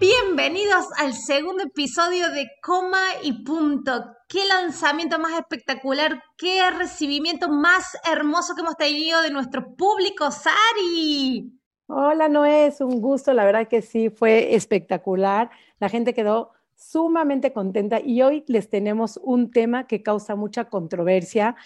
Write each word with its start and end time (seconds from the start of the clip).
Bienvenidos 0.00 0.86
al 0.96 1.12
segundo 1.12 1.62
episodio 1.62 2.30
de 2.30 2.48
Coma 2.62 3.02
y 3.22 3.44
Punto. 3.44 3.92
Qué 4.28 4.46
lanzamiento 4.46 5.18
más 5.18 5.38
espectacular, 5.38 6.22
qué 6.38 6.70
recibimiento 6.70 7.50
más 7.50 7.98
hermoso 8.10 8.54
que 8.54 8.62
hemos 8.62 8.78
tenido 8.78 9.20
de 9.20 9.30
nuestro 9.30 9.76
público, 9.76 10.30
Sari. 10.30 11.52
Hola 11.86 12.30
Noé, 12.30 12.68
es 12.68 12.80
un 12.80 13.02
gusto, 13.02 13.34
la 13.34 13.44
verdad 13.44 13.68
que 13.68 13.82
sí, 13.82 14.08
fue 14.08 14.54
espectacular. 14.54 15.50
La 15.80 15.90
gente 15.90 16.14
quedó 16.14 16.52
sumamente 16.74 17.52
contenta 17.52 18.00
y 18.00 18.22
hoy 18.22 18.42
les 18.46 18.70
tenemos 18.70 19.20
un 19.22 19.50
tema 19.50 19.86
que 19.86 20.02
causa 20.02 20.34
mucha 20.34 20.70
controversia, 20.70 21.56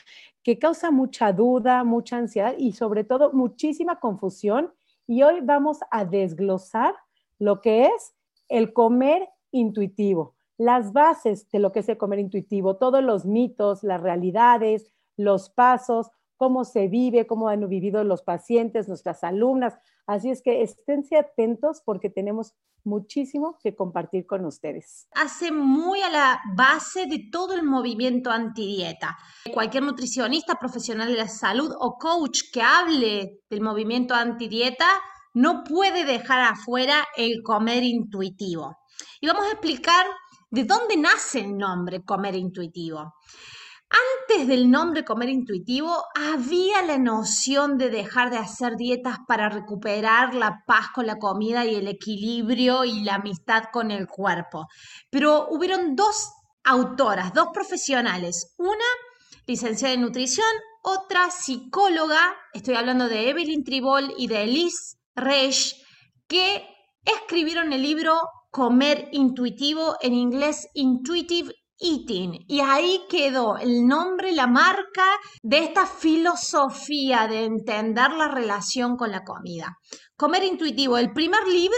que 0.42 0.58
causa 0.58 0.90
mucha 0.90 1.32
duda, 1.32 1.84
mucha 1.84 2.16
ansiedad 2.16 2.56
y 2.58 2.72
sobre 2.72 3.04
todo 3.04 3.32
muchísima 3.32 4.00
confusión. 4.00 4.74
Y 5.06 5.22
hoy 5.22 5.38
vamos 5.40 5.78
a 5.92 6.04
desglosar 6.04 6.96
lo 7.38 7.60
que 7.60 7.86
es 7.86 8.13
el 8.48 8.72
comer 8.72 9.28
intuitivo, 9.50 10.34
las 10.58 10.92
bases 10.92 11.48
de 11.50 11.58
lo 11.58 11.72
que 11.72 11.80
es 11.80 11.88
el 11.88 11.98
comer 11.98 12.18
intuitivo, 12.18 12.76
todos 12.76 13.02
los 13.02 13.24
mitos, 13.24 13.82
las 13.82 14.00
realidades, 14.00 14.92
los 15.16 15.50
pasos, 15.50 16.10
cómo 16.36 16.64
se 16.64 16.88
vive, 16.88 17.26
cómo 17.26 17.48
han 17.48 17.68
vivido 17.68 18.04
los 18.04 18.22
pacientes, 18.22 18.88
nuestras 18.88 19.24
alumnas. 19.24 19.78
Así 20.06 20.30
es 20.30 20.42
que 20.42 20.62
esténse 20.62 21.16
atentos 21.16 21.82
porque 21.84 22.10
tenemos 22.10 22.54
muchísimo 22.84 23.58
que 23.62 23.74
compartir 23.74 24.26
con 24.26 24.44
ustedes. 24.44 25.08
Hace 25.12 25.50
muy 25.50 26.02
a 26.02 26.10
la 26.10 26.40
base 26.54 27.06
de 27.06 27.28
todo 27.32 27.54
el 27.54 27.62
movimiento 27.62 28.30
antidieta. 28.30 29.16
Cualquier 29.52 29.84
nutricionista 29.84 30.56
profesional 30.56 31.08
de 31.08 31.16
la 31.16 31.28
salud 31.28 31.74
o 31.78 31.96
coach 31.98 32.40
que 32.52 32.60
hable 32.60 33.40
del 33.48 33.62
movimiento 33.62 34.14
antidieta 34.14 34.86
no 35.34 35.64
puede 35.64 36.04
dejar 36.04 36.40
afuera 36.40 37.06
el 37.16 37.42
comer 37.42 37.82
intuitivo. 37.82 38.78
Y 39.20 39.26
vamos 39.26 39.44
a 39.46 39.52
explicar 39.52 40.06
de 40.50 40.64
dónde 40.64 40.96
nace 40.96 41.40
el 41.40 41.56
nombre 41.56 42.04
comer 42.04 42.36
intuitivo. 42.36 43.14
Antes 44.28 44.48
del 44.48 44.70
nombre 44.70 45.04
comer 45.04 45.28
intuitivo 45.28 46.04
había 46.14 46.82
la 46.82 46.98
noción 46.98 47.76
de 47.76 47.90
dejar 47.90 48.30
de 48.30 48.38
hacer 48.38 48.76
dietas 48.76 49.18
para 49.28 49.48
recuperar 49.48 50.34
la 50.34 50.62
paz 50.66 50.88
con 50.94 51.06
la 51.06 51.16
comida 51.16 51.64
y 51.64 51.74
el 51.74 51.86
equilibrio 51.86 52.84
y 52.84 53.02
la 53.04 53.16
amistad 53.16 53.64
con 53.72 53.90
el 53.90 54.06
cuerpo. 54.08 54.66
Pero 55.10 55.46
hubieron 55.50 55.94
dos 55.94 56.30
autoras, 56.64 57.32
dos 57.34 57.48
profesionales, 57.52 58.54
una 58.56 58.84
licenciada 59.46 59.94
en 59.94 60.00
nutrición, 60.00 60.46
otra 60.82 61.30
psicóloga, 61.30 62.34
estoy 62.52 62.74
hablando 62.74 63.08
de 63.08 63.28
Evelyn 63.28 63.62
Tribol 63.64 64.12
y 64.16 64.26
de 64.26 64.44
Elise 64.44 64.96
Reich, 65.14 65.74
que 66.26 66.66
escribieron 67.04 67.72
el 67.72 67.82
libro 67.82 68.20
Comer 68.50 69.08
Intuitivo, 69.12 69.96
en 70.00 70.14
inglés 70.14 70.68
Intuitive 70.74 71.52
Eating. 71.78 72.44
Y 72.48 72.60
ahí 72.60 73.00
quedó 73.10 73.56
el 73.58 73.86
nombre, 73.86 74.32
la 74.32 74.46
marca 74.46 75.04
de 75.42 75.58
esta 75.58 75.86
filosofía 75.86 77.26
de 77.26 77.44
entender 77.44 78.12
la 78.12 78.28
relación 78.28 78.96
con 78.96 79.10
la 79.10 79.24
comida. 79.24 79.76
Comer 80.16 80.44
intuitivo, 80.44 80.96
el 80.96 81.12
primer 81.12 81.44
libro 81.48 81.74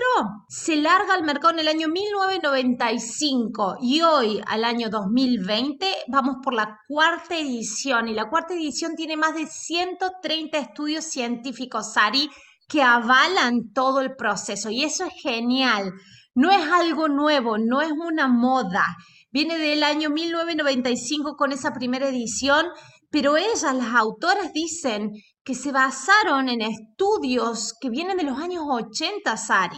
se 0.47 0.77
larga 0.77 1.15
al 1.15 1.25
mercado 1.25 1.55
en 1.55 1.61
el 1.61 1.69
año 1.69 1.89
1995 1.89 3.79
y 3.81 4.03
hoy, 4.03 4.43
al 4.47 4.63
año 4.65 4.91
2020, 4.91 5.87
vamos 6.09 6.37
por 6.43 6.53
la 6.53 6.79
cuarta 6.87 7.39
edición 7.39 8.09
y 8.09 8.13
la 8.13 8.29
cuarta 8.29 8.53
edición 8.53 8.95
tiene 8.95 9.17
más 9.17 9.35
de 9.35 9.47
130 9.47 10.59
estudios 10.59 11.07
científicos, 11.07 11.95
Sari, 11.95 12.29
que 12.69 12.83
avalan 12.83 13.73
todo 13.73 14.01
el 14.01 14.17
proceso 14.17 14.71
y 14.71 14.85
eso 14.85 15.05
es 15.05 15.13
genial. 15.23 15.93
No 16.35 16.51
es 16.51 16.71
algo 16.71 17.09
nuevo, 17.09 17.59
no 17.59 17.81
es 17.81 17.93
una 17.93 18.29
moda 18.29 18.85
Viene 19.37 19.59
del 19.59 19.83
año 19.83 20.09
1995 20.09 21.37
con 21.37 21.53
esa 21.53 21.75
primera 21.75 22.09
edición, 22.09 22.65
pero 23.11 23.37
ellas, 23.37 23.65
las 23.65 23.95
autoras, 23.95 24.55
dicen 24.55 25.13
que 25.45 25.55
se 25.55 25.73
basaron 25.73 26.49
en 26.49 26.63
estudios 26.63 27.75
que 27.79 27.91
vienen 27.91 28.17
de 28.17 28.23
los 28.23 28.39
años 28.39 28.65
80, 28.67 29.37
Sari. 29.37 29.77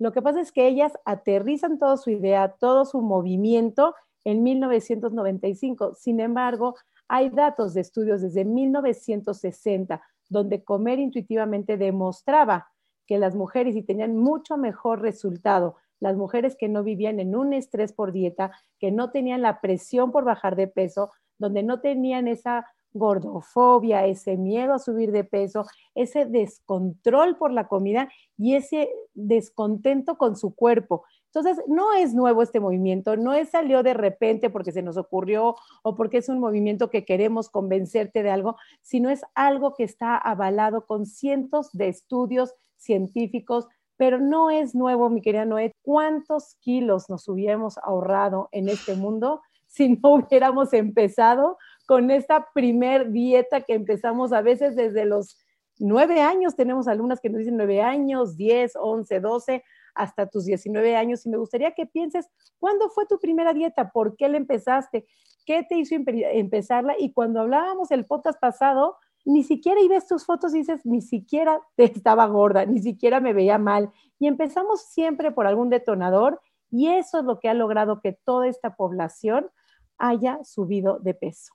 Lo 0.00 0.10
que 0.10 0.22
pasa 0.22 0.40
es 0.40 0.50
que 0.50 0.66
ellas 0.66 0.92
aterrizan 1.04 1.78
toda 1.78 1.98
su 1.98 2.10
idea, 2.10 2.56
todo 2.58 2.84
su 2.84 3.00
movimiento 3.00 3.94
en 4.24 4.42
1995. 4.42 5.94
Sin 5.94 6.18
embargo, 6.18 6.74
hay 7.06 7.30
datos 7.30 7.74
de 7.74 7.82
estudios 7.82 8.22
desde 8.22 8.44
1960 8.44 10.02
donde 10.28 10.64
comer 10.64 10.98
intuitivamente 10.98 11.76
demostraba 11.76 12.68
que 13.06 13.18
las 13.18 13.34
mujeres 13.34 13.76
y 13.76 13.82
tenían 13.82 14.16
mucho 14.16 14.56
mejor 14.56 15.00
resultado 15.00 15.76
las 16.00 16.16
mujeres 16.16 16.56
que 16.58 16.68
no 16.68 16.82
vivían 16.82 17.20
en 17.20 17.34
un 17.34 17.52
estrés 17.52 17.92
por 17.92 18.12
dieta, 18.12 18.52
que 18.78 18.90
no 18.90 19.10
tenían 19.10 19.42
la 19.42 19.60
presión 19.60 20.12
por 20.12 20.24
bajar 20.24 20.56
de 20.56 20.68
peso, 20.68 21.10
donde 21.38 21.62
no 21.62 21.80
tenían 21.80 22.28
esa 22.28 22.66
gordofobia, 22.92 24.06
ese 24.06 24.36
miedo 24.36 24.74
a 24.74 24.78
subir 24.78 25.12
de 25.12 25.24
peso, 25.24 25.66
ese 25.94 26.24
descontrol 26.24 27.36
por 27.36 27.52
la 27.52 27.68
comida 27.68 28.08
y 28.36 28.54
ese 28.54 28.90
descontento 29.14 30.16
con 30.16 30.36
su 30.36 30.54
cuerpo. 30.54 31.04
Entonces, 31.36 31.62
no 31.68 31.92
es 31.92 32.14
nuevo 32.14 32.42
este 32.42 32.60
movimiento, 32.60 33.16
no 33.16 33.34
es 33.34 33.50
salió 33.50 33.82
de 33.82 33.92
repente 33.92 34.48
porque 34.48 34.72
se 34.72 34.82
nos 34.82 34.96
ocurrió 34.96 35.54
o 35.82 35.94
porque 35.94 36.16
es 36.16 36.30
un 36.30 36.38
movimiento 36.40 36.88
que 36.88 37.04
queremos 37.04 37.50
convencerte 37.50 38.22
de 38.22 38.30
algo, 38.30 38.56
sino 38.80 39.10
es 39.10 39.20
algo 39.34 39.74
que 39.74 39.84
está 39.84 40.16
avalado 40.16 40.86
con 40.86 41.04
cientos 41.04 41.70
de 41.72 41.88
estudios 41.88 42.54
científicos 42.76 43.68
pero 43.96 44.18
no 44.18 44.50
es 44.50 44.74
nuevo, 44.74 45.08
mi 45.08 45.22
querida 45.22 45.44
Noé. 45.44 45.74
¿Cuántos 45.82 46.56
kilos 46.60 47.08
nos 47.08 47.28
hubiéramos 47.28 47.78
ahorrado 47.78 48.48
en 48.52 48.68
este 48.68 48.94
mundo 48.94 49.40
si 49.66 49.88
no 49.88 50.14
hubiéramos 50.16 50.72
empezado 50.72 51.58
con 51.86 52.10
esta 52.10 52.48
primer 52.54 53.10
dieta 53.10 53.62
que 53.62 53.74
empezamos 53.74 54.32
a 54.32 54.42
veces 54.42 54.76
desde 54.76 55.06
los 55.06 55.38
nueve 55.78 56.20
años? 56.20 56.56
Tenemos 56.56 56.88
alumnas 56.88 57.20
que 57.20 57.30
nos 57.30 57.38
dicen 57.38 57.56
nueve 57.56 57.80
años, 57.80 58.36
diez, 58.36 58.74
once, 58.76 59.20
doce, 59.20 59.64
hasta 59.96 60.26
tus 60.28 60.44
diecinueve 60.44 60.96
años. 60.96 61.26
Y 61.26 61.30
me 61.30 61.36
gustaría 61.36 61.72
que 61.72 61.86
pienses, 61.86 62.28
¿cuándo 62.58 62.88
fue 62.90 63.06
tu 63.06 63.18
primera 63.18 63.52
dieta? 63.52 63.90
¿Por 63.90 64.16
qué 64.16 64.28
la 64.28 64.36
empezaste? 64.36 65.06
¿Qué 65.44 65.64
te 65.68 65.76
hizo 65.76 65.94
empezarla? 65.96 66.94
Y 66.98 67.12
cuando 67.12 67.40
hablábamos 67.40 67.90
el 67.90 68.06
podcast 68.06 68.38
pasado, 68.40 68.96
ni 69.24 69.42
siquiera 69.42 69.80
y 69.80 69.88
ves 69.88 70.06
tus 70.06 70.24
fotos 70.24 70.54
y 70.54 70.58
dices, 70.58 70.80
ni 70.84 71.02
siquiera 71.02 71.60
estaba 71.76 72.26
gorda, 72.26 72.64
ni 72.64 72.80
siquiera 72.80 73.20
me 73.20 73.32
veía 73.32 73.58
mal. 73.58 73.92
Y 74.18 74.28
empezamos 74.28 74.82
siempre 74.82 75.32
por 75.32 75.46
algún 75.46 75.68
detonador 75.68 76.40
y 76.70 76.88
eso 76.88 77.18
es 77.18 77.24
lo 77.24 77.38
que 77.40 77.48
ha 77.48 77.54
logrado 77.54 78.00
que 78.00 78.12
toda 78.12 78.48
esta 78.48 78.76
población 78.76 79.50
haya 79.98 80.38
subido 80.44 80.98
de 81.00 81.14
peso. 81.14 81.52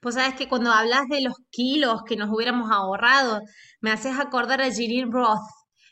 Pues 0.00 0.14
sabes 0.14 0.34
que 0.34 0.48
cuando 0.48 0.70
hablas 0.70 1.08
de 1.08 1.20
los 1.20 1.34
kilos 1.50 2.02
que 2.04 2.16
nos 2.16 2.30
hubiéramos 2.30 2.70
ahorrado, 2.70 3.40
me 3.80 3.90
haces 3.90 4.18
acordar 4.18 4.60
a 4.60 4.70
Jeanine 4.70 5.10
Roth, 5.10 5.40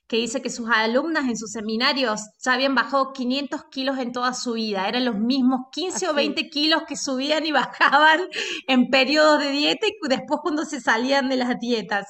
que 0.07 0.19
dice 0.19 0.43
que 0.43 0.51
sus 0.51 0.69
alumnas 0.69 1.25
en 1.25 1.37
sus 1.37 1.53
seminarios 1.53 2.21
ya 2.39 2.55
habían 2.55 2.75
bajado 2.75 3.13
500 3.13 3.65
kilos 3.65 3.99
en 3.99 4.13
toda 4.13 4.35
su 4.35 4.53
vida. 4.55 4.89
Eran 4.89 5.05
los 5.05 5.17
mismos 5.17 5.69
15 5.73 6.09
o 6.09 6.15
20 6.15 6.51
kilos 6.51 6.83
que 6.87 6.97
subían 6.97 7.47
y 7.47 7.53
bajaban 7.53 8.21
en 8.69 8.91
periodos 8.91 9.41
de 9.41 9.51
dieta 9.51 9.87
y 9.87 10.09
después 10.09 10.41
cuando 10.43 10.65
se 10.65 10.81
salían 10.81 11.29
de 11.29 11.37
las 11.37 11.59
dietas. 11.59 12.07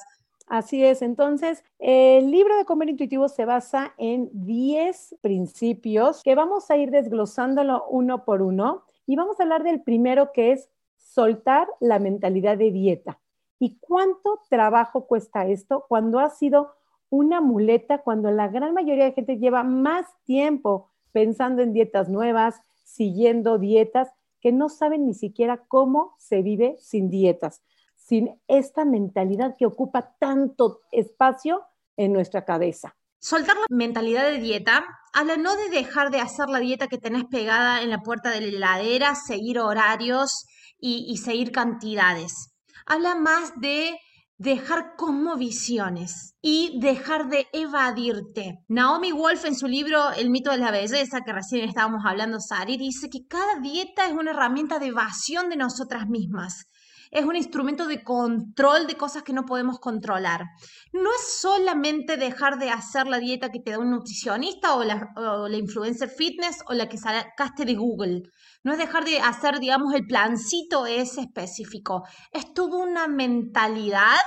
Así 0.47 0.83
es, 0.83 1.01
entonces 1.01 1.63
el 1.79 2.29
libro 2.29 2.57
de 2.57 2.65
Comer 2.65 2.89
Intuitivo 2.89 3.29
se 3.29 3.45
basa 3.45 3.93
en 3.97 4.29
10 4.33 5.15
principios 5.21 6.21
que 6.21 6.35
vamos 6.35 6.69
a 6.69 6.77
ir 6.77 6.91
desglosándolo 6.91 7.85
uno 7.89 8.25
por 8.25 8.41
uno 8.41 8.83
y 9.07 9.15
vamos 9.15 9.39
a 9.39 9.43
hablar 9.43 9.63
del 9.63 9.81
primero 9.81 10.31
que 10.33 10.51
es 10.51 10.69
soltar 10.97 11.67
la 11.79 11.99
mentalidad 11.99 12.57
de 12.57 12.71
dieta. 12.71 13.19
¿Y 13.57 13.77
cuánto 13.79 14.41
trabajo 14.49 15.07
cuesta 15.07 15.47
esto 15.47 15.85
cuando 15.87 16.19
ha 16.19 16.29
sido 16.29 16.75
una 17.13 17.41
muleta 17.41 17.99
cuando 17.99 18.31
la 18.31 18.47
gran 18.47 18.73
mayoría 18.73 19.05
de 19.05 19.11
gente 19.11 19.37
lleva 19.37 19.63
más 19.63 20.07
tiempo 20.23 20.89
pensando 21.11 21.61
en 21.61 21.71
dietas 21.71 22.09
nuevas, 22.09 22.59
siguiendo 22.85 23.59
dietas, 23.59 24.09
que 24.41 24.51
no 24.51 24.67
saben 24.67 25.05
ni 25.05 25.13
siquiera 25.13 25.57
cómo 25.67 26.15
se 26.17 26.41
vive 26.41 26.75
sin 26.79 27.11
dietas, 27.11 27.61
sin 27.95 28.41
esta 28.47 28.83
mentalidad 28.83 29.55
que 29.59 29.67
ocupa 29.67 30.15
tanto 30.17 30.79
espacio 30.91 31.61
en 31.97 32.13
nuestra 32.13 32.45
cabeza. 32.45 32.95
Soltar 33.19 33.57
la 33.57 33.67
mentalidad 33.69 34.23
de 34.23 34.39
dieta 34.39 34.83
habla 35.13 35.37
no 35.37 35.55
de 35.55 35.69
dejar 35.69 36.09
de 36.09 36.19
hacer 36.19 36.49
la 36.49 36.57
dieta 36.57 36.87
que 36.87 36.97
tenés 36.97 37.25
pegada 37.25 37.83
en 37.83 37.91
la 37.91 38.01
puerta 38.01 38.31
de 38.31 38.41
la 38.41 38.47
heladera, 38.47 39.13
seguir 39.13 39.59
horarios 39.59 40.47
y, 40.79 41.15
seguir 41.17 41.51
cantidades. 41.51 42.55
Habla 42.87 43.13
más 43.13 43.53
de 43.61 43.99
dejar 44.43 44.95
cosmovisiones 44.97 46.35
y 46.41 46.77
dejar 46.81 47.29
de 47.29 47.47
evadirte. 47.53 48.59
Naomi 48.67 49.13
Wolf 49.13 49.45
en 49.45 49.55
su 49.55 49.67
libro 49.67 50.11
El 50.11 50.29
mito 50.29 50.51
de 50.51 50.57
la 50.57 50.69
belleza, 50.69 51.21
que 51.25 51.31
recién 51.31 51.63
estábamos 51.67 52.03
hablando, 52.05 52.41
Sari, 52.41 52.75
dice 52.75 53.09
que 53.09 53.25
cada 53.25 53.61
dieta 53.61 54.05
es 54.05 54.11
una 54.11 54.31
herramienta 54.31 54.79
de 54.79 54.87
evasión 54.87 55.49
de 55.49 55.55
nosotras 55.55 56.09
mismas 56.09 56.65
es 57.13 57.25
un 57.25 57.35
instrumento 57.35 57.85
de 57.85 58.03
control 58.03 58.87
de 58.87 58.95
cosas 58.95 59.21
que 59.21 59.33
no 59.33 59.45
podemos 59.45 59.79
controlar. 59.79 60.45
No 60.91 61.11
es 61.11 61.39
solamente 61.39 62.17
dejar 62.17 62.57
de 62.57 62.71
hacer 62.71 63.05
la 63.05 63.19
dieta 63.19 63.51
que 63.51 63.59
te 63.59 63.71
da 63.71 63.79
un 63.79 63.91
nutricionista 63.91 64.75
o 64.75 64.83
la, 64.83 65.13
o 65.15 65.47
la 65.47 65.57
influencer 65.57 66.09
fitness 66.09 66.63
o 66.67 66.73
la 66.73 66.89
que 66.89 66.97
sacaste 66.97 67.65
de 67.65 67.75
Google. 67.75 68.23
No 68.63 68.71
es 68.71 68.79
dejar 68.79 69.05
de 69.05 69.19
hacer, 69.19 69.59
digamos, 69.59 69.93
el 69.93 70.07
plancito 70.07 70.87
ese 70.87 71.21
específico. 71.21 72.03
Es 72.31 72.51
toda 72.53 72.77
una 72.77 73.07
mentalidad 73.07 74.17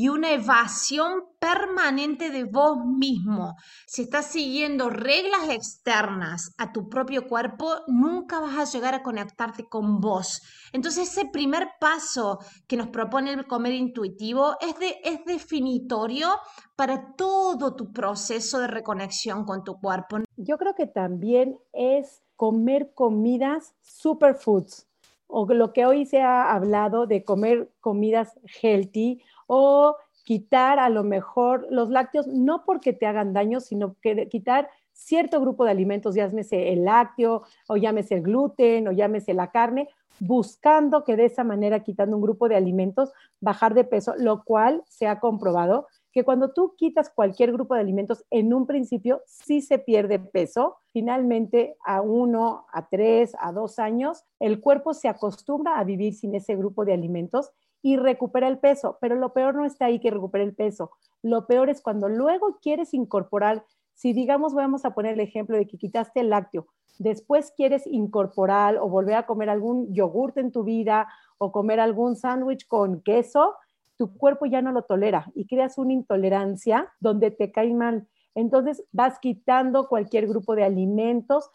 y 0.00 0.08
una 0.08 0.32
evasión 0.32 1.24
permanente 1.38 2.30
de 2.30 2.44
vos 2.44 2.78
mismo. 2.86 3.56
Si 3.86 4.00
estás 4.00 4.28
siguiendo 4.28 4.88
reglas 4.88 5.50
externas 5.50 6.54
a 6.56 6.72
tu 6.72 6.88
propio 6.88 7.28
cuerpo, 7.28 7.70
nunca 7.86 8.40
vas 8.40 8.56
a 8.56 8.64
llegar 8.64 8.94
a 8.94 9.02
conectarte 9.02 9.68
con 9.68 10.00
vos. 10.00 10.40
Entonces 10.72 11.10
ese 11.10 11.26
primer 11.26 11.68
paso 11.78 12.38
que 12.66 12.78
nos 12.78 12.88
propone 12.88 13.34
el 13.34 13.46
comer 13.46 13.74
intuitivo 13.74 14.56
es, 14.62 14.74
es 15.04 15.22
definitorio 15.26 16.28
para 16.76 17.14
todo 17.14 17.76
tu 17.76 17.92
proceso 17.92 18.58
de 18.58 18.68
reconexión 18.68 19.44
con 19.44 19.64
tu 19.64 19.78
cuerpo. 19.78 20.16
Yo 20.38 20.56
creo 20.56 20.74
que 20.74 20.86
también 20.86 21.58
es 21.74 22.22
comer 22.36 22.92
comidas 22.94 23.74
superfoods 23.82 24.86
o 25.30 25.46
lo 25.46 25.72
que 25.72 25.86
hoy 25.86 26.06
se 26.06 26.20
ha 26.20 26.52
hablado 26.52 27.06
de 27.06 27.24
comer 27.24 27.70
comidas 27.80 28.38
healthy 28.60 29.22
o 29.52 29.96
quitar 30.22 30.78
a 30.78 30.88
lo 30.88 31.02
mejor 31.02 31.66
los 31.70 31.90
lácteos, 31.90 32.28
no 32.28 32.64
porque 32.64 32.92
te 32.92 33.04
hagan 33.06 33.32
daño, 33.32 33.58
sino 33.58 33.96
que 34.00 34.28
quitar 34.28 34.70
cierto 34.92 35.40
grupo 35.40 35.64
de 35.64 35.72
alimentos, 35.72 36.14
llámese 36.14 36.72
el 36.72 36.84
lácteo, 36.84 37.42
o 37.66 37.76
llámese 37.76 38.14
el 38.14 38.22
gluten, 38.22 38.86
o 38.86 38.92
llámese 38.92 39.34
la 39.34 39.50
carne, 39.50 39.88
buscando 40.20 41.02
que 41.02 41.16
de 41.16 41.24
esa 41.24 41.42
manera, 41.42 41.82
quitando 41.82 42.14
un 42.14 42.22
grupo 42.22 42.48
de 42.48 42.54
alimentos, 42.54 43.10
bajar 43.40 43.74
de 43.74 43.82
peso, 43.82 44.14
lo 44.18 44.44
cual 44.44 44.84
se 44.86 45.08
ha 45.08 45.18
comprobado 45.18 45.88
que 46.12 46.22
cuando 46.22 46.52
tú 46.52 46.76
quitas 46.76 47.10
cualquier 47.10 47.50
grupo 47.50 47.74
de 47.74 47.80
alimentos, 47.80 48.24
en 48.30 48.54
un 48.54 48.68
principio 48.68 49.22
sí 49.26 49.60
se 49.62 49.80
pierde 49.80 50.20
peso. 50.20 50.76
Finalmente, 50.92 51.76
a 51.84 52.02
uno, 52.02 52.66
a 52.72 52.88
tres, 52.88 53.32
a 53.40 53.50
dos 53.50 53.80
años, 53.80 54.22
el 54.38 54.60
cuerpo 54.60 54.94
se 54.94 55.08
acostumbra 55.08 55.80
a 55.80 55.84
vivir 55.84 56.14
sin 56.14 56.36
ese 56.36 56.54
grupo 56.54 56.84
de 56.84 56.92
alimentos 56.92 57.50
y 57.82 57.96
recupera 57.96 58.48
el 58.48 58.58
peso. 58.58 58.98
Pero 59.00 59.16
lo 59.16 59.32
peor 59.32 59.54
no 59.54 59.64
está 59.64 59.86
ahí 59.86 60.00
que 60.00 60.10
recupere 60.10 60.44
el 60.44 60.54
peso. 60.54 60.90
Lo 61.22 61.46
peor 61.46 61.70
es 61.70 61.80
cuando 61.80 62.08
luego 62.08 62.58
quieres 62.60 62.94
incorporar, 62.94 63.64
si 63.94 64.12
digamos, 64.12 64.54
vamos 64.54 64.84
a 64.84 64.94
poner 64.94 65.14
el 65.14 65.20
ejemplo 65.20 65.56
de 65.56 65.66
que 65.66 65.78
quitaste 65.78 66.20
el 66.20 66.30
lácteo, 66.30 66.66
después 66.98 67.52
quieres 67.56 67.86
incorporar 67.86 68.76
o 68.78 68.88
volver 68.88 69.14
a 69.14 69.26
comer 69.26 69.50
algún 69.50 69.92
yogurt 69.92 70.38
en 70.38 70.52
tu 70.52 70.64
vida 70.64 71.08
o 71.38 71.52
comer 71.52 71.80
algún 71.80 72.16
sándwich 72.16 72.66
con 72.66 73.02
queso, 73.02 73.54
tu 73.96 74.16
cuerpo 74.16 74.46
ya 74.46 74.62
no 74.62 74.72
lo 74.72 74.82
tolera 74.82 75.30
y 75.34 75.46
creas 75.46 75.76
una 75.76 75.92
intolerancia 75.92 76.90
donde 77.00 77.30
te 77.30 77.52
cae 77.52 77.72
mal. 77.74 78.06
Entonces 78.34 78.82
vas 78.92 79.18
quitando 79.18 79.88
cualquier 79.88 80.26
grupo 80.26 80.54
de 80.54 80.64
alimentos 80.64 81.50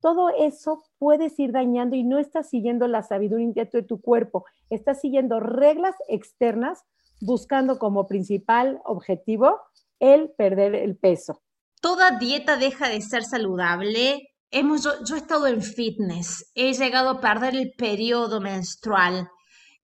todo 0.00 0.30
eso 0.30 0.82
puedes 0.98 1.38
ir 1.38 1.52
dañando 1.52 1.96
y 1.96 2.04
no 2.04 2.18
estás 2.18 2.48
siguiendo 2.48 2.88
la 2.88 3.02
sabiduría 3.02 3.64
de 3.64 3.82
tu 3.82 4.00
cuerpo, 4.00 4.44
estás 4.70 5.00
siguiendo 5.00 5.40
reglas 5.40 5.94
externas 6.08 6.84
buscando 7.20 7.78
como 7.78 8.06
principal 8.06 8.80
objetivo 8.84 9.60
el 9.98 10.30
perder 10.30 10.74
el 10.74 10.96
peso. 10.96 11.42
Toda 11.80 12.18
dieta 12.18 12.56
deja 12.56 12.88
de 12.88 13.00
ser 13.00 13.24
saludable. 13.24 14.28
Hemos, 14.50 14.82
yo, 14.82 15.14
he 15.14 15.18
estado 15.18 15.46
en 15.46 15.62
fitness, 15.62 16.50
he 16.54 16.72
llegado 16.72 17.10
a 17.10 17.20
perder 17.20 17.54
el 17.54 17.72
periodo 17.76 18.40
menstrual. 18.40 19.28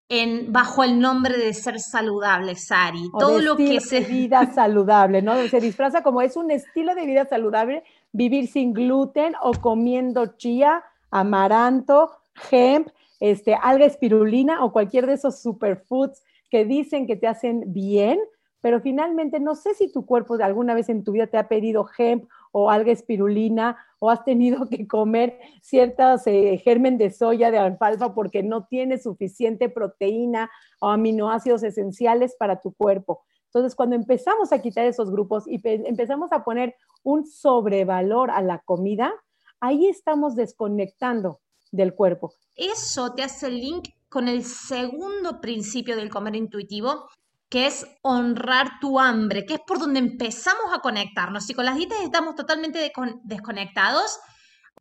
En, 0.08 0.52
bajo 0.52 0.84
el 0.84 1.00
nombre 1.00 1.36
de 1.36 1.52
ser 1.52 1.80
saludable, 1.80 2.54
Sari. 2.54 3.10
todo 3.18 3.40
lo 3.40 3.56
que 3.56 3.80
se 3.80 4.00
vida 4.00 4.54
saludable, 4.54 5.20
¿no? 5.20 5.34
Se 5.48 5.60
disfraza 5.60 6.04
como 6.04 6.22
es 6.22 6.36
un 6.36 6.52
estilo 6.52 6.94
de 6.94 7.06
vida 7.06 7.24
saludable 7.24 7.82
vivir 8.12 8.48
sin 8.48 8.72
gluten 8.72 9.34
o 9.42 9.52
comiendo 9.52 10.26
chía, 10.36 10.84
amaranto, 11.10 12.10
hemp, 12.50 12.88
este, 13.20 13.54
alga 13.54 13.86
espirulina 13.86 14.64
o 14.64 14.72
cualquier 14.72 15.06
de 15.06 15.14
esos 15.14 15.40
superfoods 15.40 16.22
que 16.50 16.64
dicen 16.64 17.06
que 17.06 17.16
te 17.16 17.26
hacen 17.26 17.64
bien, 17.72 18.18
pero 18.60 18.80
finalmente 18.80 19.40
no 19.40 19.54
sé 19.54 19.74
si 19.74 19.92
tu 19.92 20.06
cuerpo 20.06 20.36
de 20.36 20.44
alguna 20.44 20.74
vez 20.74 20.88
en 20.88 21.04
tu 21.04 21.12
vida 21.12 21.26
te 21.26 21.38
ha 21.38 21.48
pedido 21.48 21.88
hemp 21.96 22.28
o 22.52 22.70
alga 22.70 22.92
espirulina 22.92 23.76
o 23.98 24.10
has 24.10 24.24
tenido 24.24 24.68
que 24.68 24.86
comer 24.86 25.38
ciertas 25.62 26.26
eh, 26.26 26.60
germen 26.62 26.98
de 26.98 27.10
soya, 27.10 27.50
de 27.50 27.58
alfalfa 27.58 28.14
porque 28.14 28.42
no 28.42 28.66
tiene 28.66 28.98
suficiente 28.98 29.68
proteína 29.68 30.50
o 30.80 30.88
aminoácidos 30.88 31.62
esenciales 31.62 32.34
para 32.38 32.60
tu 32.60 32.72
cuerpo. 32.72 33.24
Entonces, 33.56 33.74
cuando 33.74 33.96
empezamos 33.96 34.52
a 34.52 34.60
quitar 34.60 34.84
esos 34.84 35.10
grupos 35.10 35.44
y 35.48 35.58
empezamos 35.64 36.30
a 36.30 36.44
poner 36.44 36.76
un 37.02 37.26
sobrevalor 37.26 38.30
a 38.30 38.42
la 38.42 38.58
comida, 38.58 39.14
ahí 39.60 39.86
estamos 39.86 40.36
desconectando 40.36 41.40
del 41.72 41.94
cuerpo. 41.94 42.34
Eso 42.54 43.14
te 43.14 43.22
hace 43.22 43.46
el 43.46 43.58
link 43.58 43.88
con 44.10 44.28
el 44.28 44.44
segundo 44.44 45.40
principio 45.40 45.96
del 45.96 46.10
comer 46.10 46.36
intuitivo, 46.36 47.08
que 47.48 47.66
es 47.66 47.86
honrar 48.02 48.72
tu 48.78 49.00
hambre, 49.00 49.46
que 49.46 49.54
es 49.54 49.60
por 49.66 49.78
donde 49.78 50.00
empezamos 50.00 50.74
a 50.74 50.80
conectarnos. 50.80 51.46
Si 51.46 51.54
con 51.54 51.64
las 51.64 51.76
dietas 51.78 52.00
estamos 52.02 52.34
totalmente 52.34 52.92
desconectados, 53.24 54.20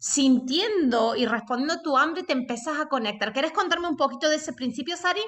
sintiendo 0.02 1.16
y 1.16 1.26
respondiendo 1.26 1.82
tu 1.82 1.98
hambre, 1.98 2.24
te 2.24 2.34
empezás 2.34 2.78
a 2.82 2.88
conectar. 2.88 3.32
¿Querés 3.32 3.54
contarme 3.54 3.88
un 3.88 3.96
poquito 3.96 4.28
de 4.28 4.36
ese 4.36 4.52
principio, 4.52 4.98
Sari? 4.98 5.22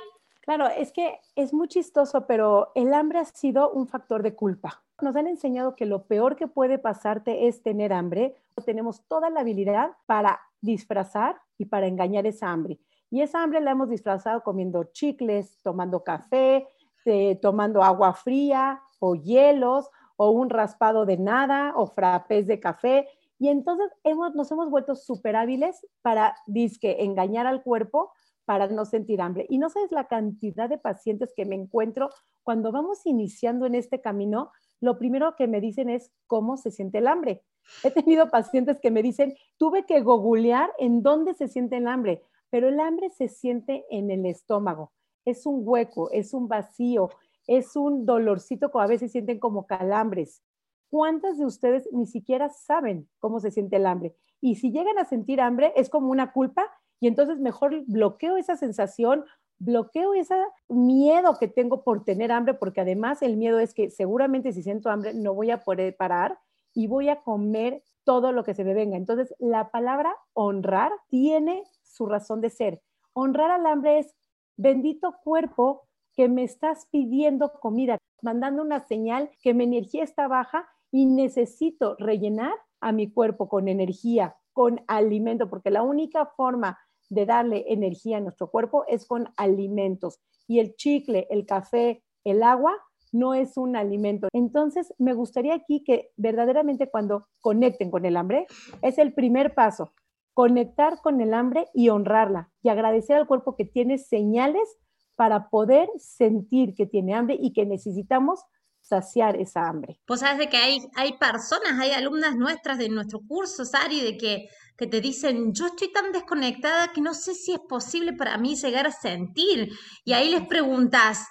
Claro, 0.48 0.68
es 0.68 0.94
que 0.94 1.20
es 1.36 1.54
muy 1.54 1.68
chistoso, 1.68 2.26
pero 2.26 2.72
el 2.74 2.94
hambre 2.94 3.20
ha 3.20 3.26
sido 3.26 3.70
un 3.70 3.86
factor 3.86 4.24
de 4.24 4.34
culpa. 4.34 4.82
Nos 5.02 5.14
han 5.18 5.28
enseñado 5.28 5.76
que 5.76 5.86
lo 5.86 6.04
peor 6.06 6.38
que 6.38 6.48
puede 6.48 6.80
pasarte 6.80 7.50
es 7.50 7.62
tener 7.62 7.92
hambre. 7.92 8.34
Tenemos 8.64 9.04
toda 9.10 9.30
la 9.30 9.42
habilidad 9.42 9.92
para 10.06 10.40
disfrazar 10.62 11.36
y 11.58 11.66
para 11.66 11.88
engañar 11.88 12.26
esa 12.26 12.50
hambre. 12.50 12.80
Y 13.10 13.24
esa 13.24 13.44
hambre 13.44 13.60
la 13.60 13.72
hemos 13.72 13.90
disfrazado 13.90 14.42
comiendo 14.42 14.86
chicles, 14.86 15.60
tomando 15.64 16.06
café, 16.06 16.66
eh, 17.04 17.38
tomando 17.42 17.84
agua 17.84 18.14
fría 18.14 18.82
o 19.00 19.16
hielos 19.16 19.90
o 20.16 20.30
un 20.30 20.50
raspado 20.50 21.06
de 21.06 21.18
nada 21.18 21.74
o 21.76 21.88
frappés 21.88 22.48
de 22.48 22.62
café. 22.62 23.10
Y 23.38 23.50
entonces 23.50 23.92
hemos, 24.06 24.34
nos 24.34 24.50
hemos 24.50 24.70
vuelto 24.70 24.96
súper 24.96 25.36
hábiles 25.36 25.86
para, 26.02 26.38
disque, 26.46 27.04
engañar 27.04 27.48
al 27.48 27.64
cuerpo 27.64 28.14
para 28.48 28.68
no 28.68 28.86
sentir 28.86 29.20
hambre. 29.20 29.46
Y 29.50 29.58
no 29.58 29.70
sabes 29.70 29.92
la 29.92 30.08
cantidad 30.08 30.70
de 30.70 30.78
pacientes 30.78 31.34
que 31.36 31.46
me 31.46 31.56
encuentro 31.56 32.10
cuando 32.44 32.72
vamos 32.72 33.06
iniciando 33.06 33.66
en 33.66 33.76
este 33.76 34.00
camino, 34.00 34.54
lo 34.80 34.98
primero 34.98 35.36
que 35.36 35.48
me 35.48 35.60
dicen 35.60 35.90
es 35.90 36.14
cómo 36.28 36.56
se 36.56 36.72
siente 36.72 37.00
el 37.00 37.08
hambre. 37.08 37.44
He 37.84 37.92
tenido 37.92 38.30
pacientes 38.30 38.80
que 38.80 38.90
me 38.90 39.04
dicen, 39.04 39.36
tuve 39.58 39.86
que 39.86 40.00
googlear 40.00 40.72
en 40.80 41.04
dónde 41.04 41.34
se 41.34 41.50
siente 41.50 41.76
el 41.76 41.90
hambre, 41.90 42.22
pero 42.50 42.70
el 42.70 42.80
hambre 42.80 43.10
se 43.10 43.28
siente 43.28 43.86
en 43.90 44.10
el 44.12 44.26
estómago. 44.26 44.94
Es 45.26 45.46
un 45.46 45.60
hueco, 45.66 46.10
es 46.12 46.34
un 46.34 46.48
vacío, 46.48 47.10
es 47.48 47.76
un 47.76 48.06
dolorcito 48.06 48.72
que 48.72 48.80
a 48.80 48.88
veces 48.88 49.12
sienten 49.12 49.40
como 49.40 49.68
calambres. 49.68 50.42
¿Cuántas 50.90 51.38
de 51.38 51.46
ustedes 51.46 51.90
ni 51.92 52.06
siquiera 52.06 52.48
saben 52.48 53.10
cómo 53.20 53.42
se 53.42 53.52
siente 53.52 53.76
el 53.76 53.88
hambre? 53.88 54.16
Y 54.40 54.56
si 54.56 54.72
llegan 54.72 55.00
a 55.00 55.04
sentir 55.04 55.42
hambre, 55.42 55.74
es 55.76 55.90
como 55.90 56.12
una 56.12 56.32
culpa 56.32 56.66
y 57.00 57.08
entonces 57.08 57.40
mejor 57.40 57.84
bloqueo 57.88 58.38
esa 58.38 58.58
sensación, 58.58 59.26
bloqueo 59.60 60.14
ese 60.14 60.36
miedo 60.68 61.38
que 61.40 61.48
tengo 61.48 61.84
por 61.84 62.04
tener 62.04 62.32
hambre, 62.32 62.54
porque 62.54 62.82
además 62.82 63.22
el 63.22 63.38
miedo 63.38 63.60
es 63.60 63.74
que 63.74 63.90
seguramente 63.90 64.54
si 64.54 64.64
siento 64.64 64.90
hambre 64.90 65.14
no 65.14 65.34
voy 65.34 65.52
a 65.52 65.64
poder 65.64 65.96
parar 65.96 66.40
y 66.74 66.88
voy 66.88 67.10
a 67.10 67.22
comer 67.22 67.84
todo 68.04 68.32
lo 68.32 68.44
que 68.44 68.54
se 68.54 68.64
me 68.64 68.74
venga. 68.74 68.96
Entonces, 68.96 69.34
la 69.40 69.70
palabra 69.70 70.16
honrar 70.34 70.92
tiene 71.10 71.64
su 71.84 72.06
razón 72.06 72.40
de 72.40 72.50
ser. 72.50 72.82
Honrar 73.14 73.52
al 73.52 73.66
hambre 73.66 74.00
es 74.00 74.16
bendito 74.56 75.16
cuerpo 75.24 75.88
que 76.14 76.30
me 76.30 76.44
estás 76.44 76.88
pidiendo 76.90 77.52
comida, 77.60 77.98
mandando 78.22 78.62
una 78.62 78.80
señal 78.80 79.30
que 79.42 79.54
mi 79.54 79.66
energía 79.66 80.04
está 80.04 80.28
baja 80.28 80.68
y 80.92 81.06
necesito 81.06 81.96
rellenar 82.00 82.54
a 82.80 82.92
mi 82.92 83.12
cuerpo 83.12 83.50
con 83.50 83.68
energía, 83.68 84.36
con 84.54 84.82
alimento, 84.88 85.50
porque 85.50 85.70
la 85.70 85.84
única 85.84 86.26
forma 86.26 86.80
de 87.10 87.26
darle 87.26 87.66
energía 87.68 88.18
a 88.18 88.22
nuestro 88.22 88.50
cuerpo 88.50 88.86
es 88.88 89.06
con 89.06 89.30
alimentos. 89.38 90.20
Y 90.48 90.60
el 90.60 90.76
chicle, 90.76 91.28
el 91.30 91.46
café, 91.46 92.04
el 92.24 92.44
agua 92.44 92.74
no 93.12 93.34
es 93.34 93.58
un 93.58 93.76
alimento. 93.76 94.28
Entonces, 94.34 94.94
me 94.98 95.14
gustaría 95.14 95.56
aquí 95.56 95.84
que 95.84 96.12
verdaderamente 96.18 96.90
cuando 96.90 97.28
conecten 97.40 97.90
con 97.90 98.06
el 98.06 98.18
hambre, 98.18 98.48
es 98.82 98.98
el 98.98 99.14
primer 99.14 99.54
paso. 99.54 99.94
conectar 100.34 101.02
con 101.02 101.20
el 101.20 101.34
hambre 101.34 101.68
y 101.74 101.90
honrarla 101.90 102.52
y 102.62 102.70
agradecer 102.70 103.16
al 103.16 103.26
cuerpo 103.26 103.56
que 103.56 103.66
tiene 103.66 103.98
señales 103.98 104.78
para 105.16 105.50
poder 105.50 105.90
sentir 105.98 106.76
que 106.76 106.86
tiene 106.86 107.16
hambre 107.16 107.40
y 107.42 107.54
que 107.54 107.66
necesitamos 107.66 108.42
saciar 108.82 109.36
esa 109.36 109.68
hambre. 109.68 110.00
Pues 110.06 110.20
sabes 110.20 110.38
de 110.38 110.48
que 110.48 110.58
hay, 110.58 110.88
hay 110.96 111.18
personas, 111.18 111.80
hay 111.80 111.90
alumnas 111.90 112.36
nuestras 112.36 112.78
de 112.78 112.88
nuestro 112.88 113.22
curso, 113.28 113.66
Sari, 113.66 114.00
de 114.02 114.16
que, 114.16 114.48
que 114.78 114.88
te 114.88 115.02
dicen, 115.02 115.54
yo 115.54 115.68
estoy 115.68 115.92
tan 115.92 116.12
desconectada 116.12 116.94
que 116.94 117.02
no 117.02 117.14
sé 117.14 117.34
si 117.34 117.54
es 117.54 117.60
posible 117.60 118.14
para 118.14 118.38
mí 118.38 118.56
llegar 118.56 118.86
a 118.86 118.92
sentir. 118.92 119.72
Y 120.06 120.14
ahí 120.14 120.30
les 120.30 120.46
preguntas, 120.48 121.26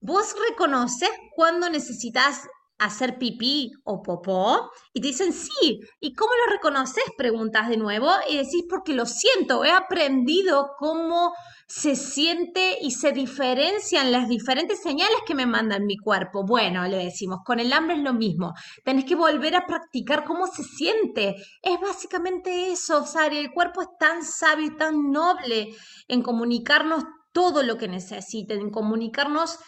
¿vos 0.00 0.34
reconoces 0.48 1.10
cuando 1.34 1.68
necesitas 1.68 2.48
hacer 2.84 3.18
pipí 3.18 3.72
o 3.84 4.02
popó? 4.02 4.70
Y 4.92 5.00
te 5.00 5.08
dicen 5.08 5.32
sí. 5.32 5.80
¿Y 6.00 6.14
cómo 6.14 6.30
lo 6.46 6.52
reconoces? 6.52 7.04
Preguntas 7.16 7.68
de 7.68 7.76
nuevo 7.76 8.10
y 8.28 8.36
decís 8.36 8.64
porque 8.68 8.94
lo 8.94 9.06
siento, 9.06 9.64
he 9.64 9.70
aprendido 9.70 10.72
cómo 10.78 11.32
se 11.66 11.96
siente 11.96 12.76
y 12.82 12.90
se 12.90 13.12
diferencian 13.12 14.12
las 14.12 14.28
diferentes 14.28 14.82
señales 14.82 15.16
que 15.26 15.34
me 15.34 15.46
mandan 15.46 15.86
mi 15.86 15.96
cuerpo. 15.96 16.44
Bueno, 16.44 16.86
le 16.86 16.98
decimos, 16.98 17.38
con 17.44 17.60
el 17.60 17.72
hambre 17.72 17.96
es 17.96 18.02
lo 18.02 18.12
mismo. 18.12 18.52
Tenés 18.84 19.06
que 19.06 19.14
volver 19.14 19.56
a 19.56 19.66
practicar 19.66 20.24
cómo 20.24 20.46
se 20.46 20.64
siente. 20.64 21.34
Es 21.62 21.80
básicamente 21.80 22.70
eso, 22.70 23.06
Sari. 23.06 23.38
El 23.38 23.52
cuerpo 23.52 23.80
es 23.80 23.88
tan 23.98 24.22
sabio 24.22 24.66
y 24.66 24.76
tan 24.76 25.10
noble 25.10 25.74
en 26.08 26.22
comunicarnos 26.22 27.04
todo 27.32 27.62
lo 27.62 27.78
que 27.78 27.88
necesiten, 27.88 28.60
en 28.60 28.70
comunicarnos 28.70 29.58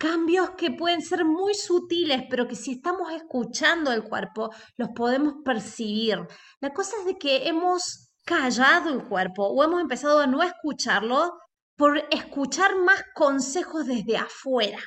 cambios 0.00 0.52
que 0.56 0.70
pueden 0.70 1.02
ser 1.02 1.26
muy 1.26 1.52
sutiles, 1.54 2.22
pero 2.30 2.48
que 2.48 2.56
si 2.56 2.72
estamos 2.72 3.12
escuchando 3.12 3.92
el 3.92 4.02
cuerpo, 4.02 4.50
los 4.78 4.88
podemos 4.96 5.34
percibir. 5.44 6.26
La 6.60 6.72
cosa 6.72 6.96
es 7.00 7.04
de 7.04 7.18
que 7.18 7.46
hemos 7.48 8.10
callado 8.24 8.88
el 8.88 9.04
cuerpo 9.04 9.46
o 9.46 9.62
hemos 9.62 9.78
empezado 9.78 10.20
a 10.20 10.26
no 10.26 10.42
escucharlo 10.42 11.34
por 11.76 12.02
escuchar 12.10 12.76
más 12.78 13.02
consejos 13.14 13.86
desde 13.86 14.16
afuera, 14.16 14.78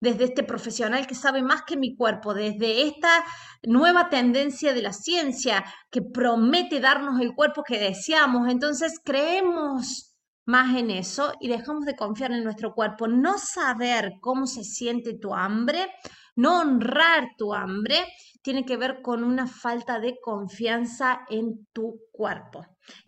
desde 0.00 0.24
este 0.24 0.42
profesional 0.42 1.06
que 1.06 1.14
sabe 1.14 1.42
más 1.42 1.62
que 1.66 1.76
mi 1.76 1.94
cuerpo, 1.94 2.32
desde 2.32 2.82
esta 2.86 3.24
nueva 3.62 4.08
tendencia 4.08 4.72
de 4.72 4.82
la 4.82 4.94
ciencia 4.94 5.64
que 5.90 6.00
promete 6.00 6.80
darnos 6.80 7.20
el 7.20 7.34
cuerpo 7.34 7.62
que 7.62 7.78
deseamos. 7.78 8.48
Entonces 8.48 8.98
creemos 9.04 10.11
más 10.44 10.76
en 10.76 10.90
eso 10.90 11.32
y 11.40 11.48
dejamos 11.48 11.84
de 11.84 11.96
confiar 11.96 12.32
en 12.32 12.44
nuestro 12.44 12.74
cuerpo. 12.74 13.06
No 13.06 13.38
saber 13.38 14.14
cómo 14.20 14.46
se 14.46 14.64
siente 14.64 15.14
tu 15.14 15.34
hambre, 15.34 15.88
no 16.36 16.60
honrar 16.60 17.28
tu 17.36 17.54
hambre, 17.54 17.96
tiene 18.42 18.64
que 18.64 18.76
ver 18.76 19.02
con 19.02 19.22
una 19.22 19.46
falta 19.46 20.00
de 20.00 20.18
confianza 20.20 21.20
en 21.30 21.66
tu 21.72 22.00
cuerpo. 22.10 22.66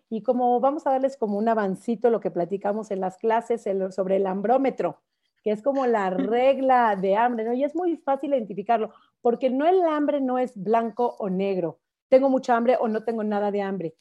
Y 0.09 0.23
como 0.23 0.59
vamos 0.59 0.87
a 0.87 0.91
darles 0.91 1.17
como 1.17 1.37
un 1.37 1.49
avancito 1.49 2.09
lo 2.09 2.21
que 2.21 2.31
platicamos 2.31 2.91
en 2.91 3.01
las 3.01 3.17
clases 3.17 3.67
sobre 3.93 4.15
el 4.15 4.27
hambrómetro, 4.27 5.01
que 5.43 5.51
es 5.51 5.61
como 5.61 5.85
la 5.85 6.09
regla 6.11 6.95
de 6.95 7.17
hambre, 7.17 7.43
¿no? 7.43 7.53
Y 7.53 7.63
es 7.63 7.75
muy 7.75 7.97
fácil 7.97 8.33
identificarlo, 8.33 8.93
porque 9.21 9.49
no 9.49 9.67
el 9.67 9.81
hambre 9.83 10.21
no 10.21 10.39
es 10.39 10.53
blanco 10.55 11.15
o 11.19 11.29
negro. 11.29 11.79
Tengo 12.07 12.29
mucha 12.29 12.55
hambre 12.55 12.77
o 12.79 12.87
no 12.87 13.03
tengo 13.03 13.23
nada 13.23 13.51
de 13.51 13.61
hambre 13.61 13.95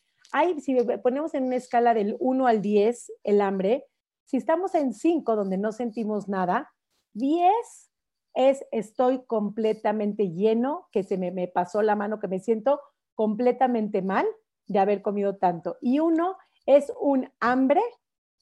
si 0.61 0.77
ponemos 1.03 1.35
en 1.35 1.45
una 1.45 1.57
escala 1.57 1.95
del 1.95 2.17
1 2.19 2.47
al 2.47 2.61
10 2.61 3.13
el 3.23 3.41
hambre, 3.41 3.87
si 4.25 4.37
estamos 4.37 4.75
en 4.75 4.93
5 4.93 5.37
donde 5.37 5.59
no 5.59 5.73
sentimos 5.73 6.29
nada, 6.29 6.73
10 7.15 7.53
es 8.35 8.65
estoy 8.73 9.25
completamente 9.27 10.31
lleno, 10.31 10.89
que 10.91 11.05
se 11.05 11.19
me, 11.19 11.31
me 11.31 11.47
pasó 11.47 11.83
la 11.83 11.95
mano, 11.95 12.19
que 12.19 12.29
me 12.29 12.41
siento 12.41 12.81
completamente 13.15 14.03
mal 14.03 14.27
de 14.67 14.79
haber 14.79 15.03
comido 15.03 15.37
tanto. 15.37 15.77
Y 15.81 16.01
1 16.01 16.37
es 16.67 16.93
un 17.01 17.31
hambre, 17.41 17.81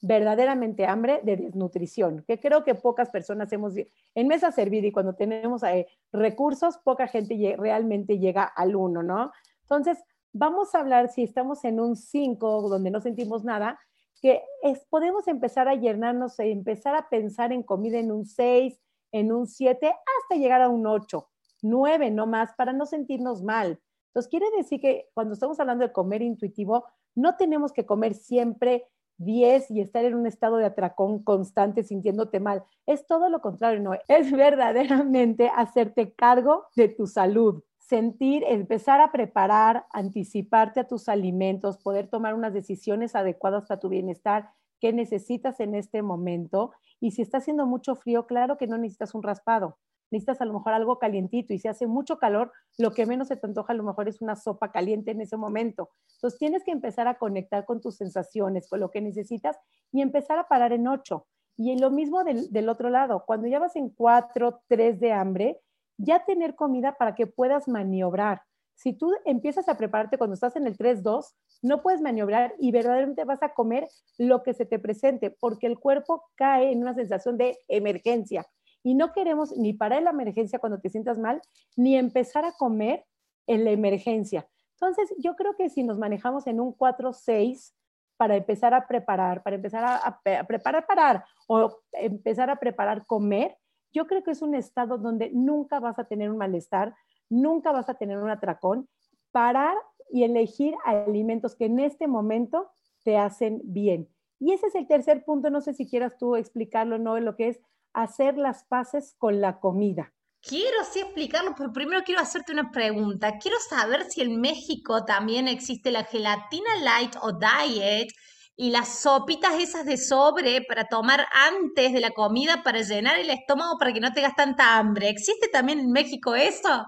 verdaderamente 0.01 0.87
hambre 0.87 1.21
de 1.23 1.37
desnutrición, 1.37 2.25
que 2.27 2.41
creo 2.41 2.65
que 2.65 2.75
pocas 2.75 3.11
personas 3.11 3.53
hemos, 3.53 3.75
en 3.77 4.29
mesa 4.29 4.51
servida 4.51 4.87
y 4.87 4.93
cuando 4.93 5.15
tenemos 5.15 5.63
eh, 5.63 5.87
recursos, 6.11 6.79
poca 6.79 7.07
gente 7.07 7.55
realmente 7.59 8.19
llega 8.19 8.45
al 8.45 8.75
1, 8.75 9.03
¿no? 9.03 9.31
Entonces, 9.63 9.99
vamos 10.33 10.75
a 10.75 10.81
hablar, 10.81 11.09
si 11.09 11.23
estamos 11.23 11.65
en 11.65 11.81
un 11.81 11.97
5 11.97 12.69
donde 12.69 12.91
no 12.91 13.01
sentimos 13.01 13.45
nada, 13.45 13.79
que 14.21 14.43
es, 14.63 14.85
podemos 14.89 15.27
empezar 15.29 15.69
a 15.69 15.75
llenarnos 15.75 16.39
e 16.39 16.51
empezar 16.51 16.95
a 16.95 17.09
pensar 17.09 17.53
en 17.53 17.63
comida 17.63 17.99
en 17.99 18.13
un 18.13 18.25
6, 18.25 18.81
en 19.13 19.33
un 19.33 19.47
7, 19.47 19.87
hasta 19.87 20.41
llegar 20.41 20.63
a 20.63 20.69
un 20.69 20.87
8, 20.87 21.29
9 21.63 22.11
no 22.11 22.27
más, 22.27 22.55
para 22.57 22.73
no 22.73 22.87
sentirnos 22.87 23.43
mal. 23.43 23.81
Entonces, 24.09 24.31
quiere 24.31 24.47
decir 24.57 24.81
que 24.81 25.09
cuando 25.15 25.35
estamos 25.35 25.59
hablando 25.59 25.87
de 25.87 25.93
comer 25.93 26.23
intuitivo, 26.23 26.85
no 27.15 27.37
tenemos 27.37 27.73
que 27.73 27.87
comer 27.87 28.15
siempre 28.15 28.87
10 29.19 29.71
y 29.71 29.81
estar 29.81 30.05
en 30.05 30.15
un 30.15 30.27
estado 30.27 30.57
de 30.57 30.67
atracón 30.67 31.23
constante 31.23 31.83
sintiéndote 31.83 32.41
mal. 32.41 32.65
Es 32.87 33.07
todo 33.07 33.29
lo 33.29 33.41
contrario, 33.41 33.81
no, 33.81 33.93
es 34.09 34.33
verdaderamente 34.33 35.51
hacerte 35.55 36.15
cargo 36.15 36.67
de 36.77 36.89
tu 36.89 37.07
salud 37.07 37.63
sentir, 37.93 38.43
empezar 38.49 39.03
a 39.03 39.13
preparar, 39.13 39.85
anticiparte 39.93 40.81
a 40.81 40.89
tus 40.89 41.11
alimentos, 41.11 41.77
poder 41.77 42.09
tomar 42.09 42.33
unas 42.33 42.55
decisiones 42.55 43.15
adecuadas 43.15 43.67
para 43.67 43.81
tu 43.81 43.91
bienestar, 43.91 44.49
qué 44.81 44.95
necesitas 44.95 45.61
en 45.61 45.75
este 45.75 46.01
momento. 46.01 46.73
Y 47.01 47.11
si 47.11 47.21
está 47.21 47.37
haciendo 47.37 47.67
mucho 47.67 47.95
frío, 47.95 48.27
claro 48.27 48.57
que 48.57 48.67
no 48.67 48.79
necesitas 48.79 49.15
un 49.15 49.23
raspado, 49.23 49.77
necesitas 50.11 50.41
a 50.41 50.47
lo 50.47 50.55
mejor 50.55 50.73
algo 50.73 50.99
calientito. 50.99 51.53
Y 51.53 51.59
si 51.59 51.69
hace 51.69 51.87
mucho 51.87 52.17
calor, 52.17 52.51
lo 52.79 52.93
que 52.93 53.05
menos 53.05 53.29
se 53.29 53.37
te 53.37 53.47
antoja 53.47 53.75
a 53.75 53.77
lo 53.77 53.83
mejor 53.85 54.09
es 54.09 54.23
una 54.23 54.37
sopa 54.37 54.73
caliente 54.73 55.11
en 55.11 55.21
ese 55.21 55.37
momento. 55.37 55.91
Entonces 56.15 56.39
tienes 56.39 56.65
que 56.65 56.71
empezar 56.71 57.09
a 57.09 57.19
conectar 57.19 57.67
con 57.67 57.83
tus 57.83 57.97
sensaciones, 57.97 58.71
con 58.71 58.81
lo 58.81 58.91
que 58.91 59.03
necesitas 59.03 59.59
y 59.93 60.01
empezar 60.01 60.39
a 60.39 60.49
parar 60.49 60.73
en 60.73 60.89
ocho. 60.89 61.27
Y 61.59 61.79
lo 61.79 61.91
mismo 61.91 62.25
del, 62.25 62.51
del 62.51 62.71
otro 62.71 62.89
lado, 62.89 63.25
cuando 63.27 63.49
ya 63.49 63.59
vas 63.59 63.77
en 63.77 63.91
cuatro, 63.91 64.63
tres 64.67 64.99
de 64.99 65.13
hambre, 65.13 65.61
ya 65.99 66.25
tener 66.25 66.55
comida 66.55 66.97
para 66.99 67.15
que 67.15 67.27
puedas 67.27 67.69
maniobrar. 67.69 68.43
Si 68.75 68.93
tú 68.93 69.13
empiezas 69.25 69.69
a 69.69 69.77
prepararte 69.77 70.19
cuando 70.19 70.35
estás 70.35 70.57
en 70.57 70.67
el 70.67 70.77
3-2, 70.77 71.35
no 71.63 71.83
puedes 71.83 72.01
maniobrar 72.01 72.55
y 72.59 72.73
verdaderamente 72.73 73.25
vas 73.25 73.43
a 73.43 73.55
comer 73.55 73.89
lo 74.19 74.43
que 74.43 74.55
se 74.55 74.67
te 74.67 74.79
presente, 74.79 75.31
porque 75.31 75.67
el 75.67 75.79
cuerpo 75.79 76.25
cae 76.35 76.73
en 76.73 76.81
una 76.81 76.95
sensación 76.95 77.37
de 77.37 77.59
emergencia. 77.69 78.47
Y 78.83 78.95
no 78.95 79.13
queremos 79.13 79.57
ni 79.57 79.73
parar 79.73 80.03
la 80.03 80.11
emergencia 80.11 80.59
cuando 80.59 80.81
te 80.81 80.91
sientas 80.91 81.19
mal, 81.19 81.41
ni 81.77 81.97
empezar 81.97 82.45
a 82.45 82.53
comer 82.53 83.05
en 83.47 83.65
la 83.65 83.71
emergencia. 83.71 84.49
Entonces, 84.73 85.15
yo 85.19 85.37
creo 85.37 85.55
que 85.55 85.71
si 85.71 85.85
nos 85.85 85.99
manejamos 85.99 86.49
en 86.49 86.61
un 86.61 86.77
4-6 86.77 87.73
para 88.17 88.37
empezar 88.37 88.75
a 88.75 88.89
preparar, 88.89 89.43
para 89.45 89.57
empezar 89.57 89.85
a, 89.85 89.97
a 89.97 90.45
preparar, 90.45 90.87
parar 90.87 91.25
o 91.47 91.79
empezar 91.93 92.51
a 92.51 92.57
preparar 92.57 93.07
comer, 93.07 93.57
yo 93.93 94.07
creo 94.07 94.23
que 94.23 94.33
es 94.33 94.43
un 94.43 94.55
estado 94.55 94.99
donde 94.99 95.31
nunca 95.33 95.81
vas 95.81 95.99
a 95.99 96.05
tener 96.05 96.31
un 96.31 96.39
malestar, 96.39 96.95
nunca 97.29 97.73
vas 97.73 97.89
a 97.89 97.95
tener 97.95 98.19
un 98.19 98.31
atracón, 98.31 98.89
parar 99.31 99.77
y 100.11 100.25
elegir 100.25 100.75
alimentos 100.85 101.55
que 101.55 101.67
en 101.67 101.79
este 101.79 102.07
momento 102.07 102.71
te 103.03 103.17
hacen 103.17 103.61
bien. 103.65 104.09
Y 104.39 104.53
ese 104.53 104.67
es 104.67 104.75
el 104.75 104.87
tercer 104.87 105.25
punto, 105.25 105.51
no 105.51 105.61
sé 105.61 105.73
si 105.73 105.89
quieras 105.89 106.19
tú 106.19 106.37
explicarlo, 106.37 106.99
¿no? 106.99 107.19
Lo 107.21 107.37
que 107.37 107.49
es 107.49 107.61
hacer 107.93 108.37
las 108.37 108.65
paces 108.65 109.15
con 109.19 109.41
la 109.41 109.61
comida. 109.61 110.13
Quiero 110.41 110.79
sí 110.91 110.99
explicarlo, 110.99 111.55
pero 111.57 111.73
primero 111.73 112.03
quiero 112.05 112.21
hacerte 112.21 112.53
una 112.53 112.73
pregunta. 112.73 113.39
Quiero 113.39 113.59
saber 113.61 114.05
si 114.11 114.23
en 114.23 114.41
México 114.41 115.05
también 115.05 115.47
existe 115.47 115.93
la 115.93 116.03
gelatina 116.03 116.71
light 116.83 117.15
o 117.23 117.33
diet 117.33 118.09
y 118.57 118.71
las 118.71 119.01
sopitas 119.01 119.55
esas 119.55 119.87
de 119.87 119.97
sobre 119.97 120.63
para 120.63 120.85
tomar 120.85 121.27
antes 121.51 121.93
de 121.93 122.01
la 122.01 122.11
comida 122.11 122.63
para 122.63 122.83
llenar 122.83 123.19
el 123.19 123.31
estómago 123.31 123.79
para 123.79 123.93
que 123.93 124.01
no 124.01 124.13
tengas 124.13 124.37
tanta 124.37 124.79
hambre. 124.79 125.09
¿Existe 125.09 125.49
también 125.49 125.81
en 125.81 125.93
México 125.93 126.35
eso? 126.35 126.85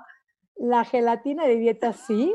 La 0.56 0.84
gelatina 0.84 1.46
de 1.46 1.56
dieta 1.56 1.92
sí. 1.92 2.34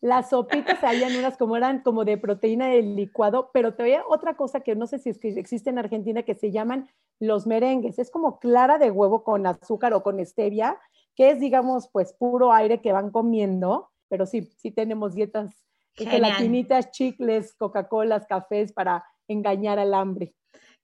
Las 0.00 0.30
sopitas 0.30 0.82
habían 0.82 1.14
unas 1.16 1.36
como 1.36 1.56
eran 1.56 1.82
como 1.82 2.06
de 2.06 2.16
proteína 2.16 2.68
del 2.68 2.96
licuado, 2.96 3.50
pero 3.52 3.74
todavía 3.74 4.02
otra 4.08 4.34
cosa 4.34 4.60
que 4.60 4.74
no 4.74 4.86
sé 4.86 4.98
si 4.98 5.10
es 5.10 5.18
existe 5.22 5.68
en 5.68 5.78
Argentina 5.78 6.22
que 6.22 6.34
se 6.34 6.50
llaman 6.50 6.88
los 7.18 7.46
merengues. 7.46 7.98
Es 7.98 8.10
como 8.10 8.38
clara 8.38 8.78
de 8.78 8.90
huevo 8.90 9.22
con 9.24 9.46
azúcar 9.46 9.92
o 9.92 10.02
con 10.02 10.24
stevia, 10.24 10.80
que 11.14 11.30
es 11.30 11.38
digamos 11.38 11.88
pues 11.92 12.14
puro 12.14 12.50
aire 12.52 12.80
que 12.80 12.92
van 12.92 13.10
comiendo, 13.10 13.90
pero 14.08 14.24
sí, 14.24 14.50
sí 14.56 14.70
tenemos 14.70 15.14
dietas 15.14 15.54
gelatinitas, 15.96 16.90
chicles, 16.90 17.54
Coca-Colas, 17.56 18.26
cafés 18.28 18.72
para 18.72 19.04
engañar 19.28 19.78
al 19.78 19.94
hambre. 19.94 20.34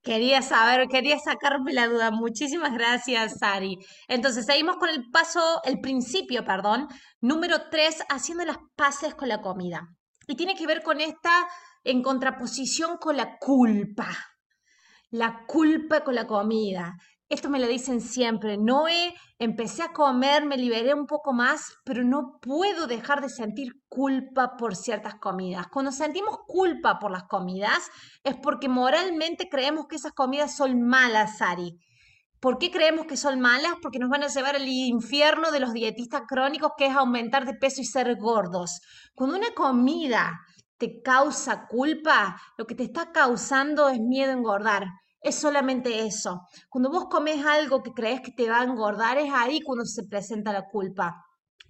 Quería 0.03 0.41
saber, 0.41 0.87
quería 0.89 1.19
sacarme 1.19 1.73
la 1.73 1.89
duda. 1.89 2.13
Muchísimas 2.13 2.73
gracias, 2.75 3.39
Sari. 3.41 3.79
Entonces, 4.07 4.47
seguimos 4.47 4.77
con 4.77 4.89
el 4.89 5.11
paso, 5.11 5.61
el 5.65 5.81
principio, 5.81 6.45
perdón, 6.45 6.87
número 7.21 7.69
tres, 7.71 8.05
haciendo 8.09 8.45
las 8.45 8.59
paces 8.77 9.17
con 9.17 9.29
la 9.29 9.41
comida. 9.41 9.89
Y 10.29 10.37
tiene 10.37 10.55
que 10.55 10.67
ver 10.67 10.85
con 10.85 11.01
esta 11.01 11.49
en 11.83 12.03
contraposición 12.03 12.99
con 12.99 13.17
la 13.17 13.37
culpa. 13.39 14.09
La 15.11 15.45
culpa 15.47 16.05
con 16.05 16.15
la 16.15 16.27
comida. 16.27 16.95
Esto 17.29 17.51
me 17.51 17.59
lo 17.59 17.67
dicen 17.67 18.01
siempre, 18.01 18.57
Noé, 18.57 19.13
empecé 19.39 19.83
a 19.83 19.93
comer, 19.93 20.47
me 20.47 20.57
liberé 20.57 20.95
un 20.95 21.07
poco 21.07 21.33
más, 21.33 21.75
pero 21.85 22.05
no 22.05 22.39
puedo 22.41 22.87
dejar 22.87 23.21
de 23.21 23.29
sentir 23.29 23.73
culpa 23.89 24.57
por 24.57 24.77
ciertas 24.77 25.17
comidas. 25.17 25.67
Cuando 25.67 25.91
sentimos 25.91 26.39
culpa 26.47 27.01
por 27.01 27.11
las 27.11 27.25
comidas 27.25 27.91
es 28.23 28.37
porque 28.37 28.69
moralmente 28.69 29.49
creemos 29.49 29.87
que 29.89 29.97
esas 29.97 30.13
comidas 30.13 30.57
son 30.57 30.83
malas, 30.83 31.39
Sari. 31.39 31.77
¿Por 32.39 32.59
qué 32.59 32.71
creemos 32.71 33.07
que 33.07 33.17
son 33.17 33.41
malas? 33.41 33.73
Porque 33.83 33.99
nos 33.99 34.11
van 34.11 34.23
a 34.23 34.29
llevar 34.29 34.55
al 34.55 34.69
infierno 34.69 35.51
de 35.51 35.59
los 35.59 35.73
dietistas 35.73 36.23
crónicos, 36.29 36.73
que 36.79 36.87
es 36.87 36.95
aumentar 36.95 37.45
de 37.45 37.55
peso 37.55 37.81
y 37.81 37.85
ser 37.87 38.15
gordos. 38.21 38.81
Cuando 39.17 39.37
una 39.37 39.51
comida 39.53 40.39
te 40.79 41.03
causa 41.03 41.67
culpa, 41.67 42.41
lo 42.57 42.67
que 42.67 42.77
te 42.77 42.85
está 42.85 43.11
causando 43.11 43.89
es 43.89 43.99
miedo 43.99 44.31
a 44.31 44.35
engordar 44.35 44.85
es 45.21 45.35
solamente 45.35 46.07
eso. 46.07 46.43
Cuando 46.69 46.91
vos 46.91 47.07
comes 47.11 47.45
algo 47.45 47.83
que 47.83 47.93
crees 47.93 48.21
que 48.21 48.33
te 48.33 48.49
va 48.49 48.61
a 48.61 48.65
engordar, 48.65 49.19
es 49.19 49.33
ahí 49.33 49.61
cuando 49.61 49.85
se 49.85 50.05
presenta 50.05 50.53
la 50.53 50.69
culpa. 50.69 51.25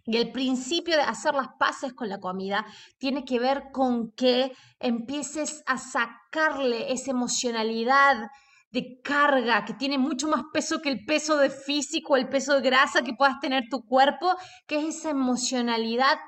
Y 0.05 0.17
el 0.19 0.31
principio 0.31 0.97
de 0.97 1.03
hacer 1.03 1.35
las 1.35 1.49
paces 1.59 1.93
con 1.93 2.09
la 2.09 2.21
comida 2.21 2.65
tiene 2.99 3.25
que 3.25 3.41
ver 3.41 3.65
con 3.73 4.13
que 4.13 4.53
empieces 4.79 5.63
a 5.67 5.79
sacarle 5.79 6.93
esa 6.93 7.11
emocionalidad 7.11 8.29
de 8.71 9.01
carga 9.03 9.65
que 9.65 9.75
tiene 9.75 9.99
mucho 9.99 10.29
más 10.29 10.43
peso 10.53 10.81
que 10.81 10.91
el 10.91 11.05
peso 11.05 11.39
de 11.39 11.51
físico, 11.51 12.17
el 12.17 12.29
peso 12.29 12.55
de 12.55 12.61
grasa 12.61 13.03
que 13.03 13.15
puedas 13.15 13.41
tener 13.41 13.65
tu 13.69 13.85
cuerpo, 13.85 14.37
que 14.69 14.79
es 14.79 14.97
esa 14.97 15.11
emocionalidad 15.11 16.19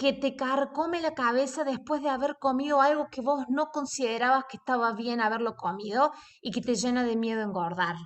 que 0.00 0.14
te 0.14 0.34
carcome 0.34 1.02
la 1.02 1.12
cabeza 1.12 1.62
después 1.62 2.00
de 2.00 2.08
haber 2.08 2.38
comido 2.38 2.80
algo 2.80 3.08
que 3.10 3.20
vos 3.20 3.44
no 3.50 3.66
considerabas 3.66 4.44
que 4.48 4.56
estaba 4.56 4.94
bien 4.94 5.20
haberlo 5.20 5.56
comido 5.56 6.12
y 6.40 6.52
que 6.52 6.62
te 6.62 6.74
llena 6.74 7.04
de 7.04 7.16
miedo 7.16 7.42
engordar. 7.42 7.96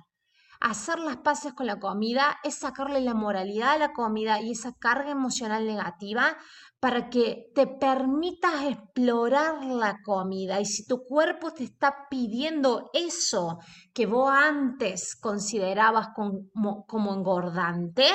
Hacer 0.59 0.99
las 0.99 1.15
paces 1.15 1.53
con 1.53 1.67
la 1.67 1.79
comida 1.79 2.35
es 2.43 2.55
sacarle 2.55 2.99
la 2.99 3.13
moralidad 3.13 3.71
a 3.71 3.77
la 3.77 3.93
comida 3.93 4.41
y 4.41 4.51
esa 4.51 4.73
carga 4.73 5.11
emocional 5.11 5.65
negativa 5.65 6.35
para 6.81 7.09
que 7.09 7.45
te 7.55 7.65
permitas 7.65 8.65
explorar 8.65 9.63
la 9.63 10.01
comida. 10.03 10.59
Y 10.59 10.65
si 10.65 10.85
tu 10.85 11.05
cuerpo 11.05 11.51
te 11.51 11.63
está 11.63 12.09
pidiendo 12.09 12.89
eso 12.91 13.59
que 13.93 14.05
vos 14.05 14.29
antes 14.29 15.15
considerabas 15.15 16.09
como, 16.13 16.85
como 16.85 17.13
engordante, 17.13 18.09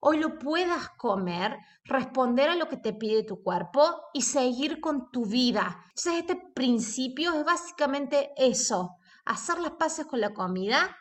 hoy 0.00 0.18
lo 0.18 0.38
puedas 0.38 0.90
comer, 0.90 1.58
responder 1.84 2.48
a 2.48 2.56
lo 2.56 2.68
que 2.68 2.76
te 2.76 2.92
pide 2.92 3.22
tu 3.22 3.42
cuerpo 3.42 4.02
y 4.12 4.22
seguir 4.22 4.80
con 4.80 5.10
tu 5.10 5.26
vida. 5.26 5.84
Entonces 5.88 6.14
este 6.20 6.36
principio 6.54 7.32
es 7.34 7.44
básicamente 7.44 8.32
eso, 8.36 8.96
hacer 9.24 9.58
las 9.60 9.72
paces 9.72 10.06
con 10.06 10.20
la 10.20 10.34
comida 10.34 10.96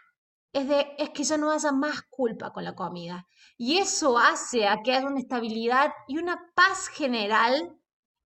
es, 0.52 0.68
de, 0.68 0.96
es 0.98 1.12
que 1.12 1.24
ya 1.24 1.38
no 1.38 1.52
haya 1.52 1.72
más 1.72 2.02
culpa 2.10 2.52
con 2.52 2.64
la 2.64 2.76
comida. 2.76 3.28
Y 3.58 3.78
eso 3.78 4.18
hace 4.18 4.68
a 4.68 4.82
que 4.84 4.94
haya 4.94 5.08
una 5.08 5.20
estabilidad 5.20 5.92
y 6.08 6.18
una 6.18 6.40
paz 6.56 6.88
general 6.90 7.79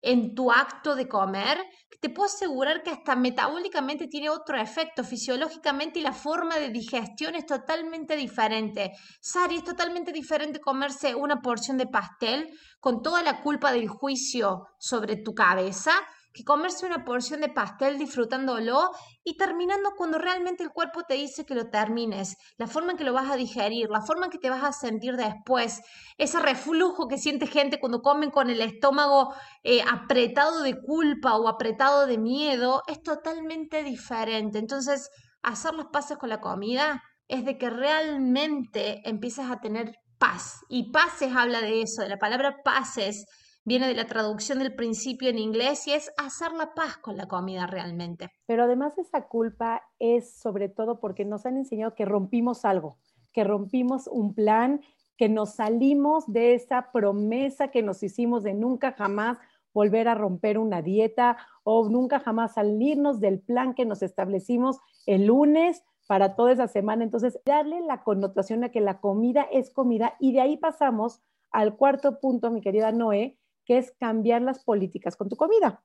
en 0.04 0.36
tu 0.36 0.52
acto 0.52 0.96
de 0.96 1.08
comer, 1.08 1.58
te 2.02 2.10
puedo 2.10 2.28
asegurar 2.28 2.84
que 2.84 2.92
hasta 2.92 3.16
metabólicamente 3.16 4.08
tiene 4.08 4.30
otro 4.30 4.60
efecto, 4.60 5.06
fisiológicamente 5.06 6.00
y 6.00 6.04
la 6.04 6.12
forma 6.12 6.60
de 6.60 6.70
digestión 6.70 7.34
es 7.36 7.46
totalmente 7.46 8.18
diferente. 8.18 8.92
Sari, 9.22 9.56
es 9.56 9.64
totalmente 9.64 10.12
diferente 10.12 10.60
comerse 10.60 11.16
una 11.16 11.42
porción 11.42 11.78
de 11.78 11.88
pastel 11.88 12.50
con 12.82 13.02
toda 13.02 13.24
la 13.24 13.42
culpa 13.42 13.72
del 13.72 13.88
juicio 13.88 14.68
sobre 14.78 15.16
tu 15.16 15.34
cabeza 15.34 15.94
que 16.34 16.44
comerse 16.44 16.86
una 16.86 17.06
porción 17.06 17.42
de 17.42 17.50
pastel 17.50 17.98
disfrutándolo 17.98 18.90
y 19.24 19.38
terminando 19.38 19.92
cuando 19.96 20.18
realmente 20.18 20.64
el 20.64 20.72
cuerpo 20.72 21.04
te 21.08 21.14
dice 21.14 21.46
que 21.46 21.54
lo 21.54 21.70
termines, 21.70 22.36
la 22.58 22.68
forma 22.68 22.92
en 22.92 22.98
que 22.98 23.04
lo 23.04 23.14
vas 23.14 23.30
a 23.30 23.36
digerir, 23.36 23.90
la 23.90 24.02
forma 24.02 24.26
en 24.26 24.32
que 24.32 24.40
te 24.40 24.50
vas 24.50 24.64
a 24.64 24.72
sentir 24.72 25.16
después, 25.16 25.82
ese 26.18 26.40
reflujo 26.40 27.08
que 27.08 27.18
siente 27.18 27.46
gente 27.46 27.80
cuando 27.80 28.02
comen 28.02 28.32
con 28.32 28.50
el 28.50 28.62
estómago 28.62 29.34
eh, 29.64 29.82
apretado 29.90 30.64
de 30.64 30.82
culpa 30.82 31.36
o 31.36 31.48
apretado 31.48 32.08
de 32.08 32.18
miedo, 32.18 32.82
es 32.88 33.02
totalmente 33.04 33.84
diferente. 33.84 34.58
Entonces, 34.58 35.10
hacer 35.44 35.74
los 35.76 35.88
pases 35.88 36.18
con 36.18 36.30
la 36.30 36.42
comida 36.42 37.04
es 37.28 37.46
de 37.46 37.58
que 37.58 37.70
realmente 37.70 39.08
empiezas 39.08 39.52
a 39.52 39.60
tener 39.60 39.94
paz. 40.18 40.62
Y 40.70 40.92
pases 40.92 41.36
habla 41.36 41.62
de 41.62 41.82
eso, 41.82 42.02
de 42.02 42.10
la 42.10 42.18
palabra 42.18 42.58
pases 42.64 43.26
viene 43.66 43.88
de 43.88 43.96
la 43.96 44.06
traducción 44.06 44.60
del 44.60 44.76
principio 44.76 45.30
en 45.30 45.40
inglés 45.40 45.88
y 45.88 45.94
es 45.94 46.12
hacer 46.18 46.52
la 46.52 46.74
paz 46.74 46.98
con 46.98 47.18
la 47.18 47.28
comida 47.28 47.66
realmente. 47.68 48.32
Pero 48.46 48.64
además 48.64 48.98
esa 48.98 49.28
culpa 49.28 49.84
es 50.00 50.38
sobre 50.38 50.70
todo 50.70 51.00
porque 51.00 51.26
nos 51.26 51.46
han 51.46 51.58
enseñado 51.58 51.96
que 51.96 52.06
rompimos 52.06 52.66
algo, 52.66 52.98
que 53.32 53.44
rompimos 53.44 54.08
un 54.08 54.34
plan, 54.34 54.82
que 55.18 55.30
nos 55.30 55.56
salimos 55.56 56.26
de 56.28 56.56
esa 56.56 56.92
promesa 56.92 57.70
que 57.70 57.84
nos 57.84 58.04
hicimos 58.04 58.44
de 58.44 58.54
nunca 58.54 58.94
jamás 58.94 59.38
volver 59.74 60.08
a 60.08 60.16
romper 60.16 60.60
una 60.60 60.82
dieta 60.82 61.38
o 61.64 61.90
nunca 61.90 62.20
jamás 62.20 62.56
salirnos 62.56 63.20
del 63.20 63.40
plan 63.40 63.74
que 63.74 63.86
nos 63.86 64.04
establecimos 64.04 64.78
el 65.06 65.26
lunes 65.26 65.84
para 66.08 66.36
toda 66.36 66.52
esa 66.52 66.68
semana. 66.68 67.04
Entonces, 67.04 67.40
darle 67.46 67.82
la 67.82 68.04
connotación 68.04 68.64
a 68.64 68.70
que 68.70 68.82
la 68.82 69.00
comida 69.00 69.48
es 69.52 69.72
comida 69.72 70.16
y 70.20 70.34
de 70.34 70.42
ahí 70.42 70.58
pasamos 70.58 71.22
al 71.52 71.76
cuarto 71.76 72.20
punto, 72.20 72.52
mi 72.52 72.62
querida 72.62 72.92
Noé, 72.92 73.38
que 73.66 73.78
es 73.78 73.92
cambiar 74.00 74.42
las 74.42 74.64
políticas 74.64 75.16
con 75.16 75.30
tu 75.30 75.36
comida. 75.36 75.84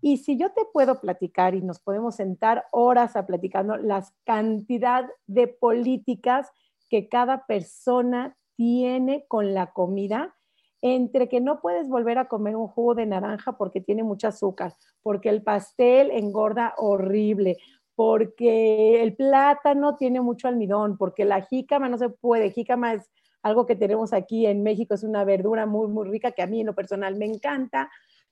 Y 0.00 0.18
si 0.18 0.38
yo 0.38 0.50
te 0.52 0.62
puedo 0.72 1.00
platicar 1.00 1.54
y 1.54 1.60
nos 1.60 1.78
podemos 1.80 2.16
sentar 2.16 2.64
horas 2.72 3.16
a 3.16 3.26
platicando 3.26 3.76
las 3.76 4.14
cantidad 4.24 5.06
de 5.26 5.46
políticas 5.46 6.50
que 6.88 7.08
cada 7.08 7.46
persona 7.46 8.36
tiene 8.56 9.26
con 9.28 9.54
la 9.54 9.72
comida, 9.72 10.34
entre 10.82 11.28
que 11.28 11.40
no 11.40 11.60
puedes 11.60 11.88
volver 11.88 12.18
a 12.18 12.28
comer 12.28 12.56
un 12.56 12.68
jugo 12.68 12.94
de 12.94 13.06
naranja 13.06 13.58
porque 13.58 13.80
tiene 13.80 14.02
mucho 14.02 14.28
azúcar, 14.28 14.74
porque 15.02 15.28
el 15.28 15.42
pastel 15.42 16.10
engorda 16.10 16.74
horrible, 16.78 17.58
porque 17.94 19.02
el 19.02 19.14
plátano 19.14 19.96
tiene 19.96 20.22
mucho 20.22 20.48
almidón, 20.48 20.96
porque 20.96 21.26
la 21.26 21.42
jícama 21.42 21.88
no 21.90 21.98
se 21.98 22.08
puede, 22.08 22.50
jícama 22.50 22.94
es 22.94 23.10
algo 23.42 23.66
que 23.66 23.76
tenemos 23.76 24.12
aquí 24.12 24.46
en 24.46 24.62
México, 24.62 24.94
es 24.94 25.02
una 25.02 25.24
verdura 25.24 25.66
muy, 25.66 25.88
muy 25.88 26.08
rica 26.08 26.32
que 26.32 26.42
a 26.42 26.46
mí 26.46 26.60
en 26.60 26.66
lo 26.66 26.74
personal 26.74 27.16
me 27.16 27.26
encanta. 27.26 27.90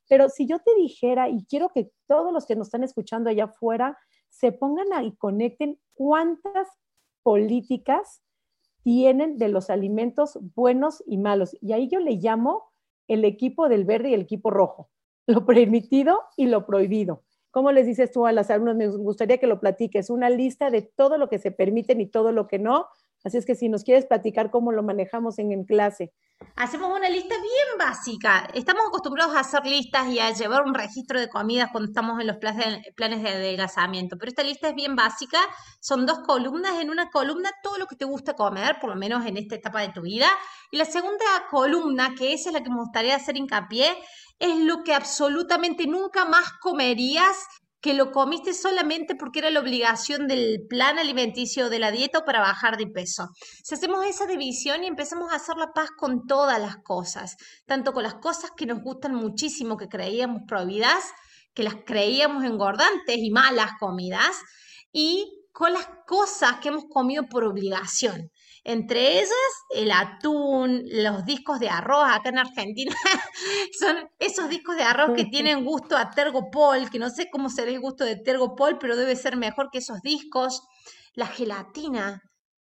Pero 0.09 0.29
si 0.29 0.47
yo 0.47 0.59
te 0.59 0.75
dijera, 0.75 1.29
y 1.29 1.45
quiero 1.47 1.71
que 1.71 1.91
todos 2.07 2.33
los 2.33 2.47
que 2.47 2.57
nos 2.57 2.69
están 2.69 2.85
escuchando 2.85 3.31
allá 3.31 3.45
afuera 3.45 3.99
se 4.29 4.53
pongan 4.53 5.05
y 5.05 5.17
conecten 5.17 5.79
cuántas 5.95 6.69
políticas 7.23 8.23
tienen 8.83 9.37
de 9.37 9.49
los 9.49 9.71
alimentos 9.71 10.39
buenos 10.55 11.03
y 11.07 11.19
malos. 11.19 11.57
Y 11.61 11.73
ahí 11.73 11.89
yo 11.89 12.01
le 12.01 12.13
llamo 12.13 12.65
el 13.07 13.25
equipo 13.25 13.69
del 13.69 13.85
verde 13.85 14.11
y 14.11 14.15
el 14.15 14.23
equipo 14.23 14.51
rojo, 14.51 14.91
lo 15.27 15.45
permitido 15.45 16.21
y 16.37 16.47
lo 16.47 16.67
prohibido. 16.67 17.25
¿Cómo 17.51 17.73
les 17.73 17.87
dices 17.87 18.13
tú 18.13 18.27
a 18.27 18.33
las 18.33 18.51
alumnos? 18.51 18.77
Me 18.77 18.89
gustaría 18.89 19.39
que 19.39 19.47
lo 19.47 19.59
platiques, 19.59 20.11
una 20.11 20.31
lista 20.31 20.71
de 20.71 20.83
todo 20.83 21.19
lo 21.19 21.29
que 21.29 21.39
se 21.39 21.51
permiten 21.51 22.01
y 22.01 22.07
todo 22.07 22.31
lo 22.31 22.47
que 22.47 22.59
no, 22.59 22.87
Así 23.25 23.37
es 23.37 23.45
que 23.45 23.55
si 23.55 23.69
nos 23.69 23.83
quieres 23.83 24.07
platicar 24.07 24.51
cómo 24.51 24.73
lo 24.73 24.83
manejamos 24.83 25.39
en, 25.39 25.65
clase. 25.65 26.13
Hacemos 26.55 26.97
una 26.97 27.09
lista 27.09 27.35
bien 27.35 27.79
básica. 27.79 28.49
Estamos 28.55 28.85
acostumbrados 28.87 29.35
a 29.35 29.41
hacer 29.41 29.67
listas 29.67 30.07
y 30.09 30.21
a 30.21 30.31
llevar 30.33 30.63
un 30.63 30.73
registro 30.73 31.19
de 31.19 31.29
comidas 31.29 31.71
cuando 31.73 31.89
estamos 31.89 32.21
en 32.21 32.29
los 32.29 32.37
planes 32.37 33.23
de 33.23 33.29
adelgazamiento, 33.29 34.17
pero 34.17 34.31
esta 34.31 34.45
lista 34.45 34.69
es 34.69 34.75
bien 34.75 34.95
básica. 34.95 35.39
Son 35.81 36.07
dos 36.07 36.21
columnas. 36.21 36.81
En 36.81 36.91
una 36.91 37.11
columna 37.11 37.51
todo 37.63 37.77
lo 37.79 37.87
que 37.87 37.97
te 37.97 38.05
gusta 38.05 38.35
comer, 38.35 38.79
por 38.81 38.91
lo 38.91 38.97
menos 38.97 39.27
en 39.27 39.37
esta 39.37 39.57
etapa 39.57 39.81
de 39.81 39.89
tu 39.89 40.03
vida. 40.03 40.29
Y 40.71 40.77
la 40.77 40.85
segunda 40.85 41.25
columna, 41.51 42.15
que 42.17 42.33
esa 42.33 42.51
es 42.51 42.55
la 42.55 42.63
que 42.63 42.71
me 42.71 42.77
gustaría 42.77 43.17
hacer 43.17 43.37
hincapié, 43.37 43.97
es 44.39 44.59
lo 44.61 44.85
que 44.85 44.95
absolutamente 44.95 45.87
nunca 45.87 46.25
más 46.25 46.53
comerías 46.61 47.37
que 47.81 47.95
lo 47.95 48.11
comiste 48.11 48.55
solamente 48.55 49.15
porque 49.15 49.39
era 49.39 49.51
la 49.51 49.61
obligación 49.61 50.27
del 50.27 50.67
plan 50.69 50.99
alimenticio 50.99 51.71
de 51.71 51.79
la 51.79 51.93
dieta 51.93 52.19
o 52.19 52.25
para 52.25 52.41
bajar 52.41 52.77
de 52.77 52.87
peso. 52.87 53.29
Si 53.63 53.75
hacemos 53.75 54.05
esa 54.05 54.27
división 54.27 54.83
y 54.83 54.89
empezamos 54.89 55.33
a 55.33 55.37
hacer 55.37 55.57
la 55.57 55.73
paz 55.73 55.91
con 55.97 56.27
todas 56.27 56.61
las 56.61 56.77
cosas, 56.83 57.37
tanto 57.67 57.93
con 57.93 58.03
las 58.03 58.15
cosas 58.15 58.51
que 58.57 58.67
nos 58.67 58.83
gustan 58.83 59.15
muchísimo, 59.15 59.77
que 59.77 59.89
creíamos 59.89 60.43
prohibidas, 60.47 61.05
que 61.55 61.63
las 61.63 61.77
creíamos 61.87 62.45
engordantes 62.45 63.17
y 63.17 63.31
malas 63.31 63.73
comidas, 63.79 64.37
y 64.93 65.47
con 65.53 65.73
las 65.73 65.89
cosas 66.07 66.57
que 66.61 66.69
hemos 66.69 66.85
comido 66.89 67.25
por 67.29 67.45
obligación. 67.45 68.31
Entre 68.69 69.15
ellas, 69.15 69.31
el 69.71 69.91
atún, 69.91 70.83
los 70.91 71.25
discos 71.25 71.59
de 71.59 71.71
arroz, 71.71 72.05
acá 72.07 72.29
en 72.29 72.39
Argentina, 72.39 72.95
son 73.81 74.11
esos 74.19 74.51
discos 74.51 74.77
de 74.77 74.83
arroz 74.83 75.13
que 75.17 75.25
tienen 75.25 75.65
gusto 75.65 75.97
a 75.97 76.11
tergopol, 76.11 76.91
que 76.91 76.99
no 76.99 77.09
sé 77.09 77.31
cómo 77.33 77.49
será 77.49 77.71
el 77.71 77.81
gusto 77.81 78.05
de 78.05 78.17
tergopol, 78.17 78.77
pero 78.79 78.95
debe 78.95 79.17
ser 79.17 79.39
mejor 79.39 79.71
que 79.73 79.79
esos 79.79 80.03
discos. 80.03 80.61
La 81.15 81.27
gelatina, 81.27 82.21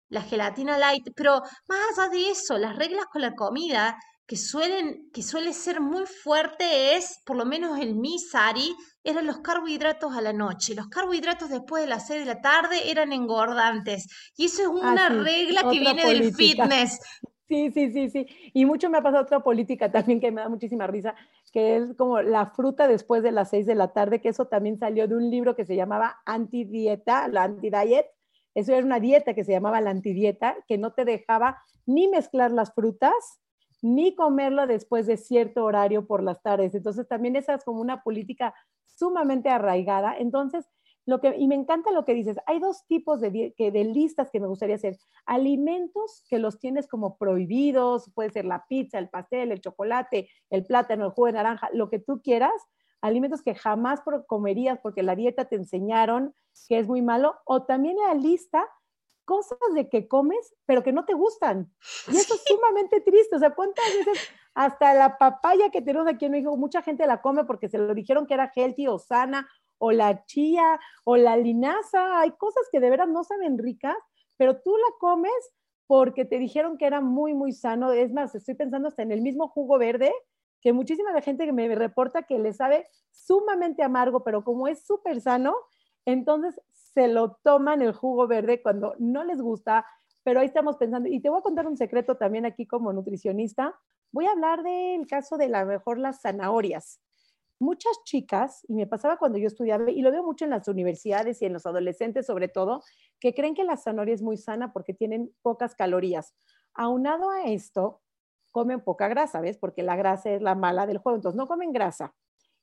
la 0.10 0.22
gelatina 0.22 0.78
light, 0.78 1.08
pero 1.16 1.42
más 1.68 1.98
allá 1.98 2.10
de 2.10 2.30
eso, 2.30 2.60
las 2.60 2.76
reglas 2.76 3.08
con 3.12 3.24
la 3.24 3.34
comida 3.34 3.98
que 4.28 4.36
suelen, 4.36 5.10
que 5.14 5.24
suele 5.24 5.54
ser 5.54 5.80
muy 5.80 6.06
fuerte 6.06 6.96
es, 6.96 7.22
por 7.26 7.38
lo 7.38 7.46
menos 7.46 7.80
en 7.80 8.00
mi 8.00 8.20
Sari, 8.20 8.76
eran 9.04 9.26
los 9.26 9.38
carbohidratos 9.40 10.16
a 10.16 10.22
la 10.22 10.34
noche. 10.34 10.76
Los 10.76 10.90
carbohidratos 10.90 11.50
después 11.50 11.84
de 11.84 11.90
las 11.90 12.08
6 12.08 12.20
de 12.20 12.26
la 12.26 12.42
tarde 12.42 12.92
eran 12.92 13.14
engordantes. 13.14 14.08
Y 14.36 14.46
eso 14.46 14.64
es 14.64 14.68
Ah, 14.84 14.92
una 14.92 15.08
sí, 15.08 15.14
regla 15.14 15.64
que 15.72 15.80
viene 15.80 16.06
del 16.06 16.34
fitness. 16.34 17.00
Sí, 17.50 17.72
sí, 17.72 17.94
sí, 17.94 18.10
sí. 18.10 18.28
Y 18.54 18.66
mucho 18.66 18.90
me 18.90 18.98
ha 18.98 19.02
pasado 19.02 19.24
otra 19.24 19.40
política 19.40 19.90
también 19.90 20.20
que 20.20 20.34
me 20.34 20.42
da 20.42 20.50
muchísima 20.50 20.86
risa, 20.86 21.16
que 21.54 21.78
es 21.78 21.96
como 21.98 22.22
la 22.22 22.48
fruta 22.48 22.90
después 22.90 23.24
de 23.24 23.32
las 23.32 23.52
seis 23.52 23.66
de 23.66 23.74
la 23.74 23.94
tarde, 23.94 24.20
que 24.20 24.28
eso 24.28 24.48
también 24.48 24.78
salió 24.78 25.08
de 25.08 25.16
un 25.16 25.30
libro 25.30 25.56
que 25.56 25.64
se 25.64 25.78
llamaba 25.78 26.18
Antidieta, 26.26 27.30
la 27.30 27.44
Antidiet. 27.44 28.08
Eso 28.54 28.74
era 28.74 28.86
una 28.86 29.00
dieta 29.00 29.34
que 29.34 29.46
se 29.46 29.54
llamaba 29.54 29.80
la 29.80 29.92
antidieta, 29.92 30.58
que 30.68 30.78
no 30.78 30.92
te 30.92 31.06
dejaba 31.06 31.64
ni 31.86 32.10
mezclar 32.10 32.52
las 32.52 32.74
frutas, 32.74 33.14
ni 33.82 34.16
comerlo 34.16 34.68
después 34.68 35.06
de 35.06 35.18
cierto 35.18 35.66
horario 35.66 36.08
por 36.08 36.24
las 36.24 36.42
tardes. 36.42 36.74
Entonces 36.76 37.08
también 37.08 37.36
esa 37.36 37.56
es 37.56 37.64
como 37.64 37.82
una 37.82 38.04
política 38.04 38.54
sumamente 38.86 39.50
arraigada. 39.50 40.18
Entonces, 40.18 40.68
lo 41.06 41.22
que, 41.22 41.36
y 41.38 41.48
me 41.48 41.56
encanta 41.56 41.92
lo 41.92 42.04
que 42.04 42.14
dices, 42.14 42.38
hay 42.48 42.60
dos 42.60 42.86
tipos 42.86 43.22
de, 43.22 43.54
que, 43.56 43.72
de 43.72 43.86
listas 43.86 44.30
que 44.30 44.42
me 44.42 44.48
gustaría 44.48 44.76
hacer. 44.76 44.98
Alimentos 45.26 46.26
que 46.30 46.38
los 46.38 46.60
tienes 46.60 46.86
como 46.88 47.18
prohibidos, 47.18 48.12
puede 48.14 48.30
ser 48.30 48.44
la 48.44 48.66
pizza, 48.68 49.00
el 49.00 49.08
pastel, 49.08 49.54
el 49.54 49.62
chocolate, 49.62 50.30
el 50.50 50.66
plátano, 50.66 51.06
el 51.06 51.12
jugo 51.12 51.28
de 51.28 51.34
naranja, 51.34 51.70
lo 51.72 51.90
que 51.90 52.00
tú 52.00 52.22
quieras. 52.22 52.52
Alimentos 53.00 53.42
que 53.42 53.56
jamás 53.56 54.02
comerías 54.28 54.80
porque 54.80 55.02
la 55.02 55.16
dieta 55.16 55.46
te 55.46 55.56
enseñaron 55.56 56.34
que 56.68 56.80
es 56.80 56.88
muy 56.88 57.02
malo. 57.02 57.36
O 57.46 57.64
también 57.64 57.96
la 58.06 58.14
lista 58.14 58.68
cosas 59.28 59.60
de 59.76 59.90
que 59.90 60.08
comes, 60.08 60.56
pero 60.66 60.84
que 60.84 60.94
no 60.94 61.04
te 61.04 61.14
gustan. 61.14 61.70
Y 62.08 62.16
eso 62.16 62.34
es 62.34 62.44
sumamente 62.48 63.02
triste. 63.02 63.36
O 63.36 63.40
sea, 63.40 63.54
¿cuántas 63.54 63.86
veces 63.94 64.18
hasta 64.56 64.94
la 64.94 65.18
papaya 65.18 65.70
que 65.70 65.82
tenemos 65.82 66.08
aquí 66.08 66.26
en 66.26 66.32
México, 66.32 66.56
mucha 66.56 66.82
gente 66.82 67.06
la 67.06 67.22
come 67.22 67.44
porque 67.44 67.68
se 67.68 67.78
lo 67.78 67.94
dijeron 67.94 68.26
que 68.26 68.34
era 68.34 68.52
healthy 68.56 68.88
o 68.88 68.98
sana 68.98 69.48
o 69.78 69.92
la 69.92 70.26
chía, 70.26 70.80
o 71.04 71.18
la 71.18 71.38
linaza, 71.38 72.22
hay 72.22 72.32
cosas 72.32 72.64
que 72.72 72.80
de 72.80 72.90
veras 72.90 73.10
no 73.10 73.24
saben 73.24 73.60
ricas, 73.60 73.98
pero 74.38 74.60
tú 74.62 74.76
la 74.76 74.98
comes 75.00 75.54
porque 75.86 76.26
te 76.26 76.40
dijeron 76.40 76.78
que 76.78 76.86
era 76.86 77.02
muy, 77.02 77.34
muy 77.34 77.52
sano. 77.52 77.92
Es 77.92 78.12
más, 78.12 78.34
estoy 78.34 78.56
pensando 78.56 78.88
hasta 78.88 79.04
en 79.04 79.12
el 79.12 79.22
mismo 79.22 79.50
jugo 79.50 79.78
verde, 79.78 80.12
que 80.62 80.74
muchísima 80.74 81.22
gente 81.22 81.46
que 81.46 81.54
me 81.54 81.76
reporta 81.76 82.24
que 82.24 82.40
le 82.40 82.54
sabe 82.54 82.88
sumamente 83.12 83.84
amargo, 83.84 84.24
pero 84.24 84.44
como 84.44 84.68
es 84.68 84.86
súper 84.86 85.22
sano, 85.22 85.56
entonces 86.06 86.60
se 86.98 87.08
lo 87.08 87.38
toman 87.44 87.84
el 87.84 87.94
jugo 87.94 88.26
verde 88.26 88.60
cuando 88.60 88.96
no 88.98 89.24
les 89.24 89.40
gusta, 89.40 89.86
pero 90.24 90.40
ahí 90.40 90.48
estamos 90.48 90.78
pensando. 90.78 91.08
Y 91.08 91.20
te 91.20 91.30
voy 91.30 91.38
a 91.38 91.44
contar 91.44 91.68
un 91.68 91.78
secreto 91.78 92.18
también 92.18 92.48
aquí 92.48 92.66
como 92.66 92.92
nutricionista. 92.92 93.80
Voy 94.12 94.26
a 94.26 94.32
hablar 94.32 94.64
del 94.64 95.06
caso 95.06 95.38
de 95.38 95.48
la 95.48 95.64
mejor 95.64 96.00
las 96.00 96.22
zanahorias 96.22 97.00
muchas 97.60 98.04
chicas, 98.04 98.64
y 98.68 98.74
me 98.74 98.88
pasaba 98.88 99.18
cuando 99.18 99.38
yo 99.38 99.48
estudiaba, 99.48 99.90
y 99.90 100.02
lo 100.02 100.12
veo 100.12 100.24
mucho 100.24 100.46
en 100.46 100.52
las 100.52 100.68
universidades 100.68 101.42
y 101.42 101.46
en 101.46 101.54
los 101.54 101.66
adolescentes 101.66 102.26
sobre 102.26 102.48
todo, 102.48 102.84
que 103.20 103.34
creen 103.34 103.56
que 103.56 103.64
la 103.64 103.78
zanahoria 103.78 104.14
es 104.14 104.22
muy 104.22 104.38
sana 104.38 104.74
porque 104.74 104.94
tienen 104.94 105.34
pocas 105.42 105.76
calorías. 105.76 106.36
Aunado 106.74 107.30
a 107.30 107.46
esto, 107.46 108.02
comen 108.52 108.82
poca 108.82 109.08
grasa, 109.08 109.42
¿ves? 109.42 109.58
Porque 109.58 109.84
la 109.84 109.96
grasa 109.96 110.32
es 110.32 110.42
la 110.42 110.56
mala 110.56 110.86
del 110.86 111.00
juego, 111.00 111.16
entonces 111.16 111.38
no 111.38 111.48
comen 111.48 111.72
grasa 111.72 112.14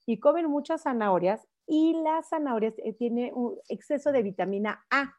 y 0.07 0.21
comen 0.21 0.49
muchas 0.49 0.83
zanahorias 0.83 1.49
y 1.67 1.95
las 2.03 2.29
zanahorias 2.29 2.75
eh, 2.79 2.93
tiene 2.93 3.33
un 3.35 3.59
exceso 3.69 4.13
de 4.13 4.23
vitamina 4.23 4.85
A. 4.91 5.15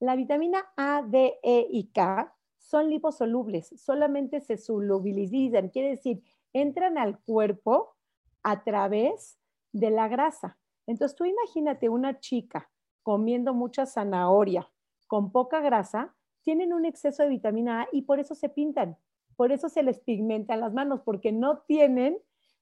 La 0.00 0.16
vitamina 0.16 0.64
A, 0.76 1.02
D, 1.02 1.38
E 1.42 1.66
y 1.70 1.88
K 1.88 2.34
son 2.58 2.90
liposolubles, 2.90 3.72
solamente 3.76 4.40
se 4.40 4.56
solubilizan, 4.56 5.70
quiere 5.70 5.90
decir, 5.90 6.22
entran 6.52 6.98
al 6.98 7.18
cuerpo 7.20 7.96
a 8.42 8.62
través 8.62 9.38
de 9.72 9.90
la 9.90 10.08
grasa. 10.08 10.58
Entonces 10.86 11.16
tú 11.16 11.24
imagínate 11.24 11.88
una 11.88 12.18
chica 12.20 12.70
comiendo 13.02 13.54
mucha 13.54 13.86
zanahoria 13.86 14.70
con 15.06 15.32
poca 15.32 15.60
grasa, 15.60 16.14
tienen 16.42 16.72
un 16.72 16.84
exceso 16.84 17.22
de 17.22 17.30
vitamina 17.30 17.82
A 17.82 17.88
y 17.92 18.02
por 18.02 18.20
eso 18.20 18.34
se 18.34 18.48
pintan, 18.48 18.96
por 19.36 19.52
eso 19.52 19.68
se 19.68 19.82
les 19.82 19.98
pigmentan 20.00 20.60
las 20.60 20.72
manos, 20.72 21.00
porque 21.04 21.32
no 21.32 21.60
tienen 21.60 22.18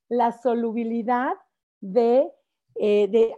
la 0.09 0.33
solubilidad 0.33 1.35
de, 1.81 2.31
eh, 2.81 3.09
de 3.09 3.35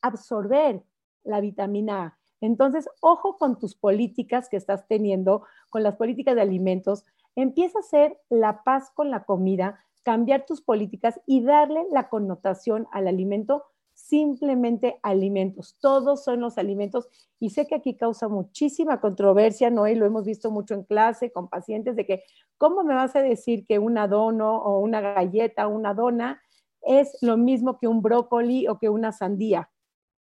absorber 0.00 0.82
la 1.24 1.40
vitamina 1.40 2.04
A. 2.04 2.18
Entonces, 2.40 2.88
ojo 3.00 3.38
con 3.38 3.58
tus 3.58 3.74
políticas 3.74 4.48
que 4.48 4.56
estás 4.56 4.86
teniendo, 4.88 5.44
con 5.70 5.82
las 5.82 5.96
políticas 5.96 6.34
de 6.34 6.42
alimentos. 6.42 7.04
Empieza 7.36 7.78
a 7.78 7.80
hacer 7.80 8.18
la 8.28 8.64
paz 8.64 8.90
con 8.90 9.10
la 9.10 9.24
comida, 9.24 9.78
cambiar 10.02 10.44
tus 10.44 10.60
políticas 10.60 11.20
y 11.24 11.42
darle 11.42 11.86
la 11.92 12.08
connotación 12.08 12.88
al 12.92 13.06
alimento 13.06 13.64
simplemente 13.94 14.98
alimentos. 15.02 15.76
Todos 15.80 16.24
son 16.24 16.40
los 16.40 16.58
alimentos 16.58 17.08
y 17.38 17.50
sé 17.50 17.66
que 17.66 17.76
aquí 17.76 17.94
causa 17.94 18.28
muchísima 18.28 19.00
controversia, 19.00 19.70
¿no? 19.70 19.86
Y 19.86 19.94
lo 19.94 20.06
hemos 20.06 20.24
visto 20.24 20.50
mucho 20.50 20.74
en 20.74 20.82
clase 20.82 21.30
con 21.30 21.48
pacientes 21.48 21.94
de 21.96 22.06
que, 22.06 22.24
¿cómo 22.58 22.82
me 22.84 22.94
vas 22.94 23.14
a 23.16 23.22
decir 23.22 23.64
que 23.66 23.78
una 23.78 24.08
dono 24.08 24.56
o 24.58 24.80
una 24.80 25.00
galleta, 25.00 25.66
una 25.66 25.94
dona 25.94 26.42
es 26.86 27.16
lo 27.20 27.36
mismo 27.36 27.78
que 27.78 27.88
un 27.88 28.02
brócoli 28.02 28.68
o 28.68 28.78
que 28.78 28.88
una 28.88 29.12
sandía? 29.12 29.70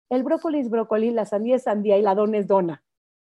El 0.10 0.24
brócoli 0.24 0.60
es 0.60 0.70
brócoli, 0.70 1.12
la 1.12 1.26
sandía 1.26 1.56
es 1.56 1.64
sandía 1.64 1.98
y 1.98 2.02
la 2.02 2.16
dona 2.16 2.38
es 2.38 2.48
dona, 2.48 2.84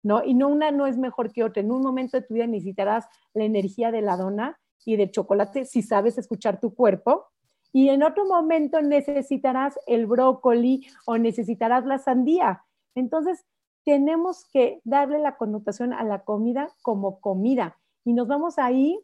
¿no? 0.02 0.24
Y 0.24 0.34
no 0.34 0.48
una 0.48 0.70
no 0.70 0.86
es 0.86 0.98
mejor 0.98 1.32
que 1.32 1.44
otra. 1.44 1.62
En 1.62 1.70
un 1.70 1.82
momento 1.82 2.18
de 2.18 2.26
tu 2.26 2.34
vida 2.34 2.46
necesitarás 2.46 3.06
la 3.32 3.44
energía 3.44 3.90
de 3.90 4.02
la 4.02 4.16
dona 4.16 4.58
y 4.84 4.96
del 4.96 5.10
chocolate 5.10 5.64
si 5.64 5.82
sabes 5.82 6.18
escuchar 6.18 6.60
tu 6.60 6.74
cuerpo. 6.74 7.26
Y 7.72 7.88
en 7.88 8.02
otro 8.02 8.24
momento 8.24 8.80
necesitarás 8.82 9.78
el 9.86 10.06
brócoli 10.06 10.86
o 11.06 11.18
necesitarás 11.18 11.84
la 11.86 11.98
sandía. 11.98 12.64
Entonces, 12.94 13.44
tenemos 13.84 14.48
que 14.52 14.80
darle 14.84 15.18
la 15.18 15.36
connotación 15.36 15.92
a 15.92 16.04
la 16.04 16.24
comida 16.24 16.68
como 16.82 17.20
comida. 17.20 17.76
Y 18.04 18.12
nos 18.12 18.28
vamos 18.28 18.58
ahí 18.58 19.00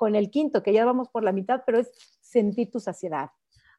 con 0.00 0.16
el 0.16 0.30
quinto, 0.30 0.62
que 0.62 0.72
ya 0.72 0.86
vamos 0.86 1.10
por 1.10 1.22
la 1.22 1.30
mitad, 1.30 1.60
pero 1.66 1.78
es 1.78 1.90
sentir 2.22 2.70
tu 2.70 2.80
saciedad. 2.80 3.28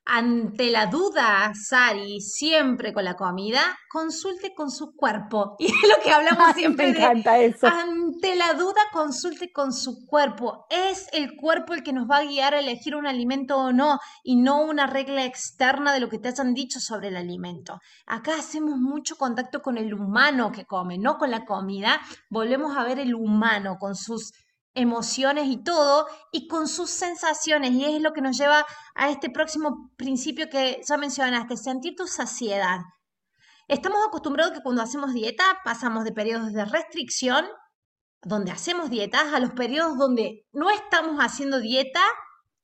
Ante 0.05 0.69
la 0.69 0.86
duda, 0.86 1.51
Sari, 1.55 2.21
siempre 2.21 2.93
con 2.93 3.05
la 3.05 3.15
comida, 3.15 3.62
consulte 3.89 4.53
con 4.53 4.69
su 4.69 4.95
cuerpo. 4.95 5.55
Y 5.60 5.65
es 5.65 5.89
lo 5.89 6.03
que 6.03 6.12
hablamos 6.12 6.53
siempre. 6.53 6.91
Me 6.91 6.97
encanta 6.99 7.39
eso. 7.39 7.65
Ante 7.65 8.36
la 8.36 8.53
duda, 8.53 8.81
consulte 8.93 9.51
con 9.51 9.73
su 9.73 10.05
cuerpo. 10.05 10.67
Es 10.69 11.07
el 11.12 11.36
cuerpo 11.36 11.73
el 11.73 11.81
que 11.81 11.91
nos 11.91 12.07
va 12.07 12.17
a 12.17 12.25
guiar 12.25 12.53
a 12.53 12.60
elegir 12.60 12.95
un 12.95 13.07
alimento 13.07 13.57
o 13.57 13.71
no, 13.71 13.97
y 14.23 14.36
no 14.36 14.62
una 14.62 14.86
regla 14.86 15.25
externa 15.25 15.91
de 15.91 15.99
lo 15.99 16.10
que 16.10 16.19
te 16.19 16.27
hayan 16.27 16.53
dicho 16.53 16.79
sobre 16.79 17.07
el 17.07 17.17
alimento. 17.17 17.79
Acá 18.05 18.36
hacemos 18.38 18.77
mucho 18.77 19.15
contacto 19.15 19.63
con 19.63 19.79
el 19.79 19.91
humano 19.91 20.51
que 20.51 20.65
come, 20.65 20.99
no 20.99 21.17
con 21.17 21.31
la 21.31 21.45
comida. 21.45 21.99
Volvemos 22.29 22.77
a 22.77 22.84
ver 22.84 22.99
el 22.99 23.15
humano 23.15 23.77
con 23.79 23.95
sus 23.95 24.34
emociones 24.73 25.47
y 25.47 25.63
todo, 25.63 26.07
y 26.31 26.47
con 26.47 26.67
sus 26.67 26.89
sensaciones. 26.89 27.71
Y 27.71 27.86
es 27.86 28.01
lo 28.01 28.13
que 28.13 28.21
nos 28.21 28.38
lleva 28.38 28.65
a 28.95 29.10
este 29.10 29.29
próximo 29.29 29.91
principio 29.97 30.49
que 30.49 30.81
ya 30.88 30.97
mencionaste, 30.97 31.57
sentir 31.57 31.95
tu 31.95 32.07
saciedad. 32.07 32.79
Estamos 33.67 33.99
acostumbrados 34.05 34.53
que 34.53 34.62
cuando 34.62 34.81
hacemos 34.81 35.13
dieta 35.13 35.43
pasamos 35.63 36.03
de 36.03 36.12
periodos 36.12 36.53
de 36.53 36.65
restricción, 36.65 37.45
donde 38.21 38.51
hacemos 38.51 38.89
dietas, 38.89 39.34
a 39.34 39.39
los 39.39 39.51
periodos 39.51 39.97
donde 39.97 40.45
no 40.51 40.69
estamos 40.69 41.17
haciendo 41.19 41.60
dieta 41.60 42.01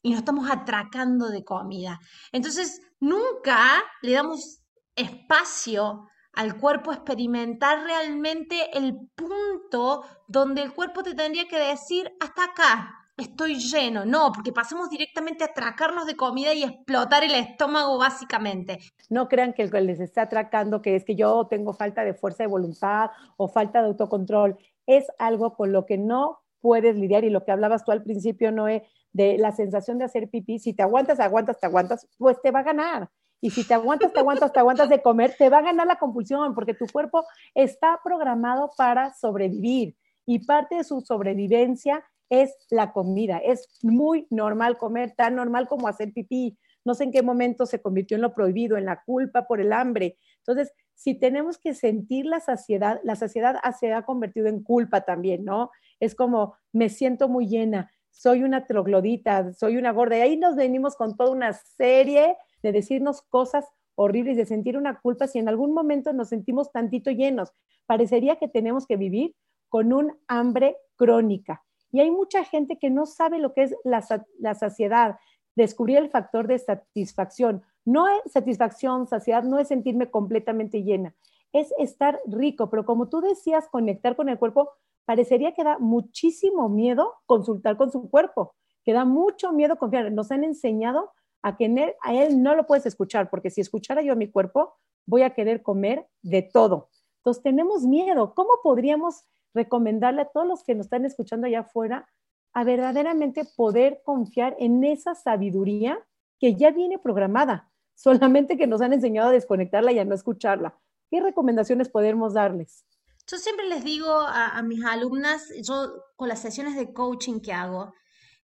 y 0.01 0.11
nos 0.11 0.19
estamos 0.19 0.49
atracando 0.49 1.29
de 1.29 1.43
comida. 1.43 1.99
Entonces, 2.31 2.81
nunca 2.99 3.83
le 4.01 4.13
damos 4.13 4.61
espacio 4.95 6.07
al 6.37 6.55
cuerpo 6.55 6.93
experimentar 6.93 7.83
realmente 7.83 8.55
el 8.77 8.95
punto 9.15 10.03
donde 10.27 10.61
el 10.61 10.71
cuerpo 10.71 11.01
te 11.01 11.15
tendría 11.15 11.47
que 11.47 11.57
decir, 11.57 12.11
hasta 12.19 12.43
acá, 12.43 12.93
estoy 13.17 13.55
lleno. 13.55 14.05
No, 14.05 14.31
porque 14.31 14.53
pasamos 14.53 14.91
directamente 14.91 15.43
a 15.43 15.47
atracarnos 15.47 16.05
de 16.05 16.15
comida 16.15 16.53
y 16.53 16.61
explotar 16.61 17.23
el 17.23 17.33
estómago 17.33 17.97
básicamente. 17.97 18.77
No 19.09 19.27
crean 19.27 19.53
que 19.53 19.63
el 19.63 19.71
que 19.71 19.81
les 19.81 19.99
está 19.99 20.23
atracando, 20.23 20.83
que 20.83 20.95
es 20.95 21.03
que 21.03 21.15
yo 21.15 21.47
tengo 21.47 21.73
falta 21.73 22.03
de 22.03 22.13
fuerza 22.13 22.43
de 22.43 22.49
voluntad 22.49 23.09
o 23.37 23.47
falta 23.47 23.81
de 23.81 23.87
autocontrol, 23.87 24.57
es 24.85 25.07
algo 25.17 25.55
con 25.55 25.71
lo 25.71 25.87
que 25.87 25.97
no 25.97 26.43
puedes 26.61 26.95
lidiar 26.95 27.23
y 27.23 27.31
lo 27.31 27.45
que 27.45 27.51
hablabas 27.51 27.83
tú 27.83 27.91
al 27.91 28.03
principio, 28.03 28.51
Noé, 28.51 28.87
de 29.11 29.39
la 29.39 29.53
sensación 29.53 29.97
de 29.97 30.05
hacer 30.05 30.29
pipí, 30.29 30.59
si 30.59 30.73
te 30.75 30.83
aguantas, 30.83 31.19
aguantas, 31.19 31.59
te 31.59 31.65
aguantas, 31.65 32.07
pues 32.19 32.39
te 32.43 32.51
va 32.51 32.59
a 32.59 32.63
ganar. 32.63 33.09
Y 33.41 33.51
si 33.51 33.63
te 33.63 33.73
aguantas, 33.73 34.13
te 34.13 34.19
aguantas, 34.19 34.51
te 34.51 34.59
aguantas 34.59 34.89
de 34.89 35.01
comer, 35.01 35.35
te 35.37 35.49
va 35.49 35.59
a 35.59 35.63
ganar 35.63 35.87
la 35.87 35.97
compulsión 35.97 36.55
porque 36.55 36.73
tu 36.73 36.87
cuerpo 36.87 37.23
está 37.53 37.99
programado 38.03 38.71
para 38.77 39.13
sobrevivir 39.13 39.95
y 40.25 40.45
parte 40.45 40.75
de 40.75 40.83
su 40.83 41.01
sobrevivencia 41.01 42.03
es 42.29 42.55
la 42.69 42.91
comida. 42.91 43.37
Es 43.37 43.67
muy 43.83 44.27
normal 44.29 44.77
comer, 44.77 45.13
tan 45.15 45.35
normal 45.35 45.67
como 45.67 45.87
hacer 45.87 46.11
pipí. 46.13 46.57
No 46.83 46.93
sé 46.93 47.05
en 47.05 47.11
qué 47.11 47.21
momento 47.21 47.65
se 47.65 47.81
convirtió 47.81 48.15
en 48.15 48.21
lo 48.21 48.33
prohibido, 48.33 48.77
en 48.77 48.85
la 48.85 49.01
culpa 49.05 49.47
por 49.47 49.61
el 49.61 49.71
hambre. 49.71 50.17
Entonces, 50.39 50.73
si 50.93 51.13
tenemos 51.13 51.57
que 51.57 51.73
sentir 51.73 52.25
la 52.25 52.39
saciedad, 52.39 52.99
la 53.03 53.15
saciedad 53.15 53.59
se 53.79 53.93
ha 53.93 54.03
convertido 54.03 54.47
en 54.47 54.63
culpa 54.63 55.01
también, 55.01 55.45
¿no? 55.45 55.69
Es 55.99 56.15
como, 56.15 56.55
me 56.73 56.89
siento 56.89 57.29
muy 57.29 57.47
llena, 57.47 57.91
soy 58.09 58.43
una 58.43 58.65
troglodita, 58.65 59.53
soy 59.53 59.77
una 59.77 59.91
gorda. 59.91 60.17
Y 60.17 60.21
ahí 60.21 60.37
nos 60.37 60.55
venimos 60.55 60.95
con 60.95 61.15
toda 61.15 61.31
una 61.31 61.53
serie 61.53 62.35
de 62.63 62.71
decirnos 62.71 63.21
cosas 63.21 63.65
horribles 63.95 64.37
de 64.37 64.45
sentir 64.45 64.77
una 64.77 64.99
culpa 64.99 65.27
si 65.27 65.39
en 65.39 65.49
algún 65.49 65.73
momento 65.73 66.13
nos 66.13 66.29
sentimos 66.29 66.71
tantito 66.71 67.11
llenos. 67.11 67.51
Parecería 67.85 68.37
que 68.37 68.47
tenemos 68.47 68.85
que 68.85 68.95
vivir 68.95 69.35
con 69.69 69.91
un 69.91 70.13
hambre 70.27 70.77
crónica. 70.95 71.63
Y 71.91 71.99
hay 71.99 72.11
mucha 72.11 72.43
gente 72.43 72.77
que 72.77 72.89
no 72.89 73.05
sabe 73.05 73.39
lo 73.39 73.53
que 73.53 73.63
es 73.63 73.75
la, 73.83 74.05
la 74.39 74.53
saciedad, 74.53 75.17
descubrir 75.55 75.97
el 75.97 76.09
factor 76.09 76.47
de 76.47 76.59
satisfacción. 76.59 77.63
No 77.85 78.07
es 78.07 78.31
satisfacción, 78.31 79.07
saciedad, 79.07 79.43
no 79.43 79.57
es 79.57 79.69
sentirme 79.69 80.11
completamente 80.11 80.83
llena, 80.83 81.15
es 81.53 81.73
estar 81.79 82.19
rico, 82.27 82.69
pero 82.69 82.85
como 82.85 83.09
tú 83.09 83.21
decías, 83.21 83.67
conectar 83.69 84.15
con 84.15 84.29
el 84.29 84.37
cuerpo, 84.37 84.69
parecería 85.05 85.53
que 85.53 85.63
da 85.63 85.79
muchísimo 85.79 86.69
miedo 86.69 87.15
consultar 87.25 87.77
con 87.77 87.91
su 87.91 88.09
cuerpo, 88.09 88.53
que 88.83 88.93
da 88.93 89.05
mucho 89.05 89.53
miedo 89.53 89.77
confiar. 89.77 90.11
Nos 90.11 90.31
han 90.31 90.43
enseñado 90.43 91.13
a 91.47 91.55
que 91.55 91.65
él, 91.65 91.93
a 92.01 92.13
él 92.13 92.43
no 92.43 92.55
lo 92.55 92.67
puedes 92.67 92.85
escuchar, 92.85 93.29
porque 93.29 93.49
si 93.49 93.61
escuchara 93.61 94.01
yo 94.01 94.13
a 94.13 94.17
mi 94.17 94.29
cuerpo, 94.29 94.75
voy 95.05 95.21
a 95.21 95.29
querer 95.29 95.63
comer 95.63 96.05
de 96.21 96.41
todo. 96.41 96.89
Entonces 97.19 97.41
tenemos 97.41 97.83
miedo. 97.83 98.33
¿Cómo 98.35 98.49
podríamos 98.61 99.23
recomendarle 99.53 100.23
a 100.23 100.25
todos 100.25 100.45
los 100.45 100.63
que 100.63 100.75
nos 100.75 100.87
están 100.87 101.05
escuchando 101.05 101.47
allá 101.47 101.61
afuera 101.61 102.09
a 102.53 102.65
verdaderamente 102.65 103.45
poder 103.55 104.01
confiar 104.03 104.57
en 104.59 104.83
esa 104.83 105.15
sabiduría 105.15 105.97
que 106.37 106.55
ya 106.55 106.71
viene 106.71 106.99
programada, 106.99 107.71
solamente 107.95 108.57
que 108.57 108.67
nos 108.67 108.81
han 108.81 108.91
enseñado 108.91 109.29
a 109.29 109.33
desconectarla 109.33 109.93
y 109.93 109.99
a 109.99 110.05
no 110.05 110.15
escucharla? 110.15 110.77
¿Qué 111.09 111.21
recomendaciones 111.21 111.87
podemos 111.87 112.33
darles? 112.33 112.85
Yo 113.25 113.37
siempre 113.37 113.67
les 113.67 113.85
digo 113.85 114.11
a, 114.11 114.57
a 114.57 114.61
mis 114.63 114.83
alumnas, 114.83 115.49
yo 115.63 115.93
con 116.17 116.27
las 116.27 116.41
sesiones 116.41 116.75
de 116.75 116.91
coaching 116.91 117.39
que 117.39 117.53
hago, 117.53 117.93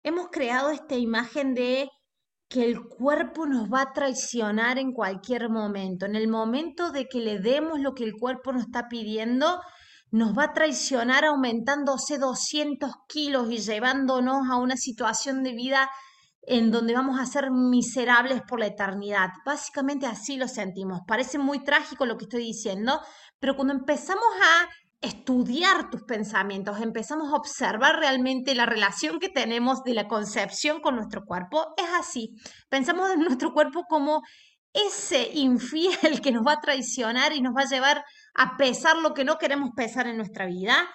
hemos 0.04 0.30
creado 0.30 0.70
esta 0.70 0.96
imagen 0.96 1.56
de 1.56 1.90
que 2.52 2.66
el 2.66 2.82
cuerpo 2.82 3.46
nos 3.46 3.70
va 3.72 3.82
a 3.82 3.94
traicionar 3.94 4.78
en 4.78 4.92
cualquier 4.92 5.50
momento. 5.50 6.06
En 6.06 6.18
el 6.18 6.28
momento 6.28 6.92
de 6.92 7.08
que 7.08 7.20
le 7.20 7.40
demos 7.40 7.80
lo 7.80 7.94
que 7.94 8.04
el 8.04 8.14
cuerpo 8.14 8.52
nos 8.52 8.64
está 8.64 8.90
pidiendo, 8.90 9.62
nos 10.12 10.38
va 10.38 10.44
a 10.44 10.54
traicionar 10.54 11.24
aumentándose 11.24 12.18
200 12.18 12.92
kilos 13.08 13.50
y 13.50 13.60
llevándonos 13.60 14.50
a 14.50 14.58
una 14.58 14.76
situación 14.76 15.44
de 15.44 15.54
vida 15.54 15.90
en 16.42 16.72
donde 16.72 16.94
vamos 16.94 17.22
a 17.22 17.26
ser 17.26 17.52
miserables 17.52 18.42
por 18.42 18.60
la 18.60 18.66
eternidad. 18.66 19.30
Básicamente 19.46 20.06
así 20.06 20.36
lo 20.36 20.50
sentimos. 20.50 21.00
Parece 21.08 21.38
muy 21.38 21.64
trágico 21.64 22.06
lo 22.06 22.18
que 22.18 22.26
estoy 22.26 22.44
diciendo, 22.44 23.00
pero 23.40 23.56
cuando 23.56 23.74
empezamos 23.74 24.26
a 24.44 24.68
estudiar 25.02 25.90
tus 25.90 26.04
pensamientos, 26.04 26.80
empezamos 26.80 27.34
a 27.34 27.36
observar 27.36 27.98
realmente 27.98 28.54
la 28.54 28.68
relación 28.68 29.20
que 29.20 29.30
tenemos 29.30 29.84
de 29.84 29.96
la 29.96 30.08
concepción 30.08 30.80
con 30.80 30.96
nuestro 30.96 31.26
cuerpo, 31.26 31.74
es 31.76 31.88
así. 32.00 32.36
Pensamos 32.70 33.10
en 33.10 33.20
nuestro 33.24 33.52
cuerpo 33.52 33.84
como 33.90 34.22
ese 34.74 35.32
infiel 35.34 36.22
que 36.22 36.32
nos 36.32 36.46
va 36.46 36.54
a 36.54 36.62
traicionar 36.62 37.34
y 37.34 37.42
nos 37.42 37.56
va 37.56 37.62
a 37.62 37.70
llevar 37.70 38.06
a 38.36 38.58
pesar 38.58 38.98
lo 38.98 39.14
que 39.14 39.26
no 39.26 39.38
queremos 39.38 39.72
pesar 39.76 40.08
en 40.08 40.18
nuestra 40.18 40.46
vida. 40.46 40.88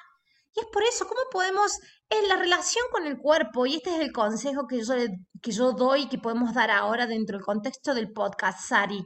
Y 0.55 0.61
es 0.61 0.67
por 0.73 0.85
eso, 0.85 1.07
¿cómo 1.07 1.21
podemos, 1.31 1.79
en 2.09 2.29
la 2.29 2.37
relación 2.37 2.85
con 2.91 3.07
el 3.07 3.19
cuerpo, 3.19 3.67
y 3.67 3.75
este 3.75 3.95
es 3.95 4.01
el 4.01 4.13
consejo 4.13 4.67
que 4.67 4.83
yo, 4.83 4.95
que 5.43 5.51
yo 5.51 5.73
doy 5.73 6.03
y 6.03 6.09
que 6.09 6.19
podemos 6.19 6.55
dar 6.55 6.71
ahora 6.71 7.07
dentro 7.07 7.37
del 7.37 7.45
contexto 7.45 7.93
del 7.93 8.13
podcast, 8.13 8.61
Sari, 8.61 9.05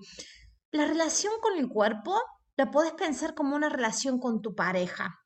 la 0.71 0.87
relación 0.87 1.33
con 1.41 1.59
el 1.59 1.69
cuerpo 1.69 2.21
la 2.61 2.71
puedes 2.71 2.93
pensar 2.93 3.35
como 3.35 3.57
una 3.57 3.71
relación 3.71 4.19
con 4.19 4.43
tu 4.43 4.55
pareja. 4.55 5.19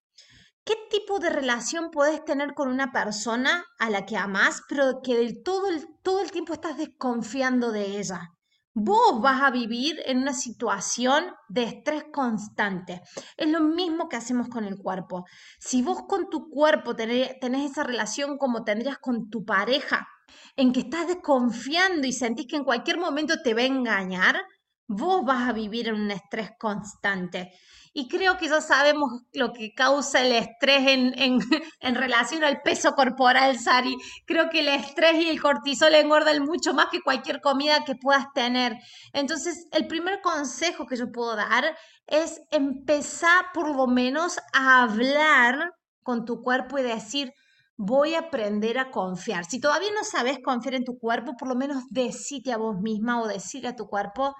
¿Qué 0.64 0.74
tipo 0.88 1.18
de 1.18 1.30
relación 1.30 1.90
puedes 1.90 2.24
tener 2.24 2.54
con 2.54 2.68
una 2.68 2.92
persona 2.92 3.66
a 3.80 3.90
la 3.90 4.06
que 4.06 4.16
amas, 4.16 4.62
pero 4.68 5.00
que 5.02 5.16
del 5.16 5.42
todo 5.42 5.68
el, 5.68 5.84
todo 6.02 6.20
el 6.20 6.30
tiempo 6.30 6.52
estás 6.52 6.78
desconfiando 6.78 7.72
de 7.72 7.98
ella? 7.98 8.30
Vos 8.72 9.20
vas 9.20 9.42
a 9.42 9.50
vivir 9.50 10.00
en 10.06 10.18
una 10.18 10.32
situación 10.32 11.24
de 11.48 11.64
estrés 11.64 12.04
constante. 12.12 13.02
Es 13.36 13.48
lo 13.48 13.60
mismo 13.60 14.08
que 14.08 14.16
hacemos 14.16 14.48
con 14.48 14.64
el 14.64 14.76
cuerpo. 14.78 15.24
Si 15.58 15.82
vos 15.82 16.02
con 16.08 16.30
tu 16.30 16.48
cuerpo 16.48 16.94
tenés, 16.94 17.38
tenés 17.40 17.72
esa 17.72 17.82
relación 17.82 18.38
como 18.38 18.62
tendrías 18.62 18.98
con 18.98 19.28
tu 19.28 19.44
pareja, 19.44 20.06
en 20.54 20.72
que 20.72 20.80
estás 20.80 21.08
desconfiando 21.08 22.06
y 22.06 22.12
sentís 22.12 22.46
que 22.46 22.56
en 22.56 22.64
cualquier 22.64 22.98
momento 22.98 23.34
te 23.42 23.54
va 23.54 23.62
a 23.62 23.66
engañar, 23.66 24.40
vos 24.86 25.24
vas 25.24 25.48
a 25.48 25.52
vivir 25.52 25.88
en 25.88 25.94
un 25.94 26.10
estrés 26.10 26.50
constante. 26.58 27.52
Y 27.96 28.08
creo 28.08 28.36
que 28.36 28.48
ya 28.48 28.60
sabemos 28.60 29.22
lo 29.32 29.52
que 29.52 29.72
causa 29.72 30.20
el 30.20 30.32
estrés 30.32 30.88
en, 30.88 31.14
en, 31.80 31.94
relación 31.94 32.42
al 32.42 32.60
peso 32.62 32.92
corporal, 32.92 33.58
Sari. 33.58 33.96
Creo 34.26 34.50
que 34.50 34.60
el 34.60 34.68
estrés 34.68 35.14
y 35.14 35.28
el 35.28 35.40
cortisol 35.40 35.94
engordan 35.94 36.42
mucho 36.42 36.74
más 36.74 36.86
que 36.90 37.00
cualquier 37.00 37.40
comida 37.40 37.84
que 37.84 37.94
puedas 37.94 38.26
tener. 38.34 38.76
Entonces, 39.12 39.68
el 39.70 39.86
primer 39.86 40.20
consejo 40.22 40.86
que 40.86 40.96
yo 40.96 41.12
puedo 41.12 41.36
dar 41.36 41.76
es 42.08 42.40
empezar 42.50 43.46
por 43.54 43.74
lo 43.74 43.86
menos 43.86 44.38
a 44.52 44.82
hablar 44.82 45.70
con 46.02 46.24
tu 46.24 46.42
cuerpo 46.42 46.78
y 46.78 46.82
decir, 46.82 47.32
voy 47.76 48.14
a 48.14 48.20
aprender 48.20 48.78
a 48.78 48.90
confiar. 48.90 49.44
Si 49.44 49.60
todavía 49.60 49.90
no 49.94 50.04
sabes 50.04 50.38
confiar 50.44 50.74
en 50.74 50.84
tu 50.84 50.98
cuerpo, 50.98 51.34
por 51.38 51.48
lo 51.48 51.54
menos 51.54 51.84
decite 51.90 52.52
a 52.52 52.56
vos 52.56 52.76
misma 52.80 53.20
o 53.20 53.28
decirle 53.28 53.68
a 53.68 53.76
tu 53.76 53.86
cuerpo, 53.86 54.34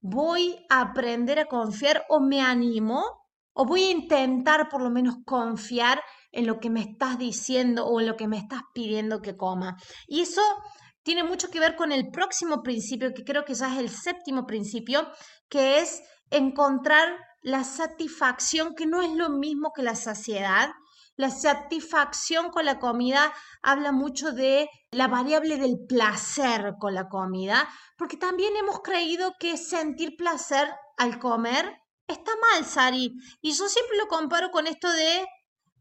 voy 0.00 0.64
a 0.68 0.80
aprender 0.80 1.38
a 1.38 1.46
confiar 1.46 2.04
o 2.08 2.20
me 2.20 2.40
animo 2.40 3.02
o 3.52 3.64
voy 3.64 3.84
a 3.84 3.90
intentar 3.90 4.68
por 4.68 4.82
lo 4.82 4.90
menos 4.90 5.16
confiar 5.24 6.00
en 6.30 6.46
lo 6.46 6.60
que 6.60 6.70
me 6.70 6.80
estás 6.80 7.18
diciendo 7.18 7.86
o 7.86 8.00
en 8.00 8.06
lo 8.06 8.16
que 8.16 8.28
me 8.28 8.38
estás 8.38 8.62
pidiendo 8.72 9.20
que 9.20 9.36
coma. 9.36 9.76
Y 10.06 10.20
eso 10.20 10.42
tiene 11.02 11.24
mucho 11.24 11.48
que 11.50 11.58
ver 11.58 11.74
con 11.74 11.90
el 11.90 12.10
próximo 12.10 12.62
principio, 12.62 13.12
que 13.14 13.24
creo 13.24 13.44
que 13.44 13.54
ya 13.54 13.72
es 13.72 13.78
el 13.78 13.88
séptimo 13.88 14.46
principio, 14.46 15.08
que 15.48 15.80
es 15.80 16.02
encontrar 16.30 17.08
la 17.40 17.64
satisfacción, 17.64 18.74
que 18.74 18.86
no 18.86 19.02
es 19.02 19.10
lo 19.12 19.30
mismo 19.30 19.72
que 19.74 19.82
la 19.82 19.96
saciedad, 19.96 20.70
la 21.18 21.30
satisfacción 21.30 22.50
con 22.50 22.64
la 22.64 22.78
comida 22.78 23.34
habla 23.60 23.90
mucho 23.90 24.30
de 24.30 24.70
la 24.92 25.08
variable 25.08 25.58
del 25.58 25.78
placer 25.86 26.76
con 26.78 26.94
la 26.94 27.08
comida, 27.08 27.68
porque 27.96 28.16
también 28.16 28.56
hemos 28.56 28.80
creído 28.80 29.34
que 29.38 29.56
sentir 29.56 30.16
placer 30.16 30.70
al 30.96 31.18
comer 31.18 31.82
está 32.06 32.30
mal, 32.52 32.64
Sari. 32.64 33.12
Y 33.42 33.52
yo 33.52 33.68
siempre 33.68 33.98
lo 33.98 34.06
comparo 34.06 34.50
con 34.52 34.68
esto 34.68 34.90
de 34.90 35.26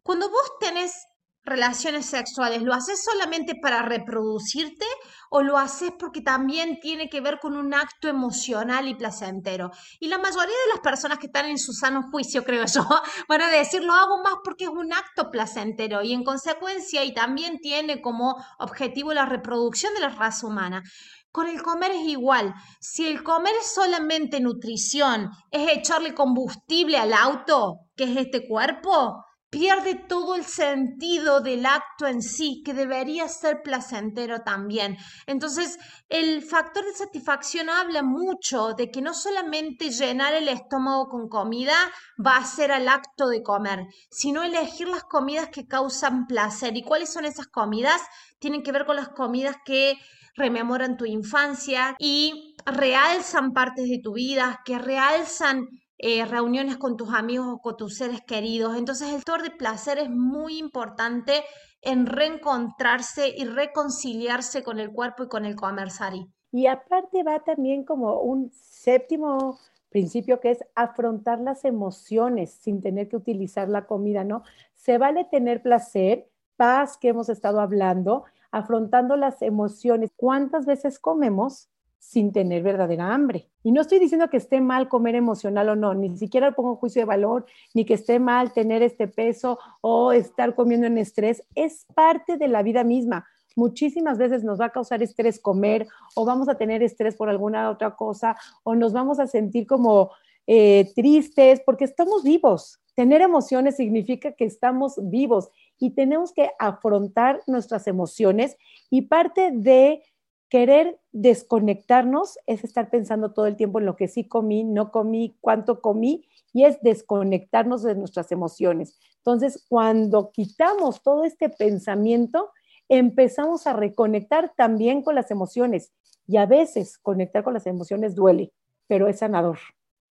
cuando 0.02 0.28
vos 0.30 0.58
tenés 0.60 1.06
relaciones 1.48 2.06
sexuales, 2.06 2.62
¿lo 2.62 2.74
haces 2.74 3.04
solamente 3.04 3.56
para 3.56 3.82
reproducirte 3.82 4.86
o 5.30 5.42
lo 5.42 5.58
haces 5.58 5.92
porque 5.98 6.22
también 6.22 6.80
tiene 6.80 7.10
que 7.10 7.22
ver 7.22 7.40
con 7.40 7.58
un 7.58 7.74
acto 7.74 8.08
emocional 8.08 8.88
y 8.88 8.96
placentero? 8.96 9.72
Y 10.00 10.08
la 10.10 10.20
mayoría 10.20 10.44
de 10.46 10.74
las 10.74 10.82
personas 10.82 11.18
que 11.18 11.28
están 11.28 11.48
en 11.48 11.58
su 11.58 11.74
sano 11.74 12.04
juicio, 12.12 12.44
creo 12.46 12.66
yo, 12.66 12.88
van 13.28 13.42
a 13.42 13.50
decir, 13.50 13.84
lo 13.84 13.94
hago 13.94 14.22
más 14.22 14.36
porque 14.44 14.66
es 14.66 14.70
un 14.70 14.94
acto 14.94 15.32
placentero 15.32 16.04
y 16.04 16.14
en 16.14 16.24
consecuencia 16.24 17.04
y 17.04 17.14
también 17.14 17.60
tiene 17.60 18.02
como 18.02 18.36
objetivo 18.60 19.14
la 19.14 19.26
reproducción 19.26 19.94
de 19.94 20.02
la 20.02 20.10
raza 20.10 20.46
humana. 20.46 20.84
Con 21.32 21.48
el 21.48 21.62
comer 21.62 21.92
es 21.92 22.08
igual. 22.08 22.54
Si 22.80 23.06
el 23.06 23.24
comer 23.24 23.54
es 23.60 23.74
solamente 23.74 24.40
nutrición, 24.40 25.30
es 25.52 25.72
echarle 25.72 26.16
combustible 26.16 26.98
al 26.98 27.14
auto, 27.14 27.82
que 27.96 28.06
es 28.06 28.18
este 28.18 28.48
cuerpo, 28.48 29.24
pierde 29.50 29.96
todo 29.96 30.36
el 30.36 30.44
sentido 30.44 31.40
del 31.40 31.66
acto 31.66 32.06
en 32.06 32.22
sí, 32.22 32.62
que 32.66 32.74
debería 32.74 33.28
ser 33.28 33.62
placentero 33.64 34.42
también. 34.42 34.98
Entonces, 35.26 35.78
el 36.10 36.42
factor 36.42 36.84
de 36.86 36.94
satisfacción 36.94 37.70
habla 37.70 38.04
mucho 38.04 38.74
de 38.74 38.92
que 38.92 39.02
no 39.02 39.14
solamente 39.14 39.90
llenar 39.90 40.34
el 40.34 40.50
estómago 40.50 41.08
con 41.08 41.30
comida 41.30 41.76
va 42.24 42.38
a 42.38 42.46
ser 42.46 42.72
al 42.72 42.88
acto 42.90 43.28
de 43.30 43.42
comer, 43.42 43.86
sino 44.10 44.44
elegir 44.44 44.88
las 44.88 45.04
comidas 45.04 45.50
que 45.50 45.66
causan 45.66 46.28
placer. 46.28 46.76
¿Y 46.76 46.84
cuáles 46.84 47.12
son 47.12 47.26
esas 47.26 47.48
comidas? 47.48 48.02
Tienen 48.40 48.64
que 48.64 48.72
ver 48.72 48.86
con 48.86 48.98
las 48.98 49.10
comidas 49.10 49.56
que 49.66 49.98
rememoran 50.36 50.98
tu 50.98 51.06
infancia 51.06 51.96
y 52.00 52.56
realzan 52.66 53.54
partes 53.54 53.90
de 53.90 54.00
tu 54.04 54.14
vida, 54.14 54.62
que 54.66 54.78
realzan 54.78 55.68
eh, 56.00 56.26
reuniones 56.26 56.78
con 56.78 56.96
tus 56.96 57.14
amigos 57.14 57.48
o 57.50 57.58
con 57.60 57.76
tus 57.78 57.98
seres 57.98 58.22
queridos. 58.22 58.78
Entonces 58.78 59.10
el 59.10 59.16
factor 59.16 59.44
de 59.44 59.52
placer 59.52 59.98
es 59.98 60.10
muy 60.10 60.60
importante 60.60 61.44
en 61.82 62.06
reencontrarse 62.06 63.34
y 63.36 63.46
reconciliarse 63.46 64.64
con 64.64 64.80
el 64.80 64.92
cuerpo 64.92 65.24
y 65.24 65.28
con 65.28 65.46
el 65.46 65.56
comer, 65.56 65.90
Sari. 65.90 66.28
Y 66.52 66.68
aparte 66.68 67.24
va 67.24 67.44
también 67.44 67.84
como 67.84 68.22
un 68.22 68.52
séptimo 68.54 69.60
principio 69.90 70.40
que 70.40 70.52
es 70.52 70.60
afrontar 70.76 71.40
las 71.40 71.66
emociones 71.66 72.52
sin 72.62 72.82
tener 72.82 73.08
que 73.10 73.16
utilizar 73.16 73.70
la 73.70 73.86
comida, 73.86 74.24
¿no? 74.24 74.44
Se 74.76 74.98
vale 74.98 75.26
tener 75.26 75.62
placer, 75.62 76.30
paz 76.56 76.98
que 76.98 77.10
hemos 77.10 77.30
estado 77.30 77.60
hablando, 77.60 78.26
afrontando 78.52 79.16
las 79.16 79.42
emociones. 79.42 80.12
¿Cuántas 80.16 80.66
veces 80.66 81.00
comemos 81.00 81.70
sin 82.00 82.32
tener 82.32 82.64
verdadera 82.64 83.14
hambre. 83.14 83.50
Y 83.64 83.72
no 83.72 83.82
estoy 83.82 84.00
diciendo 84.00 84.30
que 84.30 84.38
esté 84.38 84.62
mal 84.62 84.88
comer 84.88 85.16
emocional 85.16 85.70
o 85.70 85.76
no, 85.76 85.94
ni 85.94 86.18
siquiera 86.18 86.54
pongo 86.54 86.78
juicio 86.78 87.02
de 87.02 87.06
valor, 87.06 87.46
ni 87.74 87.86
que 87.86 87.96
esté 87.96 88.20
mal 88.20 88.54
tener 88.54 88.82
este 88.82 89.08
peso 89.08 89.60
o 89.82 90.14
estar 90.14 90.56
comiendo 90.56 90.88
en 90.88 90.98
estrés. 90.98 91.44
Es 91.54 91.86
parte 91.94 92.38
de 92.38 92.48
la 92.48 92.64
vida 92.64 92.84
misma. 92.84 93.26
muchísimas 93.56 94.20
veces 94.20 94.44
nos 94.44 94.62
va 94.62 94.66
a 94.66 94.72
causar 94.72 95.02
estrés 95.02 95.40
comer 95.40 95.88
o 96.14 96.26
vamos 96.26 96.48
a 96.48 96.56
tener 96.56 96.84
estrés 96.84 97.16
por 97.16 97.28
alguna 97.28 97.72
otra 97.72 97.96
cosa 97.96 98.38
o 98.64 98.76
nos 98.76 98.94
vamos 98.94 99.20
a 99.20 99.26
sentir 99.26 99.66
como 99.66 100.12
eh, 100.46 100.92
tristes 100.96 101.62
porque 101.66 101.84
estamos 101.84 102.24
vivos. 102.24 102.80
Tener 102.96 103.22
emociones 103.22 103.76
significa 103.76 104.32
que 104.32 104.46
estamos 104.46 105.00
vivos 105.10 105.50
y 105.80 105.92
tenemos 105.92 106.32
que 106.32 106.52
afrontar 106.58 107.42
nuestras 107.48 107.88
emociones 107.88 108.58
y 108.90 109.04
parte 109.04 109.52
de 109.52 110.04
querer 110.50 111.00
desconectarnos 111.12 112.38
es 112.46 112.64
estar 112.64 112.90
pensando 112.90 113.34
todo 113.34 113.48
el 113.48 113.56
tiempo 113.56 113.80
en 113.80 113.86
lo 113.86 113.96
que 113.96 114.08
sí 114.08 114.28
comí, 114.28 114.64
no 114.64 114.92
comí, 114.92 115.38
cuánto 115.42 115.82
comí 115.82 116.28
y 116.54 116.64
es 116.64 116.82
desconectarnos 116.82 117.84
de 117.84 117.96
nuestras 117.96 118.32
emociones. 118.32 118.98
Entonces, 119.18 119.66
cuando 119.68 120.32
quitamos 120.32 121.04
todo 121.04 121.24
este 121.24 121.50
pensamiento, 121.50 122.52
empezamos 122.90 123.68
a 123.68 123.74
reconectar 123.74 124.54
también 124.56 125.02
con 125.02 125.16
las 125.16 125.32
emociones 125.32 125.92
y 126.26 126.38
a 126.38 126.46
veces 126.46 126.98
conectar 126.98 127.44
con 127.44 127.54
las 127.54 127.68
emociones 127.68 128.16
duele, 128.16 128.54
pero 128.88 129.08
es 129.08 129.20
sanador. 129.20 129.60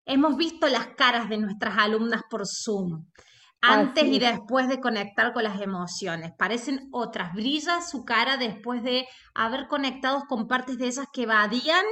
Hemos 0.06 0.38
visto 0.38 0.68
las 0.68 0.88
caras 0.88 1.30
de 1.30 1.38
nuestras 1.38 1.78
alumnas 1.78 2.22
por 2.30 2.46
Zoom 2.46 3.06
antes 3.62 4.06
y 4.06 4.20
después 4.20 4.68
de 4.68 4.80
conectar 4.80 5.34
con 5.34 5.44
las 5.44 5.62
emociones. 5.62 6.32
Parecen 6.38 6.88
otras. 6.92 7.34
Brilla 7.34 7.82
su 7.82 8.06
cara 8.06 8.38
después 8.38 8.84
de 8.84 9.08
haber 9.34 9.68
conectado 9.68 10.26
con 10.28 10.48
partes 10.48 10.78
de 10.78 10.88
esas 10.88 11.08
que 11.12 11.24
evadían 11.24 11.86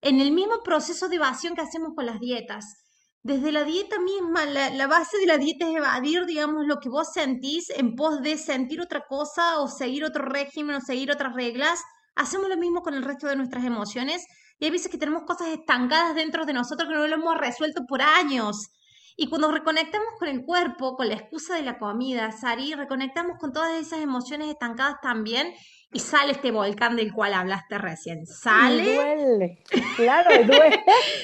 en 0.00 0.20
el 0.20 0.32
mismo 0.32 0.62
proceso 0.62 1.08
de 1.08 1.16
evasión 1.16 1.54
que 1.54 1.62
hacemos 1.62 1.92
con 1.94 2.06
las 2.06 2.20
dietas. 2.20 2.82
Desde 3.24 3.52
la 3.52 3.62
dieta 3.62 4.00
misma, 4.00 4.44
la, 4.46 4.86
base 4.88 5.16
de 5.18 5.26
la 5.26 5.38
dieta 5.38 5.68
es 5.68 5.76
evadir, 5.76 6.26
digamos, 6.26 6.66
lo 6.66 6.80
que 6.80 6.88
vos 6.88 7.12
sentís 7.12 7.70
en 7.70 7.94
pos 7.94 8.20
de 8.20 8.36
sentir 8.36 8.80
otra 8.80 9.04
cosa 9.08 9.60
o 9.60 9.68
seguir 9.68 10.04
otro 10.04 10.24
régimen 10.24 10.74
o 10.74 10.80
seguir 10.80 11.12
otras 11.12 11.32
reglas. 11.32 11.80
Hacemos 12.16 12.48
lo 12.48 12.56
mismo 12.56 12.82
con 12.82 12.94
el 12.94 13.04
resto 13.04 13.28
de 13.28 13.36
nuestras 13.36 13.64
emociones 13.64 14.26
y 14.58 14.64
hay 14.64 14.72
veces 14.72 14.90
que 14.90 14.98
tenemos 14.98 15.22
cosas 15.22 15.48
estancadas 15.48 16.16
dentro 16.16 16.44
de 16.44 16.52
nosotros 16.52 16.88
que 16.88 16.94
no 16.96 17.06
lo 17.06 17.14
hemos 17.14 17.38
resuelto 17.38 17.82
por 17.86 18.02
años. 18.02 18.70
Y 19.16 19.28
cuando 19.28 19.50
reconectamos 19.50 20.08
con 20.18 20.28
el 20.28 20.44
cuerpo, 20.44 20.96
con 20.96 21.08
la 21.08 21.14
excusa 21.14 21.54
de 21.56 21.62
la 21.62 21.78
comida, 21.78 22.30
Sari, 22.32 22.74
reconectamos 22.74 23.38
con 23.38 23.52
todas 23.52 23.80
esas 23.80 24.00
emociones 24.00 24.48
estancadas 24.48 25.00
también 25.02 25.52
y 25.92 26.00
sale 26.00 26.32
este 26.32 26.50
volcán 26.50 26.96
del 26.96 27.12
cual 27.12 27.34
hablaste 27.34 27.76
recién. 27.78 28.26
Sale. 28.26 28.82
Y 28.82 28.96
duele, 28.96 29.58
claro, 29.96 30.30
duele. 30.44 30.82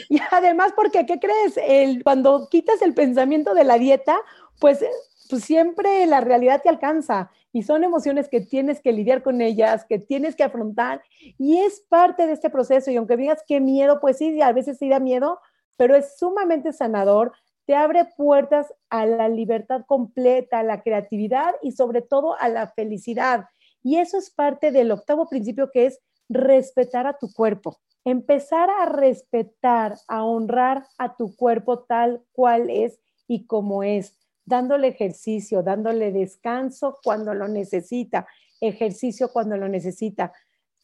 y 0.08 0.20
además, 0.30 0.72
porque, 0.76 1.06
¿qué 1.06 1.18
crees? 1.18 1.56
El, 1.56 2.02
cuando 2.02 2.48
quitas 2.50 2.82
el 2.82 2.94
pensamiento 2.94 3.54
de 3.54 3.64
la 3.64 3.78
dieta, 3.78 4.18
pues, 4.60 4.84
pues 5.30 5.44
siempre 5.44 6.06
la 6.06 6.20
realidad 6.20 6.60
te 6.62 6.68
alcanza 6.68 7.30
y 7.52 7.62
son 7.62 7.82
emociones 7.82 8.28
que 8.28 8.40
tienes 8.40 8.80
que 8.80 8.92
lidiar 8.92 9.22
con 9.22 9.40
ellas, 9.40 9.86
que 9.88 9.98
tienes 9.98 10.36
que 10.36 10.44
afrontar 10.44 11.02
y 11.38 11.58
es 11.58 11.80
parte 11.88 12.26
de 12.26 12.34
este 12.34 12.50
proceso. 12.50 12.90
Y 12.90 12.96
aunque 12.96 13.16
digas 13.16 13.42
qué 13.46 13.60
miedo, 13.60 14.00
pues 14.00 14.18
sí, 14.18 14.42
a 14.42 14.52
veces 14.52 14.78
sí 14.78 14.88
da 14.88 15.00
miedo, 15.00 15.40
pero 15.76 15.96
es 15.96 16.18
sumamente 16.18 16.72
sanador 16.72 17.32
te 17.68 17.74
abre 17.74 18.06
puertas 18.16 18.72
a 18.88 19.04
la 19.04 19.28
libertad 19.28 19.82
completa, 19.86 20.60
a 20.60 20.62
la 20.62 20.82
creatividad 20.82 21.54
y 21.62 21.72
sobre 21.72 22.00
todo 22.00 22.34
a 22.40 22.48
la 22.48 22.68
felicidad. 22.68 23.44
Y 23.82 23.98
eso 23.98 24.16
es 24.16 24.30
parte 24.30 24.70
del 24.70 24.90
octavo 24.90 25.28
principio 25.28 25.70
que 25.70 25.84
es 25.84 26.00
respetar 26.30 27.06
a 27.06 27.18
tu 27.18 27.30
cuerpo. 27.30 27.76
Empezar 28.06 28.70
a 28.70 28.86
respetar, 28.86 29.98
a 30.08 30.24
honrar 30.24 30.86
a 30.96 31.14
tu 31.14 31.36
cuerpo 31.36 31.80
tal 31.80 32.22
cual 32.32 32.70
es 32.70 33.00
y 33.26 33.44
como 33.44 33.82
es, 33.82 34.16
dándole 34.46 34.88
ejercicio, 34.88 35.62
dándole 35.62 36.10
descanso 36.10 36.96
cuando 37.04 37.34
lo 37.34 37.48
necesita, 37.48 38.26
ejercicio 38.62 39.30
cuando 39.30 39.58
lo 39.58 39.68
necesita. 39.68 40.32